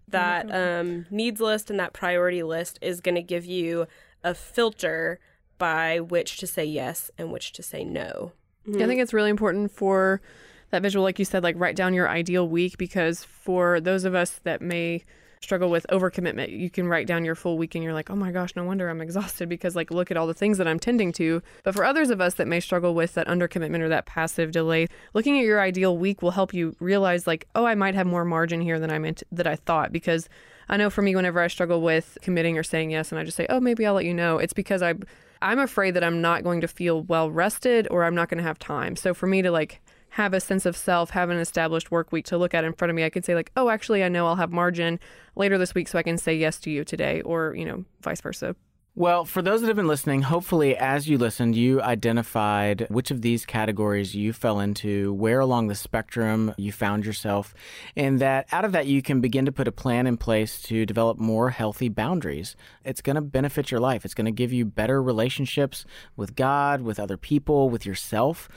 That 0.09 0.51
um, 0.51 1.05
needs 1.11 1.38
list 1.38 1.68
and 1.70 1.79
that 1.79 1.92
priority 1.92 2.42
list 2.42 2.79
is 2.81 3.03
going 3.03 3.14
to 3.16 3.22
give 3.22 3.44
you 3.44 3.87
a 4.25 4.35
filter 4.35 5.20
by 5.59 6.01
which 6.01 6.38
to 6.38 6.46
say 6.46 6.64
yes 6.64 7.11
and 7.18 7.31
which 7.31 7.53
to 7.53 7.62
say 7.62 7.85
no. 7.85 8.33
Yeah, 8.66 8.85
I 8.85 8.88
think 8.88 9.03
it's 9.03 9.12
really 9.12 9.31
important 9.31 9.70
for 9.70 10.22
that 10.70 10.81
visual, 10.81 11.03
like 11.03 11.18
you 11.18 11.27
said, 11.27 11.42
like 11.42 11.57
write 11.59 11.77
down 11.77 11.92
your 11.92 12.09
ideal 12.09 12.48
week 12.48 12.79
because 12.79 13.22
for 13.22 13.81
those 13.81 14.05
of 14.05 14.14
us 14.14 14.40
that 14.44 14.62
may 14.62 15.05
struggle 15.43 15.71
with 15.71 15.87
overcommitment, 15.91 16.57
you 16.57 16.71
can 16.71 16.89
write 16.89 17.07
down 17.07 17.25
your 17.25 17.35
full 17.35 17.59
week 17.59 17.75
and 17.75 17.83
you're 17.83 17.93
like, 17.93 18.11
oh 18.11 18.17
my 18.17 18.31
gosh, 18.31 18.55
no 18.57 18.65
wonder 18.65 18.89
I'm 18.89 19.01
exhausted 19.01 19.49
because 19.49 19.77
like 19.77 19.91
look 19.91 20.11
at 20.11 20.17
all 20.17 20.27
the 20.27 20.35
things 20.35 20.59
that 20.59 20.69
I'm 20.69 20.79
tending 20.79 21.13
to. 21.13 21.43
But 21.63 21.75
for 21.75 21.85
others 21.85 22.11
of 22.11 22.21
us 22.21 22.35
that 22.35 22.49
may 22.49 22.61
struggle 22.61 22.95
with 22.95 23.15
that 23.15 23.27
undercommitment 23.27 23.81
or 23.81 23.89
that 23.89 24.07
passive 24.07 24.53
delay, 24.53 24.89
looking 25.15 25.39
at 25.39 25.45
your 25.45 25.61
ideal 25.61 25.97
week 25.97 26.23
will 26.23 26.31
help 26.33 26.55
you 26.55 26.77
realize 26.81 27.27
like, 27.27 27.47
oh, 27.55 27.65
I 27.65 27.75
might 27.75 27.95
have 27.95 28.07
more 28.07 28.25
margin 28.25 28.61
here 28.61 28.79
than 28.79 28.91
I 28.91 28.99
meant 28.99 29.23
that 29.33 29.47
I 29.47 29.57
thought 29.57 29.93
because 29.93 30.29
I 30.69 30.77
know 30.77 30.91
for 30.91 31.03
me, 31.03 31.15
whenever 31.15 31.41
I 31.41 31.49
struggle 31.49 31.83
with 31.83 32.17
committing 32.23 32.57
or 32.57 32.63
saying 32.63 32.91
yes, 32.91 33.13
and 33.13 33.19
I 33.19 33.25
just 33.25 33.37
say, 33.37 33.47
"Oh, 33.51 33.61
maybe 33.61 33.85
I'll 33.85 33.95
let 33.95 34.05
you 34.05 34.15
know," 34.15 34.39
it's 34.39 34.53
because 34.53 34.81
I, 34.81 34.95
I'm 35.43 35.59
afraid 35.59 35.93
that 35.93 36.05
I'm 36.05 36.23
not 36.23 36.45
going 36.45 36.61
to 36.63 36.69
feel 36.69 37.03
well 37.03 37.31
rested 37.31 37.87
or 37.91 38.05
I'm 38.05 38.15
not 38.15 38.29
going 38.29 38.39
to 38.39 38.45
have 38.45 38.59
time. 38.59 38.97
So 38.97 39.13
for 39.13 39.27
me 39.27 39.43
to 39.43 39.51
like 39.51 39.83
have 40.12 40.35
a 40.35 40.40
sense 40.40 40.66
of 40.66 40.77
self, 40.77 41.11
have 41.11 41.31
an 41.31 41.38
established 41.38 41.90
work 41.90 42.12
week 42.12 42.27
to 42.27 42.37
look 42.37 42.53
at 42.55 42.64
in 42.64 42.72
front 42.75 42.90
of 42.90 42.96
me, 42.96 43.05
I 43.05 43.11
could 43.11 43.25
say 43.25 43.35
like, 43.35 43.51
"Oh, 43.57 43.70
actually, 43.70 44.05
I 44.05 44.09
know 44.09 44.27
I'll 44.27 44.37
have 44.37 44.53
margin 44.53 45.01
later 45.37 45.57
this 45.57 45.75
week, 45.75 45.88
so 45.88 45.98
I 45.98 46.03
can 46.03 46.18
say 46.18 46.35
yes 46.35 46.59
to 46.61 46.70
you 46.70 46.85
today," 46.85 47.22
or 47.22 47.55
you 47.55 47.64
know, 47.64 47.85
vice 48.03 48.20
versa. 48.20 48.55
Well, 48.94 49.25
for 49.25 49.40
those 49.40 49.62
that 49.62 49.68
have 49.68 49.77
been 49.77 49.88
listening, 49.88 50.20
hopefully 50.20 50.77
as 50.77 51.09
you 51.09 51.16
listened, 51.16 51.57
you 51.57 51.81
identified 51.81 52.87
which 52.90 53.11
of 53.11 53.22
these 53.22 53.46
categories 53.46 54.14
you 54.14 54.35
fell 54.35 54.61
into, 54.61 55.14
where 55.14 55.40
along 55.40 55.68
the 55.68 55.75
spectrum 55.75 56.55
you 56.59 56.72
found 56.72 57.07
yourself, 57.07 57.55
and 57.96 58.20
that 58.20 58.46
out 58.53 58.66
of 58.66 58.72
that 58.72 58.87
you 58.87 59.01
can 59.01 59.22
begin 59.22 59.46
to 59.46 59.53
put 59.53 59.66
a 59.66 59.72
plan 59.72 60.07
in 60.07 60.18
place 60.18 60.61
to 60.64 60.85
develop 60.85 61.18
more 61.18 61.48
healthy 61.48 61.88
boundaries. 61.88 62.55
It's 62.85 63.01
going 63.01 63.16
to 63.16 63.22
benefit 63.22 63.70
your 63.70 63.81
life. 63.81 64.05
It's 64.05 64.12
going 64.12 64.27
to 64.27 64.31
give 64.31 64.53
you 64.53 64.66
better 64.66 65.03
relationships 65.03 65.87
with 66.14 66.37
God, 66.37 66.83
with 66.83 67.01
other 67.01 67.16
people, 67.16 67.70
with 67.70 67.87
yourself. 67.87 68.51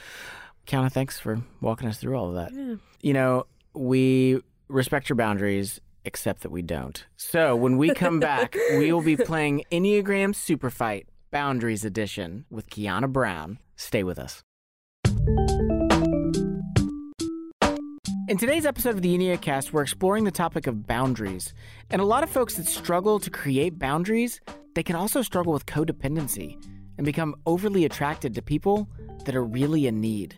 Kiana, 0.65 0.91
thanks 0.91 1.19
for 1.19 1.41
walking 1.61 1.87
us 1.87 1.97
through 1.97 2.15
all 2.15 2.29
of 2.29 2.35
that. 2.35 2.79
You 3.01 3.13
know, 3.13 3.45
we 3.73 4.41
respect 4.67 5.09
your 5.09 5.15
boundaries 5.15 5.79
except 6.05 6.41
that 6.41 6.49
we 6.49 6.61
don't. 6.61 7.05
So 7.17 7.55
when 7.55 7.77
we 7.77 7.93
come 7.93 8.19
back, 8.19 8.55
we 8.71 8.91
will 8.91 9.01
be 9.01 9.15
playing 9.15 9.63
Enneagram 9.71 10.35
Super 10.35 10.69
Fight 10.69 11.07
Boundaries 11.31 11.85
Edition 11.85 12.45
with 12.49 12.69
Kiana 12.69 13.11
Brown. 13.11 13.59
Stay 13.75 14.03
with 14.03 14.17
us. 14.17 14.41
In 18.27 18.39
today's 18.39 18.65
episode 18.65 18.95
of 18.95 19.03
the 19.03 19.15
Enneacast, 19.15 19.71
we're 19.71 19.83
exploring 19.83 20.23
the 20.23 20.31
topic 20.31 20.65
of 20.65 20.87
boundaries. 20.87 21.53
And 21.91 22.01
a 22.01 22.05
lot 22.05 22.23
of 22.23 22.29
folks 22.29 22.55
that 22.55 22.65
struggle 22.65 23.19
to 23.19 23.29
create 23.29 23.77
boundaries, 23.77 24.41
they 24.73 24.81
can 24.81 24.95
also 24.95 25.21
struggle 25.21 25.53
with 25.53 25.67
codependency 25.67 26.57
and 26.97 27.05
become 27.05 27.35
overly 27.45 27.85
attracted 27.85 28.33
to 28.33 28.41
people 28.41 28.89
that 29.25 29.35
are 29.35 29.43
really 29.43 29.85
in 29.85 30.01
need. 30.01 30.35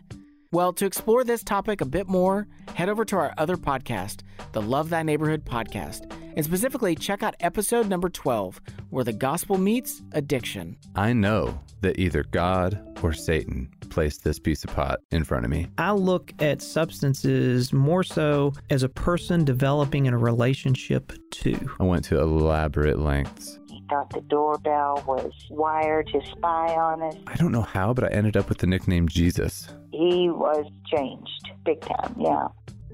Well, 0.50 0.72
to 0.74 0.86
explore 0.86 1.24
this 1.24 1.42
topic 1.42 1.82
a 1.82 1.84
bit 1.84 2.08
more, 2.08 2.48
head 2.74 2.88
over 2.88 3.04
to 3.04 3.16
our 3.16 3.34
other 3.36 3.58
podcast, 3.58 4.22
the 4.52 4.62
Love 4.62 4.88
Thy 4.88 5.02
Neighborhood 5.02 5.44
podcast, 5.44 6.10
and 6.36 6.42
specifically 6.42 6.94
check 6.94 7.22
out 7.22 7.36
episode 7.40 7.86
number 7.86 8.08
12, 8.08 8.58
where 8.88 9.04
the 9.04 9.12
gospel 9.12 9.58
meets 9.58 10.00
addiction. 10.12 10.78
I 10.94 11.12
know 11.12 11.60
that 11.82 11.98
either 11.98 12.22
God 12.22 12.98
or 13.02 13.12
Satan 13.12 13.68
placed 13.90 14.24
this 14.24 14.38
piece 14.38 14.64
of 14.64 14.74
pot 14.74 15.00
in 15.10 15.22
front 15.22 15.44
of 15.44 15.50
me. 15.50 15.66
I 15.76 15.92
look 15.92 16.32
at 16.40 16.62
substances 16.62 17.74
more 17.74 18.02
so 18.02 18.54
as 18.70 18.82
a 18.82 18.88
person 18.88 19.44
developing 19.44 20.06
in 20.06 20.14
a 20.14 20.18
relationship 20.18 21.12
too. 21.30 21.58
I 21.78 21.84
went 21.84 22.04
to 22.06 22.18
elaborate 22.20 22.98
lengths. 22.98 23.57
He 23.88 23.94
thought 23.94 24.10
the 24.10 24.20
doorbell 24.22 25.02
was 25.06 25.32
wired 25.50 26.08
to 26.08 26.20
spy 26.26 26.74
on 26.74 27.02
us. 27.02 27.14
I 27.26 27.36
don't 27.36 27.52
know 27.52 27.62
how, 27.62 27.94
but 27.94 28.04
I 28.04 28.08
ended 28.08 28.36
up 28.36 28.48
with 28.48 28.58
the 28.58 28.66
nickname 28.66 29.08
Jesus. 29.08 29.68
He 29.92 30.28
was 30.28 30.66
changed 30.92 31.50
big 31.64 31.80
time, 31.80 32.14
yeah. 32.18 32.48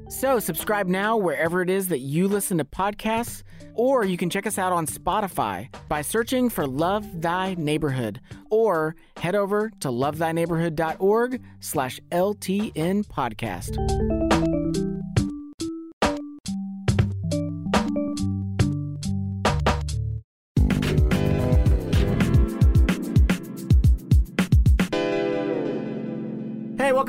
So, 0.08 0.38
subscribe 0.38 0.86
now 0.86 1.16
wherever 1.16 1.62
it 1.62 1.70
is 1.70 1.88
that 1.88 2.00
you 2.00 2.28
listen 2.28 2.58
to 2.58 2.64
podcasts, 2.64 3.42
or 3.74 4.04
you 4.04 4.18
can 4.18 4.28
check 4.28 4.46
us 4.46 4.58
out 4.58 4.72
on 4.72 4.86
Spotify 4.86 5.74
by 5.88 6.02
searching 6.02 6.50
for 6.50 6.66
Love 6.66 7.22
Thy 7.22 7.54
Neighborhood, 7.54 8.20
or 8.50 8.96
head 9.16 9.34
over 9.34 9.70
to 9.80 9.88
lovethyneighborhood.org 9.88 11.42
slash 11.60 12.00
LTN 12.12 13.06
podcast. 13.06 14.23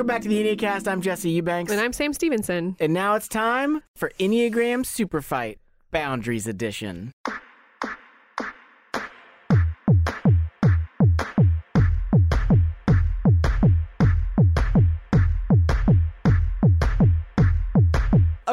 Welcome 0.06 0.16
back 0.16 0.22
to 0.22 0.30
the 0.30 0.56
Enneacast. 0.56 0.88
I'm 0.88 1.02
Jesse 1.02 1.32
Eubanks. 1.32 1.72
And 1.72 1.82
I'm 1.82 1.92
Sam 1.92 2.14
Stevenson. 2.14 2.76
And 2.80 2.94
now 2.94 3.16
it's 3.16 3.28
time 3.28 3.82
for 3.96 4.12
Enneagram 4.20 4.86
Super 4.86 5.20
Fight 5.20 5.58
Boundaries 5.90 6.46
Edition. 6.46 7.12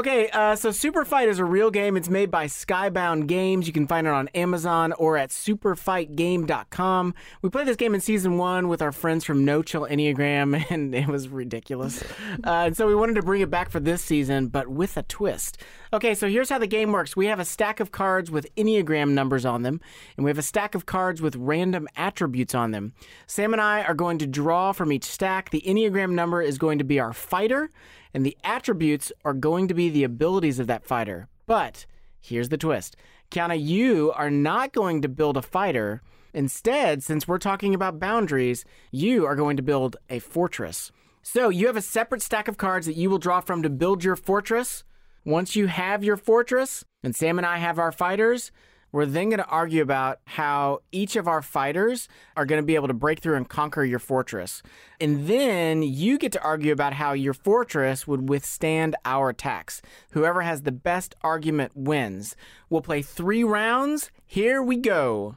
Okay, 0.02 0.28
uh, 0.30 0.56
so 0.56 0.72
Super 0.72 1.04
Fight 1.04 1.28
is 1.28 1.38
a 1.38 1.44
real 1.44 1.70
game. 1.70 1.96
It's 1.96 2.08
made 2.08 2.28
by 2.28 2.46
Skybound 2.46 3.28
Games. 3.28 3.68
You 3.68 3.72
can 3.72 3.86
find 3.86 4.04
it 4.04 4.12
on 4.12 4.26
Amazon 4.34 4.90
or 4.94 5.16
at 5.16 5.30
superfightgame.com. 5.30 7.14
We 7.40 7.50
played 7.50 7.68
this 7.68 7.76
game 7.76 7.94
in 7.94 8.00
season 8.00 8.36
one 8.36 8.66
with 8.66 8.82
our 8.82 8.90
friends 8.90 9.24
from 9.24 9.44
No 9.44 9.62
Chill 9.62 9.82
Enneagram, 9.82 10.66
and 10.72 10.92
it 10.92 11.06
was 11.06 11.28
ridiculous. 11.28 12.02
Uh, 12.44 12.64
and 12.66 12.76
so 12.76 12.88
we 12.88 12.96
wanted 12.96 13.14
to 13.14 13.22
bring 13.22 13.42
it 13.42 13.50
back 13.50 13.70
for 13.70 13.78
this 13.78 14.02
season, 14.02 14.48
but 14.48 14.66
with 14.66 14.96
a 14.96 15.04
twist. 15.04 15.58
Okay, 15.94 16.14
so 16.14 16.26
here's 16.26 16.48
how 16.48 16.58
the 16.58 16.66
game 16.66 16.90
works 16.90 17.14
we 17.14 17.26
have 17.26 17.38
a 17.38 17.44
stack 17.44 17.78
of 17.78 17.92
cards 17.92 18.30
with 18.30 18.54
Enneagram 18.54 19.10
numbers 19.10 19.44
on 19.44 19.60
them, 19.60 19.78
and 20.16 20.24
we 20.24 20.30
have 20.30 20.38
a 20.38 20.42
stack 20.42 20.74
of 20.74 20.86
cards 20.86 21.20
with 21.20 21.36
random 21.36 21.86
attributes 21.96 22.54
on 22.54 22.70
them. 22.70 22.94
Sam 23.26 23.52
and 23.52 23.60
I 23.60 23.82
are 23.82 23.92
going 23.92 24.16
to 24.18 24.26
draw 24.26 24.72
from 24.72 24.90
each 24.90 25.04
stack. 25.04 25.50
The 25.50 25.62
Enneagram 25.66 26.12
number 26.12 26.40
is 26.40 26.56
going 26.56 26.78
to 26.78 26.84
be 26.84 26.98
our 26.98 27.12
fighter 27.12 27.70
and 28.14 28.24
the 28.24 28.36
attributes 28.42 29.12
are 29.24 29.34
going 29.34 29.68
to 29.68 29.74
be 29.74 29.90
the 29.90 30.04
abilities 30.04 30.58
of 30.58 30.66
that 30.66 30.84
fighter. 30.84 31.28
But 31.46 31.84
here's 32.20 32.48
the 32.48 32.56
twist 32.56 32.96
Kiana, 33.30 33.62
you 33.62 34.12
are 34.12 34.30
not 34.30 34.72
going 34.72 35.02
to 35.02 35.08
build 35.10 35.36
a 35.36 35.42
fighter. 35.42 36.00
Instead, 36.32 37.02
since 37.02 37.28
we're 37.28 37.36
talking 37.36 37.74
about 37.74 38.00
boundaries, 38.00 38.64
you 38.90 39.26
are 39.26 39.36
going 39.36 39.58
to 39.58 39.62
build 39.62 39.98
a 40.08 40.20
fortress. 40.20 40.90
So 41.22 41.50
you 41.50 41.66
have 41.66 41.76
a 41.76 41.82
separate 41.82 42.22
stack 42.22 42.48
of 42.48 42.56
cards 42.56 42.86
that 42.86 42.96
you 42.96 43.10
will 43.10 43.18
draw 43.18 43.40
from 43.42 43.62
to 43.62 43.68
build 43.68 44.02
your 44.02 44.16
fortress. 44.16 44.84
Once 45.24 45.54
you 45.54 45.66
have 45.66 46.02
your 46.02 46.16
fortress, 46.16 46.84
and 47.02 47.14
Sam 47.14 47.38
and 47.38 47.46
I 47.46 47.58
have 47.58 47.78
our 47.78 47.92
fighters, 47.92 48.50
we're 48.92 49.06
then 49.06 49.30
going 49.30 49.38
to 49.38 49.46
argue 49.46 49.82
about 49.82 50.18
how 50.26 50.80
each 50.92 51.16
of 51.16 51.26
our 51.26 51.40
fighters 51.40 52.08
are 52.36 52.44
going 52.44 52.60
to 52.60 52.66
be 52.66 52.74
able 52.74 52.88
to 52.88 52.94
break 52.94 53.20
through 53.20 53.36
and 53.36 53.48
conquer 53.48 53.84
your 53.84 53.98
fortress. 53.98 54.62
And 55.00 55.26
then 55.26 55.82
you 55.82 56.18
get 56.18 56.32
to 56.32 56.42
argue 56.42 56.72
about 56.72 56.92
how 56.92 57.14
your 57.14 57.32
fortress 57.32 58.06
would 58.06 58.28
withstand 58.28 58.94
our 59.06 59.30
attacks. 59.30 59.80
Whoever 60.10 60.42
has 60.42 60.62
the 60.62 60.72
best 60.72 61.14
argument 61.22 61.72
wins. 61.74 62.36
We'll 62.68 62.82
play 62.82 63.00
three 63.00 63.44
rounds. 63.44 64.10
Here 64.26 64.62
we 64.62 64.76
go. 64.76 65.36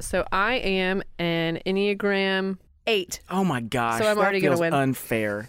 So 0.00 0.26
I 0.32 0.54
am 0.54 1.02
an 1.20 1.60
Enneagram 1.64 2.58
8. 2.88 3.20
Oh 3.30 3.44
my 3.44 3.60
gosh. 3.60 4.00
So 4.00 4.08
I'm 4.08 4.18
already 4.18 4.40
going 4.40 4.54
to 4.54 4.60
win. 4.60 4.74
unfair. 4.74 5.48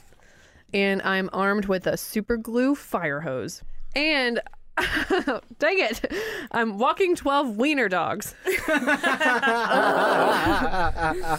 And 0.73 1.01
I'm 1.03 1.29
armed 1.31 1.65
with 1.65 1.87
a 1.87 1.97
super 1.97 2.37
glue 2.37 2.75
fire 2.75 3.21
hose. 3.21 3.63
And 3.95 4.41
dang 5.59 5.79
it, 5.79 6.11
I'm 6.51 6.77
walking 6.77 7.15
12 7.15 7.55
wiener 7.55 7.87
dogs. 7.87 8.35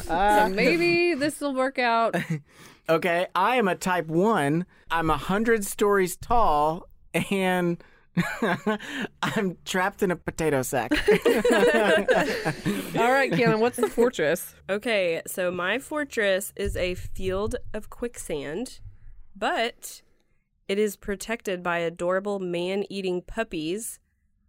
so 0.04 0.48
maybe 0.48 1.14
this 1.14 1.40
will 1.40 1.54
work 1.54 1.78
out. 1.78 2.16
Okay, 2.88 3.26
I 3.34 3.56
am 3.56 3.66
a 3.66 3.74
type 3.74 4.06
one. 4.06 4.64
I'm 4.92 5.10
a 5.10 5.16
hundred 5.16 5.64
stories 5.64 6.16
tall 6.16 6.86
and 7.30 7.82
I'm 9.22 9.56
trapped 9.64 10.04
in 10.04 10.12
a 10.12 10.16
potato 10.16 10.62
sack. 10.62 10.92
All 10.92 10.98
right, 13.10 13.32
Kiana, 13.32 13.58
what's 13.58 13.76
the 13.76 13.88
fortress? 13.92 14.54
Okay, 14.70 15.20
so 15.26 15.50
my 15.50 15.80
fortress 15.80 16.52
is 16.54 16.76
a 16.76 16.94
field 16.94 17.56
of 17.74 17.90
quicksand, 17.90 18.78
but 19.36 20.02
it 20.68 20.78
is 20.78 20.96
protected 20.96 21.62
by 21.62 21.78
adorable 21.78 22.38
man 22.40 22.84
eating 22.90 23.22
puppies 23.22 23.98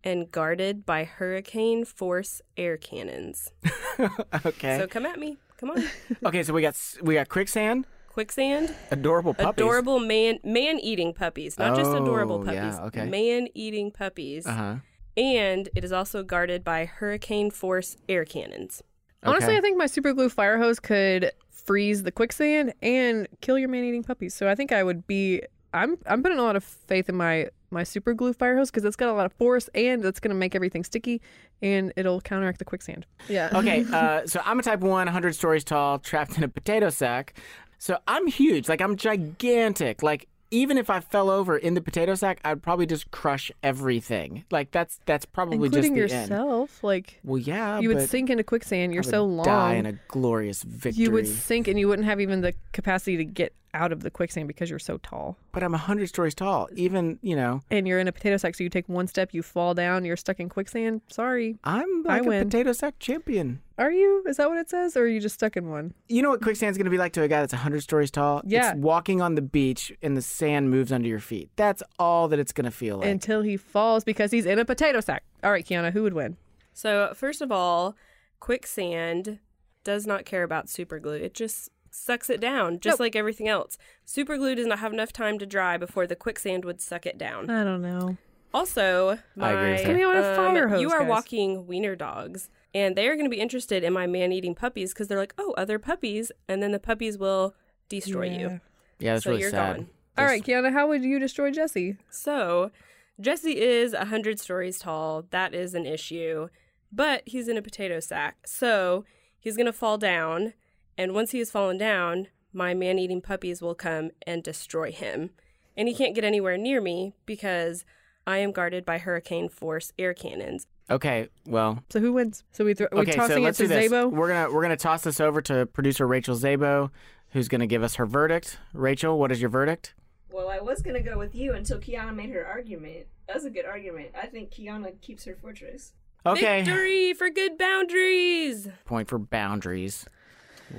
and 0.03 0.31
guarded 0.31 0.85
by 0.85 1.03
hurricane 1.03 1.83
force 1.85 2.41
air 2.55 2.77
cannons. 2.77 3.51
okay. 4.45 4.77
So 4.79 4.87
come 4.87 5.05
at 5.05 5.19
me. 5.19 5.37
Come 5.57 5.71
on. 5.71 5.83
okay, 6.25 6.43
so 6.43 6.53
we 6.53 6.61
got 6.61 6.75
we 7.01 7.15
got 7.15 7.29
quicksand, 7.29 7.85
Quicksand. 8.07 8.73
adorable 8.91 9.33
puppies. 9.33 9.63
Adorable 9.63 9.99
man 9.99 10.39
man 10.43 10.79
eating 10.79 11.13
puppies. 11.13 11.57
Not 11.57 11.75
just 11.75 11.91
adorable 11.91 12.35
Oh, 12.41 12.45
puppies. 12.45 12.75
yeah, 12.77 12.83
okay. 12.85 13.05
Man 13.09 13.47
eating 13.53 13.91
puppies. 13.91 14.45
Uh-huh. 14.45 14.75
And 15.17 15.67
it 15.75 15.83
is 15.83 15.91
also 15.91 16.21
guarded 16.23 16.63
by 16.63 16.85
hurricane 16.85 17.49
force 17.49 17.97
air 18.07 18.23
cannons. 18.23 18.83
Honestly, 19.23 19.57
I 19.57 19.61
think 19.61 19.77
my 19.77 19.87
super 19.87 20.13
glue 20.13 20.29
fire 20.29 20.59
hose 20.59 20.79
could 20.79 21.31
freeze 21.67 22.03
the 22.03 22.11
quicksand 22.11 22.73
and 22.81 23.27
kill 23.41 23.59
your 23.59 23.69
man 23.69 23.83
eating 23.83 24.03
puppies. 24.03 24.33
So 24.33 24.49
I 24.49 24.55
think 24.55 24.71
I 24.71 24.83
would 24.83 25.05
be. 25.05 25.43
I'm 25.73 25.97
I'm 26.07 26.23
putting 26.23 26.39
a 26.39 26.43
lot 26.43 26.55
of 26.55 26.63
faith 26.63 27.09
in 27.09 27.15
my 27.15 27.49
my 27.69 27.83
super 27.83 28.13
glue 28.13 28.33
fire 28.33 28.57
hose 28.57 28.71
because 28.71 28.85
it's 28.85 28.95
got 28.95 29.09
a 29.09 29.13
lot 29.13 29.25
of 29.25 29.33
force 29.33 29.69
and 29.75 30.03
it's 30.05 30.19
going 30.19 30.29
to 30.29 30.35
make 30.35 30.55
everything 30.55 30.85
sticky 30.85 31.21
and 31.61 31.91
it'll 31.97 32.21
counteract 32.21 32.59
the 32.59 32.65
quicksand. 32.65 33.05
Yeah. 33.27 33.49
Okay, 33.53 33.85
uh, 33.93 34.25
so 34.25 34.41
I'm 34.45 34.59
a 34.59 34.63
type 34.63 34.79
one, 34.79 35.05
100 35.05 35.35
stories 35.35 35.65
tall, 35.65 35.99
trapped 35.99 36.37
in 36.37 36.43
a 36.43 36.47
potato 36.47 36.89
sack. 36.89 37.33
So 37.77 37.99
I'm 38.07 38.27
huge. 38.27 38.69
Like, 38.69 38.81
I'm 38.81 38.95
gigantic. 38.95 40.01
Like, 40.01 40.27
even 40.51 40.77
if 40.77 40.89
I 40.89 40.99
fell 40.99 41.29
over 41.29 41.57
in 41.57 41.73
the 41.73 41.81
potato 41.81 42.15
sack, 42.15 42.39
I'd 42.43 42.61
probably 42.61 42.85
just 42.85 43.11
crush 43.11 43.51
everything. 43.63 44.45
Like, 44.51 44.71
that's 44.71 44.99
that's 45.05 45.25
probably 45.25 45.55
Including 45.55 45.95
just 45.95 46.09
the 46.09 46.15
end. 46.15 46.29
yourself, 46.29 46.83
like 46.83 47.19
Well, 47.23 47.37
yeah, 47.37 47.79
you 47.79 47.89
would 47.89 48.09
sink 48.09 48.29
into 48.29 48.43
quicksand. 48.43 48.93
You're 48.93 49.03
so 49.03 49.25
long. 49.25 49.45
Die 49.45 49.73
in 49.75 49.85
a 49.85 49.93
glorious 50.07 50.63
victory. 50.63 51.03
you 51.03 51.11
would 51.11 51.27
sink 51.27 51.67
and 51.67 51.79
you 51.79 51.87
wouldn't 51.87 52.07
have 52.07 52.21
even 52.21 52.41
the 52.41 52.53
capacity 52.71 53.17
to 53.17 53.25
get 53.25 53.53
out 53.73 53.91
of 53.91 54.01
the 54.01 54.09
quicksand 54.09 54.47
because 54.47 54.69
you're 54.69 54.79
so 54.79 54.97
tall. 54.97 55.37
But 55.51 55.63
I'm 55.63 55.73
a 55.73 55.77
100 55.77 56.07
stories 56.07 56.35
tall. 56.35 56.67
Even, 56.75 57.19
you 57.21 57.35
know, 57.35 57.61
And 57.69 57.87
you're 57.87 57.99
in 57.99 58.07
a 58.07 58.11
potato 58.11 58.37
sack, 58.37 58.55
so 58.55 58.63
you 58.63 58.69
take 58.69 58.87
one 58.87 59.07
step, 59.07 59.33
you 59.33 59.43
fall 59.43 59.73
down, 59.73 60.05
you're 60.05 60.17
stuck 60.17 60.39
in 60.39 60.49
quicksand. 60.49 61.01
Sorry. 61.09 61.57
I'm 61.63 62.03
like 62.03 62.23
a 62.23 62.27
win. 62.27 62.43
potato 62.49 62.71
sack 62.73 62.99
champion. 62.99 63.61
Are 63.77 63.91
you? 63.91 64.23
Is 64.25 64.37
that 64.37 64.49
what 64.49 64.57
it 64.57 64.69
says? 64.69 64.97
Or 64.97 65.01
are 65.01 65.07
you 65.07 65.19
just 65.19 65.35
stuck 65.35 65.55
in 65.55 65.69
one? 65.69 65.93
You 66.07 66.23
know 66.23 66.29
what 66.29 66.41
quicksand's 66.41 66.77
going 66.77 66.85
to 66.85 66.91
be 66.91 66.97
like 66.97 67.13
to 67.13 67.21
a 67.21 67.27
guy 67.27 67.41
that's 67.41 67.53
a 67.53 67.57
100 67.57 67.81
stories 67.81 68.09
tall? 68.09 68.41
Yeah. 68.45 68.71
It's 68.71 68.79
walking 68.79 69.21
on 69.21 69.35
the 69.35 69.41
beach 69.41 69.91
and 70.01 70.17
the 70.17 70.21
sand 70.21 70.71
moves 70.71 70.91
under 70.91 71.07
your 71.07 71.19
feet. 71.19 71.49
That's 71.55 71.83
all 71.99 72.27
that 72.29 72.39
it's 72.39 72.51
going 72.51 72.65
to 72.65 72.71
feel 72.71 72.97
like. 72.97 73.07
Until 73.07 73.41
he 73.43 73.55
falls 73.57 74.03
because 74.03 74.31
he's 74.31 74.45
in 74.45 74.57
a 74.57 74.65
potato 74.65 74.99
sack. 74.99 75.23
All 75.43 75.51
right, 75.51 75.65
Kiana, 75.65 75.91
who 75.91 76.03
would 76.03 76.13
win? 76.13 76.37
So, 76.73 77.13
first 77.15 77.41
of 77.41 77.51
all, 77.51 77.95
quicksand 78.39 79.39
does 79.83 80.05
not 80.05 80.25
care 80.25 80.43
about 80.43 80.69
super 80.69 80.99
glue. 80.99 81.13
It 81.13 81.33
just 81.33 81.69
sucks 81.97 82.29
it 82.29 82.39
down, 82.39 82.79
just 82.79 82.95
Nope. 82.95 82.99
like 83.05 83.15
everything 83.15 83.47
else. 83.47 83.77
Super 84.05 84.37
glue 84.37 84.55
does 84.55 84.67
not 84.67 84.79
have 84.79 84.93
enough 84.93 85.11
time 85.11 85.37
to 85.39 85.45
dry 85.45 85.77
before 85.77 86.07
the 86.07 86.15
quicksand 86.15 86.63
would 86.65 86.79
suck 86.81 87.05
it 87.05 87.17
down. 87.17 87.49
I 87.49 87.63
don't 87.63 87.81
know. 87.81 88.17
Also, 88.53 89.19
my 89.35 89.49
I 89.49 89.51
agree 89.53 89.71
with 89.71 89.81
her. 89.81 89.87
Give 89.87 89.97
me 89.97 90.05
one 90.05 90.17
of 90.17 90.25
um, 90.25 90.35
fire 90.35 90.67
hose, 90.69 90.81
you 90.81 90.91
are 90.91 90.99
guys. 91.01 91.09
walking 91.09 91.67
wiener 91.67 91.95
dogs. 91.95 92.49
And 92.73 92.95
they 92.95 93.07
are 93.07 93.15
going 93.15 93.25
to 93.25 93.29
be 93.29 93.39
interested 93.41 93.83
in 93.83 93.93
my 93.93 94.07
man 94.07 94.31
eating 94.31 94.53
puppies 94.55 94.93
because 94.93 95.07
they're 95.07 95.17
like, 95.17 95.33
oh, 95.37 95.53
other 95.57 95.79
puppies. 95.79 96.31
And 96.47 96.61
then 96.61 96.71
the 96.71 96.79
puppies 96.79 97.17
will 97.17 97.55
destroy 97.89 98.29
you. 98.29 98.59
Yeah, 98.99 99.13
that's 99.13 99.23
so 99.23 99.31
really 99.31 99.41
you're 99.41 99.51
sad. 99.51 99.75
gone. 99.77 99.87
All 100.17 100.25
right, 100.25 100.43
Kiana, 100.43 100.71
how 100.73 100.87
would 100.87 101.03
you 101.03 101.19
destroy 101.19 101.51
Jesse? 101.51 101.97
So, 102.09 102.71
Jesse 103.19 103.59
is 103.59 103.93
a 103.93 103.99
100 103.99 104.39
stories 104.39 104.79
tall. 104.79 105.25
That 105.29 105.53
is 105.53 105.73
an 105.75 105.85
issue. 105.85 106.49
But 106.91 107.23
he's 107.25 107.47
in 107.47 107.57
a 107.57 107.61
potato 107.61 107.99
sack. 107.99 108.47
So, 108.47 109.05
he's 109.39 109.55
going 109.55 109.65
to 109.67 109.73
fall 109.73 109.97
down. 109.97 110.53
And 110.97 111.13
once 111.13 111.31
he 111.31 111.39
has 111.39 111.51
fallen 111.51 111.77
down, 111.77 112.27
my 112.53 112.73
man 112.73 112.97
eating 112.97 113.21
puppies 113.21 113.61
will 113.61 113.75
come 113.75 114.11
and 114.25 114.43
destroy 114.43 114.91
him. 114.91 115.31
And 115.75 115.87
he 115.87 115.93
can't 115.93 116.15
get 116.15 116.23
anywhere 116.23 116.57
near 116.57 116.81
me 116.81 117.13
because 117.25 117.85
I 118.25 118.39
am 118.39 118.51
guarded 118.51 118.83
by 118.83 118.97
hurricane 118.97 119.47
force 119.47 119.93
air 119.99 120.13
cannons. 120.13 120.67
Okay, 120.89 121.27
well, 121.45 121.83
So 121.89 121.99
who 121.99 122.13
wins? 122.13 122.43
So 122.51 122.65
we 122.65 122.73
throw, 122.73 122.87
we 122.91 122.99
okay, 123.01 123.11
so 123.11 123.39
let's 123.39 123.59
it 123.59 123.63
to 123.63 123.67
do 123.67 123.67
this. 123.67 123.91
Zabo. 123.91 124.09
We're 124.09 124.29
gonna 124.29 124.53
we're 124.53 124.61
gonna 124.61 124.77
toss 124.77 125.03
this 125.03 125.19
over 125.19 125.41
to 125.43 125.65
producer 125.65 126.07
Rachel 126.07 126.35
Zabo, 126.35 126.89
who's 127.31 127.47
gonna 127.47 127.67
give 127.67 127.83
us 127.83 127.95
her 127.95 128.05
verdict. 128.05 128.57
Rachel, 128.73 129.19
what 129.19 129.31
is 129.31 129.41
your 129.41 129.49
verdict? 129.49 129.93
Well, 130.31 130.49
I 130.49 130.59
was 130.59 130.81
gonna 130.81 131.01
go 131.01 131.17
with 131.17 131.35
you 131.35 131.53
until 131.53 131.77
Kiana 131.79 132.15
made 132.15 132.29
her 132.29 132.45
argument. 132.45 133.07
That 133.27 133.35
was 133.35 133.45
a 133.45 133.49
good 133.49 133.65
argument. 133.65 134.11
I 134.19 134.27
think 134.27 134.49
Kiana 134.51 134.99
keeps 135.01 135.25
her 135.25 135.35
fortress. 135.35 135.93
Okay, 136.25 136.63
Victory 136.63 137.13
for 137.13 137.29
good 137.29 137.57
boundaries. 137.57 138.69
point 138.85 139.09
for 139.09 139.19
boundaries. 139.19 140.05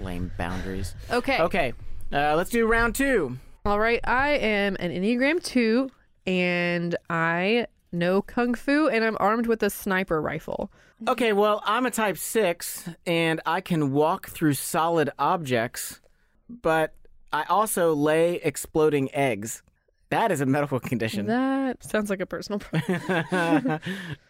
Lame 0.01 0.30
boundaries. 0.39 0.95
Okay. 1.11 1.41
Okay, 1.41 1.72
uh, 2.12 2.34
let's 2.36 2.51
do 2.51 2.66
round 2.66 2.95
two. 2.95 3.39
All 3.64 3.78
right, 3.78 4.01
I 4.05 4.30
am 4.30 4.76
an 4.80 4.91
Enneagram 4.91 5.43
2 5.43 5.91
and 6.26 6.97
I 7.11 7.66
know 7.93 8.22
Kung 8.22 8.55
Fu 8.55 8.89
and 8.89 9.05
I'm 9.05 9.16
armed 9.20 9.47
with 9.47 9.62
a 9.62 9.70
sniper 9.70 10.20
rifle. 10.20 10.70
Okay, 11.07 11.32
well, 11.32 11.62
I'm 11.64 11.86
a 11.86 11.93
type 11.93 12.18
six, 12.18 12.89
and 13.07 13.41
I 13.47 13.61
can 13.61 13.93
walk 13.93 14.30
through 14.30 14.55
solid 14.55 15.11
objects, 15.16 16.01
but 16.49 16.93
I 17.32 17.45
also 17.45 17.95
lay 17.95 18.36
exploding 18.36 19.14
eggs. 19.14 19.62
That 20.11 20.32
is 20.32 20.41
a 20.41 20.47
medical 20.47 20.80
condition. 20.80 21.26
That 21.26 21.84
sounds 21.84 22.11
like 22.11 22.20
a 22.20 22.26
personal 22.26 22.59
problem. 22.59 23.01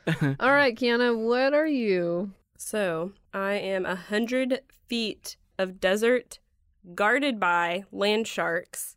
All 0.40 0.50
right, 0.52 0.76
Kiana, 0.76 1.16
what 1.16 1.54
are 1.54 1.66
you? 1.66 2.32
So, 2.59 3.12
I 3.32 3.54
am 3.54 3.86
a 3.86 3.94
hundred 3.94 4.61
feet 4.88 5.36
of 5.59 5.80
desert 5.80 6.38
guarded 6.94 7.38
by 7.40 7.84
land 7.92 8.26
sharks 8.26 8.96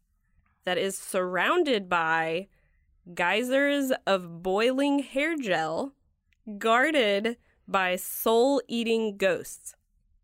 that 0.65 0.77
is 0.77 0.97
surrounded 0.97 1.89
by 1.89 2.47
geysers 3.13 3.91
of 4.05 4.43
boiling 4.43 4.99
hair 4.99 5.35
gel 5.35 5.93
guarded 6.57 7.37
by 7.67 7.95
soul 7.95 8.61
eating 8.67 9.17
ghosts. 9.17 9.75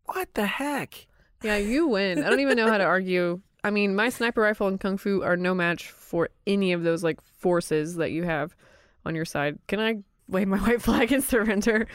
What 0.04 0.34
the 0.34 0.46
heck? 0.46 1.06
Yeah, 1.42 1.56
you 1.56 1.86
win. 1.88 2.22
I 2.24 2.30
don't 2.30 2.40
even 2.40 2.56
know 2.56 2.68
how 2.68 2.78
to 2.78 2.84
argue. 2.96 3.40
I 3.64 3.70
mean, 3.70 3.94
my 3.94 4.08
sniper 4.08 4.42
rifle 4.42 4.68
and 4.68 4.80
Kung 4.80 4.98
Fu 4.98 5.22
are 5.22 5.36
no 5.36 5.54
match 5.54 5.90
for 5.90 6.28
any 6.46 6.72
of 6.72 6.82
those 6.82 7.02
like 7.02 7.20
forces 7.20 7.96
that 7.96 8.12
you 8.12 8.22
have 8.24 8.54
on 9.04 9.14
your 9.14 9.24
side. 9.24 9.58
Can 9.66 9.80
I 9.80 9.98
wave 10.28 10.48
my 10.48 10.58
white 10.66 10.82
flag 10.82 11.12
and 11.12 11.22
surrender? 11.22 11.86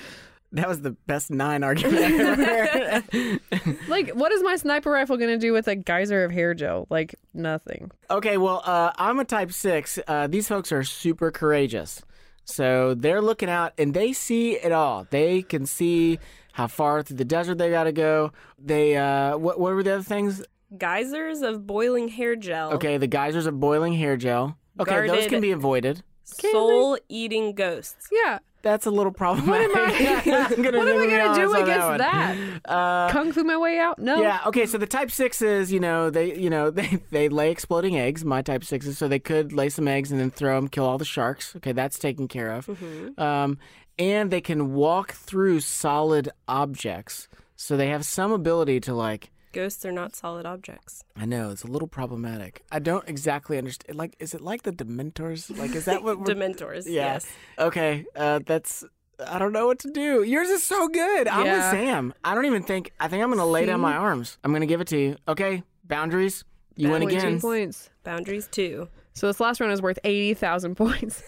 That 0.53 0.67
was 0.67 0.81
the 0.81 0.91
best 0.91 1.31
nine 1.31 1.63
argument 1.63 2.03
ever. 2.19 3.03
Like, 3.87 4.11
what 4.11 4.31
is 4.31 4.43
my 4.43 4.55
sniper 4.55 4.91
rifle 4.91 5.17
going 5.17 5.31
to 5.31 5.37
do 5.37 5.51
with 5.51 5.67
a 5.67 5.75
geyser 5.75 6.23
of 6.23 6.31
hair 6.31 6.53
gel? 6.53 6.85
Like, 6.89 7.15
nothing. 7.33 7.91
Okay, 8.09 8.37
well, 8.37 8.61
uh, 8.63 8.91
I'm 8.97 9.19
a 9.19 9.25
type 9.25 9.51
six. 9.51 9.97
Uh, 10.07 10.27
these 10.27 10.47
folks 10.47 10.71
are 10.71 10.83
super 10.83 11.31
courageous. 11.31 12.01
So 12.45 12.93
they're 12.93 13.21
looking 13.21 13.49
out 13.49 13.73
and 13.77 13.93
they 13.93 14.13
see 14.13 14.53
it 14.53 14.71
all. 14.71 15.07
They 15.09 15.41
can 15.41 15.65
see 15.65 16.19
how 16.53 16.67
far 16.67 17.01
through 17.01 17.17
the 17.17 17.25
desert 17.25 17.57
they 17.57 17.71
got 17.71 17.85
to 17.85 17.91
go. 17.91 18.31
They, 18.59 18.95
uh, 18.95 19.37
what, 19.37 19.59
what 19.59 19.73
were 19.73 19.83
the 19.83 19.95
other 19.95 20.03
things? 20.03 20.43
Geysers 20.77 21.41
of 21.41 21.65
boiling 21.65 22.09
hair 22.09 22.35
gel. 22.35 22.73
Okay, 22.73 22.97
the 22.97 23.07
geysers 23.07 23.45
of 23.47 23.59
boiling 23.59 23.93
hair 23.93 24.17
gel. 24.17 24.57
Okay, 24.79 25.07
those 25.07 25.27
can 25.27 25.41
be 25.41 25.51
avoided. 25.51 26.03
Soul 26.23 26.97
eating 27.09 27.53
ghosts. 27.53 28.07
Yeah. 28.11 28.39
That's 28.63 28.85
a 28.85 28.91
little 28.91 29.11
problematic. 29.11 29.75
What 29.75 29.81
am 29.81 30.51
I, 30.51 30.55
gonna 30.55 30.77
what 30.79 30.87
am 30.87 31.01
I 31.01 31.07
gonna 31.07 31.35
do 31.35 31.53
against 31.53 31.85
one. 31.87 31.97
that? 31.97 32.37
Uh, 32.63 33.09
Kung 33.11 33.33
Fu 33.33 33.43
my 33.43 33.57
way 33.57 33.77
out? 33.77 33.99
No. 33.99 34.21
Yeah. 34.21 34.39
Okay. 34.45 34.65
So 34.65 34.77
the 34.77 34.87
type 34.87 35.11
sixes, 35.11 35.71
you 35.71 35.81
know, 35.81 36.09
they, 36.09 36.33
you 36.39 36.49
know, 36.49 36.69
they 36.71 36.99
they 37.11 37.27
lay 37.27 37.51
exploding 37.51 37.97
eggs. 37.97 38.23
My 38.23 38.41
type 38.41 38.63
sixes, 38.63 38.97
so 38.97 39.09
they 39.09 39.19
could 39.19 39.51
lay 39.51 39.67
some 39.67 39.87
eggs 39.87 40.11
and 40.13 40.19
then 40.19 40.31
throw 40.31 40.55
them, 40.55 40.69
kill 40.69 40.85
all 40.85 40.97
the 40.97 41.03
sharks. 41.05 41.55
Okay, 41.57 41.73
that's 41.73 41.99
taken 41.99 42.29
care 42.29 42.51
of. 42.53 42.67
Mm-hmm. 42.67 43.21
Um, 43.21 43.57
and 43.99 44.31
they 44.31 44.41
can 44.41 44.73
walk 44.73 45.11
through 45.11 45.59
solid 45.59 46.29
objects, 46.47 47.27
so 47.57 47.75
they 47.75 47.89
have 47.89 48.05
some 48.05 48.31
ability 48.31 48.79
to 48.81 48.93
like. 48.93 49.29
Ghosts 49.53 49.85
are 49.85 49.91
not 49.91 50.15
solid 50.15 50.45
objects. 50.45 51.03
I 51.15 51.25
know 51.25 51.51
it's 51.51 51.63
a 51.63 51.67
little 51.67 51.87
problematic. 51.87 52.63
I 52.71 52.79
don't 52.79 53.07
exactly 53.07 53.57
understand. 53.57 53.97
Like, 53.97 54.15
is 54.19 54.33
it 54.33 54.41
like 54.41 54.63
the 54.63 54.71
Dementors? 54.71 55.55
Like, 55.57 55.75
is 55.75 55.85
that 55.85 56.03
what 56.03 56.19
we're... 56.19 56.25
Dementors? 56.35 56.85
Yeah. 56.85 57.13
Yes. 57.13 57.27
Okay. 57.59 58.05
Uh, 58.15 58.39
that's. 58.45 58.83
I 59.25 59.37
don't 59.37 59.53
know 59.53 59.67
what 59.67 59.77
to 59.79 59.91
do. 59.91 60.23
Yours 60.23 60.49
is 60.49 60.63
so 60.63 60.87
good. 60.87 61.27
I'm 61.27 61.43
with 61.43 61.63
Sam. 61.69 62.13
I 62.23 62.33
don't 62.33 62.45
even 62.45 62.63
think. 62.63 62.91
I 62.99 63.07
think 63.07 63.23
I'm 63.23 63.29
gonna 63.29 63.45
lay 63.45 63.65
down 63.65 63.79
my 63.79 63.93
arms. 63.93 64.37
I'm 64.43 64.51
gonna 64.51 64.65
give 64.65 64.81
it 64.81 64.87
to 64.87 64.97
you. 64.97 65.15
Okay. 65.27 65.63
Boundaries. 65.83 66.43
You 66.75 66.89
win 66.89 67.01
Point 67.01 67.11
two 67.11 67.17
again. 67.17 67.39
points. 67.39 67.89
Boundaries 68.03 68.47
too. 68.47 68.89
So 69.13 69.27
this 69.27 69.39
last 69.39 69.61
round 69.61 69.71
is 69.71 69.81
worth 69.81 69.99
80,000 70.03 70.73
points. 70.83 71.21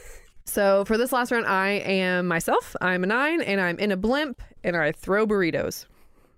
So 0.46 0.84
for 0.86 0.98
this 0.98 1.12
last 1.12 1.32
round, 1.32 1.46
I 1.46 1.70
am 1.74 2.28
myself. 2.28 2.76
I'm 2.82 3.04
a 3.04 3.08
nine, 3.08 3.42
and 3.42 3.62
I'm 3.62 3.78
in 3.78 3.92
a 3.92 3.98
blimp, 3.98 4.42
and 4.64 4.76
I 4.76 4.92
throw 4.92 5.28
burritos. 5.28 5.86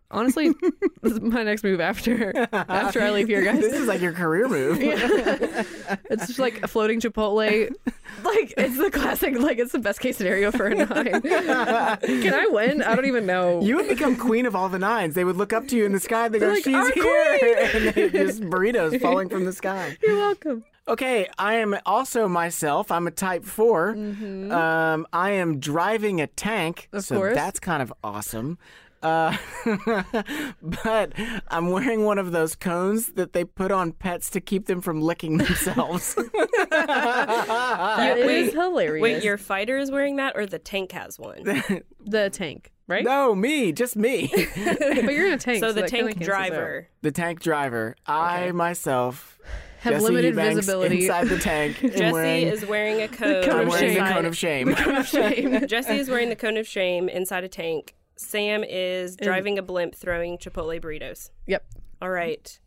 Honestly, 0.09 0.49
this 1.01 1.13
is 1.13 1.19
my 1.19 1.43
next 1.43 1.63
move 1.63 1.81
after 1.81 2.33
after 2.53 3.01
I 3.01 3.11
leave 3.11 3.27
here, 3.27 3.43
guys. 3.43 3.59
This 3.59 3.73
is 3.73 3.87
like 3.87 3.99
your 4.01 4.13
career 4.13 4.47
move. 4.47 4.79
It's 6.09 6.27
just 6.27 6.39
like 6.39 6.63
a 6.63 6.67
floating 6.67 6.99
Chipotle. 7.01 7.69
Like 8.23 8.53
it's 8.57 8.77
the 8.77 8.89
classic. 8.89 9.37
Like 9.37 9.59
it's 9.59 9.73
the 9.73 9.79
best 9.79 9.99
case 9.99 10.17
scenario 10.17 10.51
for 10.51 10.65
a 10.67 10.73
nine. 10.75 11.21
Can 11.21 12.33
I 12.33 12.47
win? 12.49 12.81
I 12.81 12.95
don't 12.95 13.05
even 13.05 13.25
know. 13.25 13.61
You 13.61 13.75
would 13.75 13.87
become 13.89 14.15
queen 14.15 14.45
of 14.45 14.55
all 14.55 14.69
the 14.69 14.79
nines. 14.79 15.13
They 15.13 15.23
would 15.25 15.35
look 15.35 15.51
up 15.53 15.67
to 15.67 15.75
you 15.77 15.85
in 15.85 15.91
the 15.91 15.99
sky. 15.99 16.27
They 16.29 16.39
go, 16.39 16.47
like, 16.47 16.63
"She's 16.63 16.73
"Our 16.73 16.91
here!" 16.93 17.69
and 17.73 17.85
they 17.89 18.09
just 18.09 18.41
burritos 18.41 18.99
falling 19.01 19.29
from 19.29 19.45
the 19.45 19.53
sky. 19.53 19.97
You're 20.01 20.15
welcome. 20.15 20.63
Okay, 20.87 21.27
I 21.37 21.55
am 21.55 21.77
also 21.85 22.27
myself. 22.29 22.91
I'm 22.91 23.07
a 23.07 23.11
type 23.11 23.43
4 23.43 23.93
Mhm. 23.93 24.51
Um, 24.51 25.05
I 25.11 25.31
am 25.31 25.59
driving 25.59 26.19
a 26.21 26.27
tank, 26.27 26.87
Of 26.93 27.03
so 27.03 27.17
course. 27.17 27.35
that's 27.35 27.59
kind 27.59 27.83
of 27.83 27.93
awesome. 28.03 28.57
Uh, 29.07 29.37
but 30.61 31.13
I'm 31.49 31.71
wearing 31.71 32.03
one 32.03 32.17
of 32.17 32.31
those 32.31 32.55
cones 32.55 33.07
that 33.13 33.33
they 33.33 33.45
put 33.45 33.71
on 33.71 33.91
pets 33.93 34.29
to 34.31 34.41
keep 34.41 34.65
them 34.65 34.81
from 34.81 35.01
licking 35.01 35.37
themselves. 35.37 36.15
That 36.15 38.13
You- 38.17 38.23
is 38.23 38.27
wait, 38.27 38.53
hilarious. 38.53 39.01
Wait, 39.03 39.23
your 39.23 39.37
fighter 39.37 39.77
is 39.77 39.91
wearing 39.91 40.17
that, 40.17 40.35
or 40.35 40.45
the 40.45 40.59
tank 40.59 40.91
has 40.91 41.19
one? 41.19 41.43
the 42.05 42.29
tank, 42.29 42.71
right? 42.87 43.03
no, 43.03 43.35
me, 43.35 43.71
just 43.71 43.95
me. 43.95 44.29
but 44.33 45.13
you're 45.13 45.27
in 45.27 45.33
a 45.33 45.37
tank. 45.37 45.59
so 45.59 45.71
the 45.71 45.87
tank 45.87 46.19
driver. 46.19 46.87
the 47.01 47.11
tank 47.11 47.41
driver. 47.41 47.95
I 48.05 48.51
myself 48.51 49.39
Have 49.79 49.93
Jesse 49.95 50.05
limited 50.05 50.29
Eubanks 50.35 50.55
visibility. 50.57 51.01
inside 51.01 51.27
the 51.27 51.39
tank. 51.39 51.79
Jesse 51.79 52.11
wearing, 52.11 52.47
is 52.47 52.65
wearing 52.65 53.01
a 53.01 53.07
cone. 53.07 53.43
cone 53.43 53.53
I'm 53.55 53.61
of 53.67 53.69
wearing 53.69 53.93
the 53.93 53.99
cone 54.11 54.25
of 54.25 54.37
shame. 54.37 54.75
Cone 54.75 54.95
of 54.97 55.07
shame. 55.07 55.67
Jesse 55.67 55.97
is 55.97 56.09
wearing 56.09 56.29
the 56.29 56.35
cone 56.35 56.57
of 56.57 56.67
shame 56.67 57.09
inside 57.09 57.43
a 57.43 57.49
tank. 57.49 57.95
Sam 58.17 58.63
is 58.63 59.15
driving 59.15 59.57
a 59.57 59.61
blimp 59.61 59.95
throwing 59.95 60.37
Chipotle 60.37 60.81
burritos. 60.81 61.29
Yep. 61.45 61.65
All 62.01 62.09
right. 62.09 62.59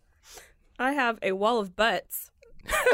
I 0.79 0.93
have 0.93 1.19
a 1.23 1.33
wall 1.33 1.59
of 1.59 1.77
butts 1.77 2.31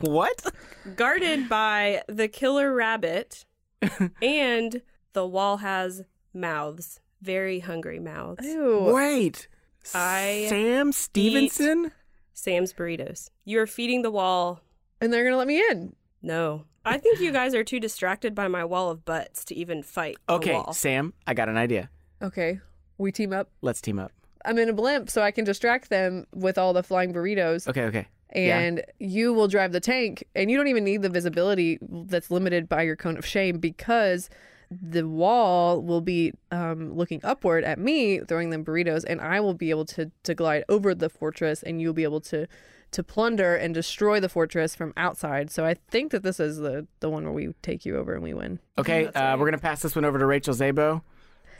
what? 0.00 0.52
guarded 0.96 1.48
by 1.48 2.02
the 2.08 2.28
killer 2.28 2.74
rabbit, 2.74 3.44
and 4.22 4.82
the 5.12 5.26
wall 5.26 5.58
has 5.58 6.02
mouths, 6.32 7.00
very 7.22 7.60
hungry 7.60 8.00
mouths. 8.00 8.44
Ew. 8.44 8.90
Wait. 8.92 9.48
I 9.94 10.46
Sam 10.48 10.92
Stevenson? 10.92 11.92
Sam's 12.32 12.72
burritos. 12.72 13.30
You're 13.44 13.66
feeding 13.66 14.02
the 14.02 14.10
wall. 14.10 14.60
And 15.00 15.12
they're 15.12 15.24
gonna 15.24 15.36
let 15.36 15.46
me 15.46 15.58
in. 15.58 15.94
No. 16.22 16.64
I 16.84 16.98
think 16.98 17.20
you 17.20 17.32
guys 17.32 17.54
are 17.54 17.64
too 17.64 17.80
distracted 17.80 18.34
by 18.34 18.48
my 18.48 18.64
wall 18.64 18.90
of 18.90 19.04
butts 19.04 19.44
to 19.46 19.54
even 19.54 19.82
fight 19.82 20.16
Okay, 20.28 20.52
wall. 20.52 20.72
Sam, 20.72 21.14
I 21.26 21.34
got 21.34 21.48
an 21.48 21.56
idea. 21.56 21.90
Okay. 22.22 22.60
We 22.98 23.10
team 23.12 23.32
up. 23.32 23.48
Let's 23.62 23.80
team 23.80 23.98
up. 23.98 24.12
I'm 24.44 24.58
in 24.58 24.68
a 24.68 24.72
blimp, 24.72 25.08
so 25.08 25.22
I 25.22 25.30
can 25.30 25.44
distract 25.44 25.88
them 25.88 26.26
with 26.34 26.58
all 26.58 26.72
the 26.72 26.82
flying 26.82 27.12
burritos. 27.12 27.66
Okay, 27.66 27.84
okay. 27.84 28.06
Yeah. 28.34 28.58
And 28.58 28.82
you 28.98 29.32
will 29.32 29.48
drive 29.48 29.72
the 29.72 29.80
tank, 29.80 30.24
and 30.34 30.50
you 30.50 30.56
don't 30.56 30.68
even 30.68 30.84
need 30.84 31.02
the 31.02 31.08
visibility 31.08 31.78
that's 31.80 32.30
limited 32.30 32.68
by 32.68 32.82
your 32.82 32.96
cone 32.96 33.16
of 33.16 33.24
shame 33.24 33.58
because 33.58 34.28
the 34.70 35.06
wall 35.06 35.80
will 35.80 36.00
be 36.00 36.32
um, 36.50 36.94
looking 36.94 37.20
upward 37.22 37.64
at 37.64 37.78
me, 37.78 38.18
throwing 38.20 38.50
them 38.50 38.64
burritos, 38.64 39.04
and 39.06 39.20
I 39.20 39.40
will 39.40 39.54
be 39.54 39.70
able 39.70 39.84
to 39.86 40.10
to 40.24 40.34
glide 40.34 40.64
over 40.68 40.94
the 40.94 41.08
fortress, 41.08 41.62
and 41.62 41.80
you'll 41.80 41.92
be 41.94 42.02
able 42.02 42.20
to 42.22 42.46
to 42.94 43.02
plunder 43.02 43.54
and 43.54 43.74
destroy 43.74 44.20
the 44.20 44.28
fortress 44.28 44.74
from 44.74 44.92
outside. 44.96 45.50
So 45.50 45.64
I 45.64 45.74
think 45.74 46.12
that 46.12 46.22
this 46.22 46.40
is 46.40 46.58
the 46.58 46.86
the 47.00 47.10
one 47.10 47.24
where 47.24 47.32
we 47.32 47.54
take 47.62 47.84
you 47.84 47.96
over 47.96 48.14
and 48.14 48.22
we 48.22 48.34
win. 48.34 48.60
Okay, 48.78 49.06
uh, 49.06 49.36
we're 49.36 49.44
going 49.44 49.52
to 49.52 49.58
pass 49.58 49.82
this 49.82 49.94
one 49.94 50.04
over 50.04 50.18
to 50.18 50.26
Rachel 50.26 50.54
Zabo. 50.54 51.02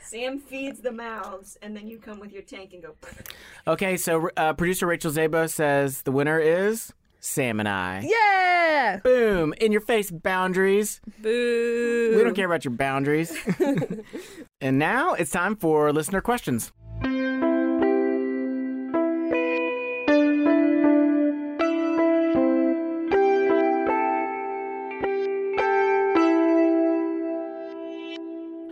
Sam 0.01 0.39
feeds 0.39 0.81
the 0.81 0.91
mouths, 0.91 1.57
and 1.61 1.75
then 1.75 1.87
you 1.87 1.97
come 1.97 2.19
with 2.19 2.31
your 2.31 2.43
tank 2.43 2.73
and 2.73 2.83
go. 2.83 2.95
Okay, 3.67 3.97
so 3.97 4.29
uh, 4.37 4.53
producer 4.53 4.85
Rachel 4.85 5.11
Zabo 5.11 5.49
says 5.49 6.03
the 6.03 6.11
winner 6.11 6.39
is 6.39 6.93
Sam 7.19 7.59
and 7.59 7.67
I. 7.67 8.07
Yeah! 8.07 8.99
Boom! 9.03 9.53
In 9.59 9.71
your 9.71 9.81
face 9.81 10.11
boundaries. 10.11 11.01
Boo! 11.21 12.13
We 12.15 12.23
don't 12.23 12.35
care 12.35 12.45
about 12.45 12.63
your 12.63 12.73
boundaries. 12.75 13.35
and 14.61 14.77
now 14.77 15.15
it's 15.15 15.31
time 15.31 15.55
for 15.55 15.91
listener 15.91 16.21
questions. 16.21 16.71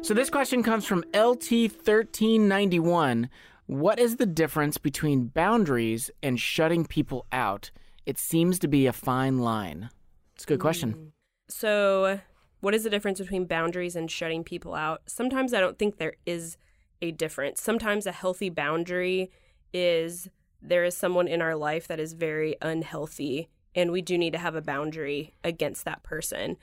So 0.04 0.14
this 0.14 0.30
question 0.30 0.62
comes 0.64 0.86
from 0.86 1.04
LT1391. 1.14 3.30
What 3.68 3.99
is 3.99 4.18
the 4.18 4.26
difference 4.26 4.78
between 4.78 5.28
boundaries 5.28 6.12
and 6.22 6.38
shutting 6.38 6.86
people 6.86 7.26
out? 7.32 7.72
It 8.06 8.18
seems 8.18 8.60
to 8.60 8.68
be 8.68 8.86
a 8.86 8.91
fine 8.91 9.39
line. 9.39 9.89
It's 10.36 10.43
a 10.43 10.47
good 10.47 10.60
question. 10.60 10.93
Mm. 10.93 11.12
So, 11.47 12.20
what 12.60 12.76
is 12.76 12.84
the 12.84 12.89
difference 12.89 13.22
between 13.22 13.45
boundaries 13.45 13.95
and 13.95 14.12
shutting 14.12 14.43
people 14.43 14.74
out? 14.74 15.04
Sometimes 15.06 15.54
I 15.54 15.62
don't 15.62 15.80
think 15.80 15.95
there 15.95 16.16
is 16.26 16.58
a 17.01 17.12
difference. 17.12 17.62
Sometimes 17.62 18.06
a 18.06 18.12
healthy 18.12 18.49
boundary 18.49 19.32
is 19.74 20.28
there 20.62 20.84
is 20.84 20.97
someone 20.97 21.30
in 21.30 21.41
our 21.41 21.56
life 21.56 21.88
that 21.88 22.01
is 22.01 22.12
very 22.12 22.58
unhealthy, 22.62 23.47
and 23.74 23.89
we 23.89 24.01
do 24.01 24.18
need 24.18 24.34
to 24.34 24.39
have 24.39 24.56
a 24.56 24.62
boundary 24.62 25.34
against 25.45 25.86
that 25.86 26.04
person. 26.04 26.58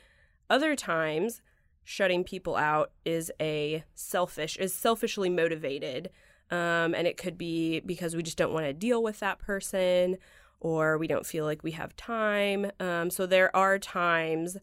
Other 0.51 0.77
times, 0.77 1.41
shutting 1.91 2.23
people 2.23 2.55
out 2.55 2.93
is 3.05 3.33
a 3.41 3.83
selfish, 3.97 4.57
is 4.59 4.73
selfishly 4.73 5.29
motivated. 5.29 6.09
Um, 6.49 6.95
and 6.95 7.05
it 7.05 7.17
could 7.17 7.37
be 7.37 7.81
because 7.81 8.15
we 8.15 8.23
just 8.23 8.37
don't 8.37 8.53
want 8.53 8.67
to 8.67 8.73
deal 8.73 9.03
with 9.03 9.19
that 9.19 9.41
person 9.41 10.17
or 10.61 10.99
we 10.99 11.09
don't 11.09 11.27
feel 11.27 11.45
like 11.45 11.65
we 11.65 11.73
have 11.73 11.97
time. 11.97 12.71
Um, 12.79 13.11
so 13.11 13.27
there 13.27 13.55
are 13.57 13.77
times 13.77 14.57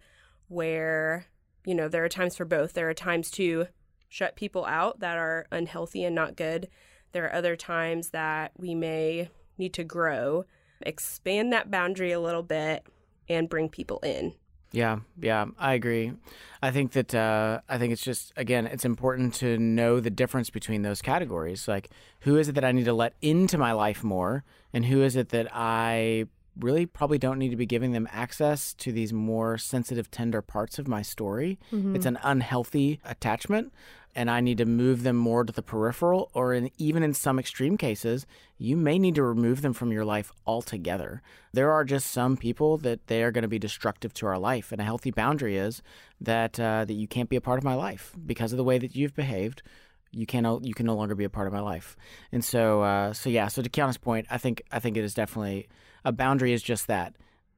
where, 0.47 1.25
you 1.65 1.75
know, 1.75 1.89
there 1.89 2.05
are 2.05 2.09
times 2.09 2.37
for 2.37 2.45
both. 2.45 2.71
There 2.71 2.89
are 2.89 2.93
times 2.93 3.29
to 3.31 3.67
shut 4.07 4.37
people 4.37 4.63
out 4.63 5.01
that 5.01 5.17
are 5.17 5.47
unhealthy 5.51 6.05
and 6.05 6.15
not 6.15 6.37
good. 6.37 6.69
There 7.11 7.25
are 7.25 7.35
other 7.35 7.57
times 7.57 8.11
that 8.11 8.53
we 8.55 8.73
may 8.73 9.27
need 9.57 9.73
to 9.73 9.83
grow, 9.83 10.45
expand 10.81 11.51
that 11.51 11.69
boundary 11.69 12.13
a 12.13 12.21
little 12.21 12.43
bit, 12.43 12.87
and 13.27 13.49
bring 13.49 13.67
people 13.67 13.99
in. 13.99 14.33
Yeah, 14.71 14.99
yeah, 15.19 15.45
I 15.57 15.73
agree. 15.73 16.11
I 16.61 16.71
think 16.71 16.91
that 16.91 17.15
uh, 17.15 17.61
I 17.69 17.77
think 17.77 17.93
it's 17.93 18.01
just 18.03 18.33
again, 18.35 18.67
it's 18.67 18.85
important 18.85 19.33
to 19.35 19.57
know 19.57 19.99
the 19.99 20.09
difference 20.09 20.49
between 20.49 20.81
those 20.81 21.01
categories. 21.01 21.67
Like, 21.67 21.89
who 22.21 22.37
is 22.37 22.49
it 22.49 22.55
that 22.55 22.65
I 22.65 22.71
need 22.71 22.85
to 22.85 22.93
let 22.93 23.13
into 23.21 23.57
my 23.57 23.71
life 23.71 24.03
more, 24.03 24.43
and 24.73 24.85
who 24.85 25.01
is 25.03 25.15
it 25.15 25.29
that 25.29 25.47
I 25.53 26.25
really 26.59 26.85
probably 26.87 27.19
don't 27.19 27.37
need 27.37 27.49
to 27.49 27.55
be 27.55 27.67
giving 27.67 27.91
them 27.91 28.07
access 28.11 28.73
to 28.73 28.91
these 28.91 29.13
more 29.13 29.57
sensitive, 29.59 30.09
tender 30.09 30.41
parts 30.41 30.79
of 30.79 30.87
my 30.87 31.03
story. 31.03 31.59
Mhm. 31.71 31.95
It's 31.95 32.07
an 32.07 32.17
unhealthy 32.23 32.99
attachment, 33.05 33.71
and 34.17 34.31
I 34.31 34.41
need 34.41 34.57
to 34.57 34.65
move 34.65 35.03
them 35.03 35.15
more 35.15 35.43
to 35.43 35.53
the 35.53 35.61
peripheral, 35.61 36.31
or 36.33 36.51
in, 36.51 36.71
even 36.79 37.03
in 37.03 37.13
some 37.13 37.37
extreme 37.37 37.77
cases, 37.77 38.25
you 38.57 38.75
may 38.75 38.97
need 38.97 39.13
to 39.13 39.23
remove 39.23 39.61
them 39.61 39.73
from 39.73 39.91
your 39.91 40.03
life 40.03 40.31
altogether. 40.47 41.21
There 41.53 41.71
are 41.71 41.85
just 41.85 42.09
some 42.09 42.35
people 42.35 42.79
that 42.79 43.05
they 43.05 43.21
are 43.21 43.31
going 43.31 43.43
to 43.43 43.47
be 43.47 43.59
destructive 43.59 44.15
to 44.15 44.25
our 44.25 44.39
life, 44.39 44.71
and 44.71 44.81
a 44.81 44.85
healthy 44.85 45.11
boundary 45.11 45.55
is 45.55 45.83
that 46.19 46.59
uh, 46.59 46.83
that 46.85 46.95
you 46.95 47.07
can't 47.07 47.29
be 47.29 47.35
a 47.35 47.41
part 47.41 47.59
of 47.59 47.63
my 47.63 47.75
life 47.75 48.15
because 48.25 48.51
of 48.51 48.57
the 48.57 48.63
way 48.63 48.79
that 48.79 48.95
you've 48.95 49.13
behaved. 49.13 49.61
You 50.11 50.25
can 50.25 50.63
you 50.63 50.73
can 50.73 50.87
no 50.87 50.95
longer 50.95 51.13
be 51.13 51.25
a 51.25 51.29
part 51.29 51.45
of 51.45 51.53
my 51.53 51.59
life, 51.59 51.95
and 52.31 52.43
so 52.43 52.81
uh, 52.81 53.13
so 53.13 53.29
yeah. 53.29 53.47
So 53.49 53.61
to 53.61 53.69
Kiana's 53.69 53.99
point, 53.99 54.25
I 54.31 54.39
think 54.39 54.63
I 54.71 54.79
think 54.79 54.97
it 54.97 55.03
is 55.03 55.13
definitely 55.13 55.67
a 56.03 56.11
boundary 56.11 56.53
is 56.53 56.63
just 56.63 56.87
that. 56.87 57.13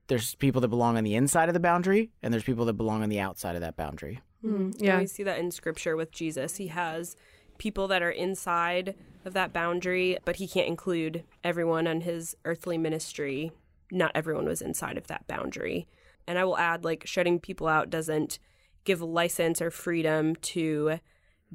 There's 0.07 0.35
people 0.35 0.59
that 0.59 0.67
belong 0.67 0.97
on 0.97 1.05
the 1.05 1.15
inside 1.15 1.47
of 1.47 1.53
the 1.53 1.59
boundary, 1.61 2.11
and 2.21 2.33
there's 2.33 2.43
people 2.43 2.65
that 2.65 2.73
belong 2.73 3.01
on 3.01 3.07
the 3.07 3.21
outside 3.21 3.55
of 3.55 3.61
that 3.61 3.77
boundary. 3.77 4.19
Mm, 4.43 4.75
yeah. 4.77 4.99
We 4.99 5.07
see 5.07 5.23
that 5.23 5.39
in 5.39 5.51
scripture 5.51 5.95
with 5.95 6.11
Jesus. 6.11 6.57
He 6.57 6.67
has 6.67 7.15
people 7.57 7.87
that 7.89 8.01
are 8.01 8.11
inside 8.11 8.95
of 9.25 9.33
that 9.33 9.53
boundary, 9.53 10.17
but 10.25 10.37
he 10.37 10.47
can't 10.47 10.67
include 10.67 11.23
everyone 11.43 11.87
on 11.87 12.01
his 12.01 12.35
earthly 12.45 12.77
ministry. 12.77 13.51
Not 13.91 14.11
everyone 14.15 14.45
was 14.45 14.61
inside 14.61 14.97
of 14.97 15.07
that 15.07 15.27
boundary. 15.27 15.87
And 16.27 16.37
I 16.37 16.45
will 16.45 16.57
add, 16.57 16.85
like, 16.85 17.05
shutting 17.05 17.39
people 17.39 17.67
out 17.67 17.89
doesn't 17.89 18.39
give 18.85 19.01
license 19.01 19.61
or 19.61 19.71
freedom 19.71 20.35
to 20.35 20.99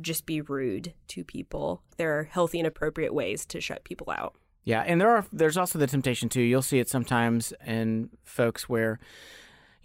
just 0.01 0.27
be 0.27 0.41
rude 0.41 0.93
to 1.09 1.25
people. 1.25 1.83
There 1.97 2.19
are 2.19 2.25
healthy 2.25 2.59
and 2.59 2.67
appropriate 2.67 3.15
ways 3.15 3.47
to 3.47 3.61
shut 3.61 3.85
people 3.85 4.11
out. 4.11 4.35
Yeah, 4.65 4.81
and 4.81 5.01
there 5.01 5.11
are 5.11 5.25
there's 5.33 5.57
also 5.57 5.79
the 5.79 5.87
temptation 5.87 6.29
too. 6.29 6.41
You'll 6.41 6.63
see 6.63 6.79
it 6.79 6.89
sometimes 6.89 7.53
in 7.67 8.11
folks 8.25 8.69
where 8.69 8.99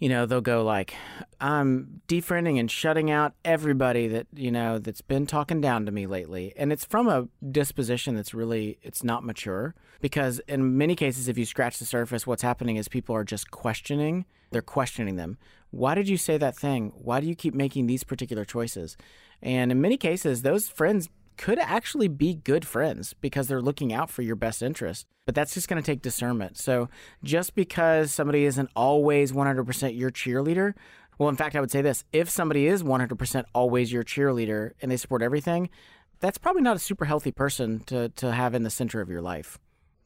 you 0.00 0.08
know, 0.08 0.24
they'll 0.24 0.40
go 0.40 0.64
like, 0.64 0.94
I'm 1.40 2.00
defriending 2.08 2.58
and 2.58 2.70
shutting 2.70 3.10
out 3.10 3.34
everybody 3.44 4.08
that, 4.08 4.26
you 4.34 4.50
know, 4.50 4.78
that's 4.78 5.02
been 5.02 5.26
talking 5.26 5.60
down 5.60 5.84
to 5.86 5.92
me 5.92 6.06
lately. 6.06 6.54
And 6.56 6.72
it's 6.72 6.86
from 6.86 7.06
a 7.06 7.28
disposition 7.52 8.16
that's 8.16 8.32
really, 8.32 8.78
it's 8.82 9.04
not 9.04 9.24
mature. 9.24 9.74
Because 10.00 10.40
in 10.48 10.78
many 10.78 10.96
cases, 10.96 11.28
if 11.28 11.36
you 11.36 11.44
scratch 11.44 11.78
the 11.78 11.84
surface, 11.84 12.26
what's 12.26 12.40
happening 12.42 12.76
is 12.76 12.88
people 12.88 13.14
are 13.14 13.24
just 13.24 13.50
questioning. 13.50 14.24
They're 14.50 14.62
questioning 14.62 15.16
them. 15.16 15.36
Why 15.70 15.94
did 15.94 16.08
you 16.08 16.16
say 16.16 16.38
that 16.38 16.56
thing? 16.56 16.92
Why 16.96 17.20
do 17.20 17.26
you 17.26 17.36
keep 17.36 17.54
making 17.54 17.86
these 17.86 18.02
particular 18.02 18.46
choices? 18.46 18.96
And 19.42 19.70
in 19.70 19.82
many 19.82 19.98
cases, 19.98 20.40
those 20.42 20.66
friends 20.66 21.10
could 21.40 21.58
actually 21.58 22.06
be 22.06 22.34
good 22.34 22.66
friends 22.66 23.14
because 23.14 23.48
they're 23.48 23.62
looking 23.62 23.94
out 23.94 24.10
for 24.10 24.20
your 24.20 24.36
best 24.36 24.60
interest. 24.62 25.06
But 25.24 25.34
that's 25.34 25.54
just 25.54 25.68
going 25.68 25.82
to 25.82 25.86
take 25.86 26.02
discernment. 26.02 26.58
So 26.58 26.90
just 27.24 27.54
because 27.54 28.12
somebody 28.12 28.44
isn't 28.44 28.68
always 28.76 29.32
100% 29.32 29.98
your 29.98 30.10
cheerleader, 30.10 30.74
well, 31.18 31.30
in 31.30 31.36
fact, 31.36 31.56
I 31.56 31.60
would 31.60 31.70
say 31.70 31.80
this 31.80 32.04
if 32.12 32.28
somebody 32.28 32.66
is 32.66 32.82
100% 32.82 33.44
always 33.54 33.90
your 33.90 34.04
cheerleader 34.04 34.72
and 34.82 34.92
they 34.92 34.98
support 34.98 35.22
everything, 35.22 35.70
that's 36.18 36.36
probably 36.36 36.60
not 36.60 36.76
a 36.76 36.78
super 36.78 37.06
healthy 37.06 37.32
person 37.32 37.80
to, 37.86 38.10
to 38.10 38.32
have 38.32 38.54
in 38.54 38.62
the 38.62 38.68
center 38.68 39.00
of 39.00 39.08
your 39.08 39.22
life. 39.22 39.58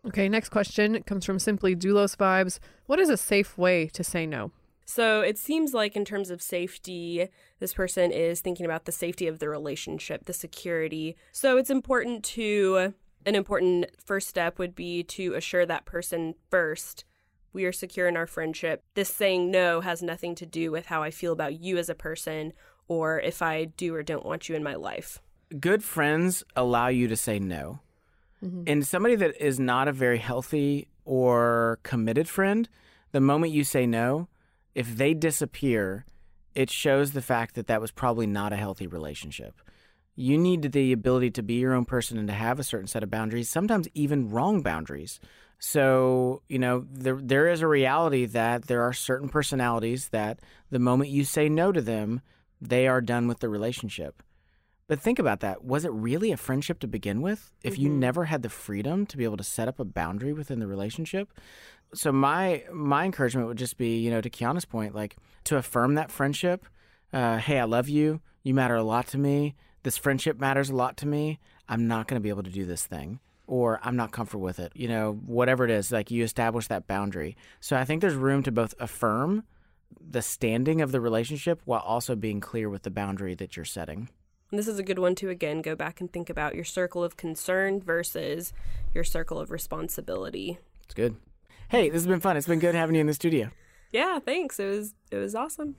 Okay, 0.06 0.28
next 0.28 0.50
question 0.50 1.02
comes 1.02 1.24
from 1.24 1.40
Simply 1.40 1.74
Doulos 1.74 2.16
Vibes. 2.16 2.60
What 2.86 3.00
is 3.00 3.08
a 3.08 3.16
safe 3.16 3.58
way 3.58 3.88
to 3.88 4.04
say 4.04 4.24
no? 4.24 4.52
So 4.84 5.22
it 5.22 5.38
seems 5.38 5.72
like, 5.72 5.96
in 5.96 6.04
terms 6.04 6.30
of 6.30 6.42
safety, 6.42 7.28
this 7.58 7.74
person 7.74 8.10
is 8.10 8.40
thinking 8.40 8.66
about 8.66 8.84
the 8.84 8.92
safety 8.92 9.26
of 9.26 9.38
the 9.38 9.48
relationship, 9.48 10.26
the 10.26 10.32
security. 10.32 11.16
So 11.32 11.56
it's 11.56 11.70
important 11.70 12.24
to, 12.24 12.94
an 13.24 13.34
important 13.34 13.86
first 14.04 14.28
step 14.28 14.58
would 14.58 14.74
be 14.74 15.02
to 15.04 15.34
assure 15.34 15.64
that 15.66 15.86
person 15.86 16.34
first 16.50 17.04
we 17.54 17.64
are 17.64 17.72
secure 17.72 18.08
in 18.08 18.16
our 18.16 18.26
friendship. 18.26 18.82
This 18.94 19.08
saying 19.08 19.50
no 19.50 19.80
has 19.80 20.02
nothing 20.02 20.34
to 20.34 20.44
do 20.44 20.70
with 20.70 20.86
how 20.86 21.02
I 21.02 21.10
feel 21.10 21.32
about 21.32 21.60
you 21.60 21.78
as 21.78 21.88
a 21.88 21.94
person 21.94 22.52
or 22.88 23.20
if 23.20 23.40
I 23.40 23.66
do 23.66 23.94
or 23.94 24.02
don't 24.02 24.26
want 24.26 24.48
you 24.48 24.56
in 24.56 24.62
my 24.62 24.74
life. 24.74 25.22
Good 25.58 25.82
friends 25.82 26.42
allow 26.56 26.88
you 26.88 27.08
to 27.08 27.16
say 27.16 27.38
no. 27.38 27.78
Mm-hmm. 28.44 28.64
And 28.66 28.86
somebody 28.86 29.14
that 29.14 29.40
is 29.42 29.58
not 29.58 29.88
a 29.88 29.92
very 29.92 30.18
healthy 30.18 30.88
or 31.04 31.78
committed 31.82 32.28
friend, 32.28 32.68
the 33.12 33.20
moment 33.20 33.52
you 33.52 33.62
say 33.62 33.86
no, 33.86 34.28
if 34.74 34.96
they 34.96 35.14
disappear, 35.14 36.04
it 36.54 36.70
shows 36.70 37.12
the 37.12 37.22
fact 37.22 37.54
that 37.54 37.66
that 37.66 37.80
was 37.80 37.90
probably 37.90 38.26
not 38.26 38.52
a 38.52 38.56
healthy 38.56 38.86
relationship. 38.86 39.60
You 40.16 40.38
need 40.38 40.72
the 40.72 40.92
ability 40.92 41.32
to 41.32 41.42
be 41.42 41.54
your 41.54 41.74
own 41.74 41.84
person 41.84 42.18
and 42.18 42.28
to 42.28 42.34
have 42.34 42.60
a 42.60 42.64
certain 42.64 42.86
set 42.86 43.02
of 43.02 43.10
boundaries, 43.10 43.48
sometimes 43.48 43.88
even 43.94 44.30
wrong 44.30 44.62
boundaries. 44.62 45.18
So, 45.58 46.42
you 46.48 46.58
know, 46.58 46.86
there 46.90 47.18
there 47.20 47.48
is 47.48 47.62
a 47.62 47.66
reality 47.66 48.26
that 48.26 48.66
there 48.66 48.82
are 48.82 48.92
certain 48.92 49.28
personalities 49.28 50.08
that 50.10 50.40
the 50.70 50.78
moment 50.78 51.10
you 51.10 51.24
say 51.24 51.48
no 51.48 51.72
to 51.72 51.80
them, 51.80 52.20
they 52.60 52.86
are 52.86 53.00
done 53.00 53.26
with 53.26 53.40
the 53.40 53.48
relationship. 53.48 54.22
But 54.86 55.00
think 55.00 55.18
about 55.18 55.40
that. 55.40 55.64
Was 55.64 55.84
it 55.84 55.92
really 55.92 56.30
a 56.30 56.36
friendship 56.36 56.78
to 56.80 56.86
begin 56.86 57.22
with? 57.22 57.50
If 57.62 57.74
mm-hmm. 57.74 57.82
you 57.82 57.88
never 57.88 58.24
had 58.26 58.42
the 58.42 58.50
freedom 58.50 59.06
to 59.06 59.16
be 59.16 59.24
able 59.24 59.38
to 59.38 59.44
set 59.44 59.68
up 59.68 59.80
a 59.80 59.84
boundary 59.84 60.32
within 60.32 60.58
the 60.58 60.66
relationship? 60.66 61.32
So 61.94 62.12
my 62.12 62.64
my 62.72 63.04
encouragement 63.04 63.48
would 63.48 63.58
just 63.58 63.78
be, 63.78 63.98
you 63.98 64.10
know, 64.10 64.20
to 64.20 64.28
Kiana's 64.28 64.64
point, 64.64 64.94
like 64.94 65.16
to 65.44 65.56
affirm 65.56 65.94
that 65.94 66.10
friendship. 66.10 66.66
Uh, 67.12 67.38
hey, 67.38 67.58
I 67.58 67.64
love 67.64 67.88
you. 67.88 68.20
You 68.42 68.52
matter 68.52 68.74
a 68.74 68.82
lot 68.82 69.06
to 69.08 69.18
me. 69.18 69.54
This 69.84 69.96
friendship 69.96 70.38
matters 70.38 70.70
a 70.70 70.74
lot 70.74 70.96
to 70.98 71.06
me. 71.06 71.38
I'm 71.68 71.86
not 71.86 72.08
going 72.08 72.20
to 72.20 72.22
be 72.22 72.28
able 72.28 72.42
to 72.42 72.50
do 72.50 72.66
this 72.66 72.84
thing 72.86 73.20
or 73.46 73.80
I'm 73.82 73.96
not 73.96 74.12
comfortable 74.12 74.44
with 74.44 74.58
it. 74.58 74.72
You 74.74 74.88
know, 74.88 75.12
whatever 75.26 75.64
it 75.64 75.70
is, 75.70 75.92
like 75.92 76.10
you 76.10 76.24
establish 76.24 76.68
that 76.68 76.86
boundary. 76.86 77.36
So 77.60 77.76
I 77.76 77.84
think 77.84 78.00
there's 78.00 78.14
room 78.14 78.42
to 78.44 78.52
both 78.52 78.74
affirm 78.78 79.44
the 80.00 80.22
standing 80.22 80.80
of 80.80 80.92
the 80.92 81.00
relationship 81.00 81.60
while 81.64 81.80
also 81.80 82.16
being 82.16 82.40
clear 82.40 82.68
with 82.68 82.82
the 82.82 82.90
boundary 82.90 83.34
that 83.34 83.56
you're 83.56 83.64
setting. 83.64 84.08
And 84.54 84.58
this 84.60 84.68
is 84.68 84.78
a 84.78 84.84
good 84.84 85.00
one 85.00 85.16
to 85.16 85.30
again 85.30 85.62
go 85.62 85.74
back 85.74 86.00
and 86.00 86.12
think 86.12 86.30
about 86.30 86.54
your 86.54 86.62
circle 86.62 87.02
of 87.02 87.16
concern 87.16 87.80
versus 87.80 88.52
your 88.94 89.02
circle 89.02 89.40
of 89.40 89.50
responsibility. 89.50 90.58
It's 90.84 90.94
good. 90.94 91.16
Hey, 91.70 91.88
this 91.88 92.02
has 92.02 92.06
been 92.06 92.20
fun. 92.20 92.36
It's 92.36 92.46
been 92.46 92.60
good 92.60 92.76
having 92.76 92.94
you 92.94 93.00
in 93.00 93.08
the 93.08 93.14
studio. 93.14 93.50
Yeah, 93.90 94.20
thanks. 94.20 94.60
It 94.60 94.66
was 94.66 94.94
it 95.10 95.16
was 95.16 95.34
awesome. 95.34 95.74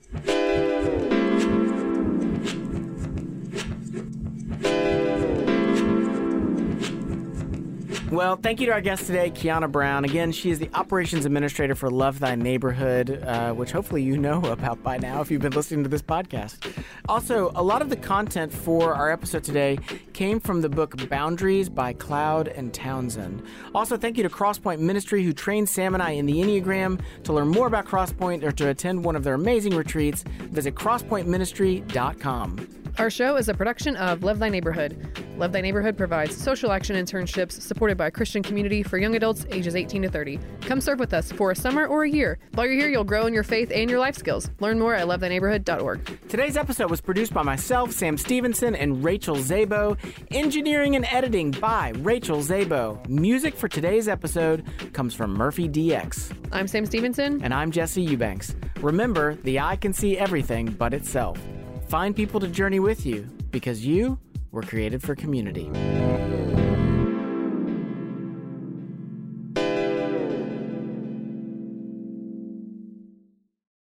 Well, 8.16 8.36
thank 8.36 8.60
you 8.60 8.66
to 8.68 8.72
our 8.72 8.80
guest 8.80 9.04
today, 9.04 9.30
Kiana 9.30 9.70
Brown. 9.70 10.06
Again, 10.06 10.32
she 10.32 10.50
is 10.50 10.58
the 10.58 10.70
Operations 10.72 11.26
Administrator 11.26 11.74
for 11.74 11.90
Love 11.90 12.18
Thy 12.18 12.34
Neighborhood, 12.34 13.22
uh, 13.22 13.52
which 13.52 13.72
hopefully 13.72 14.02
you 14.02 14.16
know 14.16 14.40
about 14.46 14.82
by 14.82 14.96
now 14.96 15.20
if 15.20 15.30
you've 15.30 15.42
been 15.42 15.52
listening 15.52 15.82
to 15.82 15.90
this 15.90 16.00
podcast. 16.00 16.82
Also, 17.10 17.52
a 17.54 17.62
lot 17.62 17.82
of 17.82 17.90
the 17.90 17.96
content 17.96 18.50
for 18.50 18.94
our 18.94 19.12
episode 19.12 19.44
today 19.44 19.78
came 20.14 20.40
from 20.40 20.62
the 20.62 20.68
book 20.70 20.96
Boundaries 21.10 21.68
by 21.68 21.92
Cloud 21.92 22.48
and 22.48 22.72
Townsend. 22.72 23.42
Also, 23.74 23.98
thank 23.98 24.16
you 24.16 24.22
to 24.22 24.30
Crosspoint 24.30 24.78
Ministry, 24.78 25.22
who 25.22 25.34
trained 25.34 25.68
Sam 25.68 25.92
and 25.92 26.02
I 26.02 26.12
in 26.12 26.24
the 26.24 26.36
Enneagram. 26.36 26.98
To 27.24 27.34
learn 27.34 27.48
more 27.48 27.66
about 27.66 27.84
Crosspoint 27.84 28.44
or 28.44 28.52
to 28.52 28.70
attend 28.70 29.04
one 29.04 29.16
of 29.16 29.24
their 29.24 29.34
amazing 29.34 29.76
retreats, 29.76 30.22
visit 30.22 30.74
crosspointministry.com. 30.74 32.85
Our 32.98 33.10
show 33.10 33.36
is 33.36 33.50
a 33.50 33.54
production 33.54 33.94
of 33.96 34.24
Love 34.24 34.38
Thy 34.38 34.48
Neighborhood. 34.48 34.96
Love 35.36 35.52
Thy 35.52 35.60
Neighborhood 35.60 35.98
provides 35.98 36.34
social 36.34 36.72
action 36.72 36.96
internships 36.96 37.52
supported 37.52 37.98
by 37.98 38.06
a 38.06 38.10
Christian 38.10 38.42
community 38.42 38.82
for 38.82 38.96
young 38.96 39.16
adults 39.16 39.44
ages 39.50 39.76
18 39.76 40.00
to 40.00 40.08
30. 40.08 40.40
Come 40.62 40.80
serve 40.80 40.98
with 40.98 41.12
us 41.12 41.30
for 41.30 41.50
a 41.50 41.54
summer 41.54 41.86
or 41.86 42.04
a 42.04 42.08
year. 42.08 42.38
While 42.54 42.66
you're 42.66 42.76
here, 42.76 42.88
you'll 42.88 43.04
grow 43.04 43.26
in 43.26 43.34
your 43.34 43.42
faith 43.42 43.70
and 43.70 43.90
your 43.90 43.98
life 43.98 44.16
skills. 44.16 44.48
Learn 44.60 44.78
more 44.78 44.94
at 44.94 45.06
lovethyneighborhood.org. 45.06 46.28
Today's 46.30 46.56
episode 46.56 46.90
was 46.90 47.02
produced 47.02 47.34
by 47.34 47.42
myself, 47.42 47.92
Sam 47.92 48.16
Stevenson, 48.16 48.74
and 48.74 49.04
Rachel 49.04 49.36
Zabo. 49.36 49.98
Engineering 50.30 50.96
and 50.96 51.04
editing 51.10 51.50
by 51.50 51.92
Rachel 51.96 52.38
Zabo. 52.38 53.06
Music 53.10 53.54
for 53.54 53.68
today's 53.68 54.08
episode 54.08 54.64
comes 54.94 55.12
from 55.12 55.34
Murphy 55.34 55.68
DX. 55.68 56.34
I'm 56.50 56.66
Sam 56.66 56.86
Stevenson. 56.86 57.42
And 57.42 57.52
I'm 57.52 57.70
Jesse 57.70 58.00
Eubanks. 58.00 58.56
Remember, 58.80 59.34
the 59.34 59.60
eye 59.60 59.76
can 59.76 59.92
see 59.92 60.16
everything 60.16 60.70
but 60.70 60.94
itself. 60.94 61.38
Find 61.88 62.16
people 62.16 62.40
to 62.40 62.48
journey 62.48 62.80
with 62.80 63.06
you 63.06 63.22
because 63.52 63.86
you 63.86 64.18
were 64.50 64.62
created 64.62 65.02
for 65.02 65.14
community. 65.14 65.70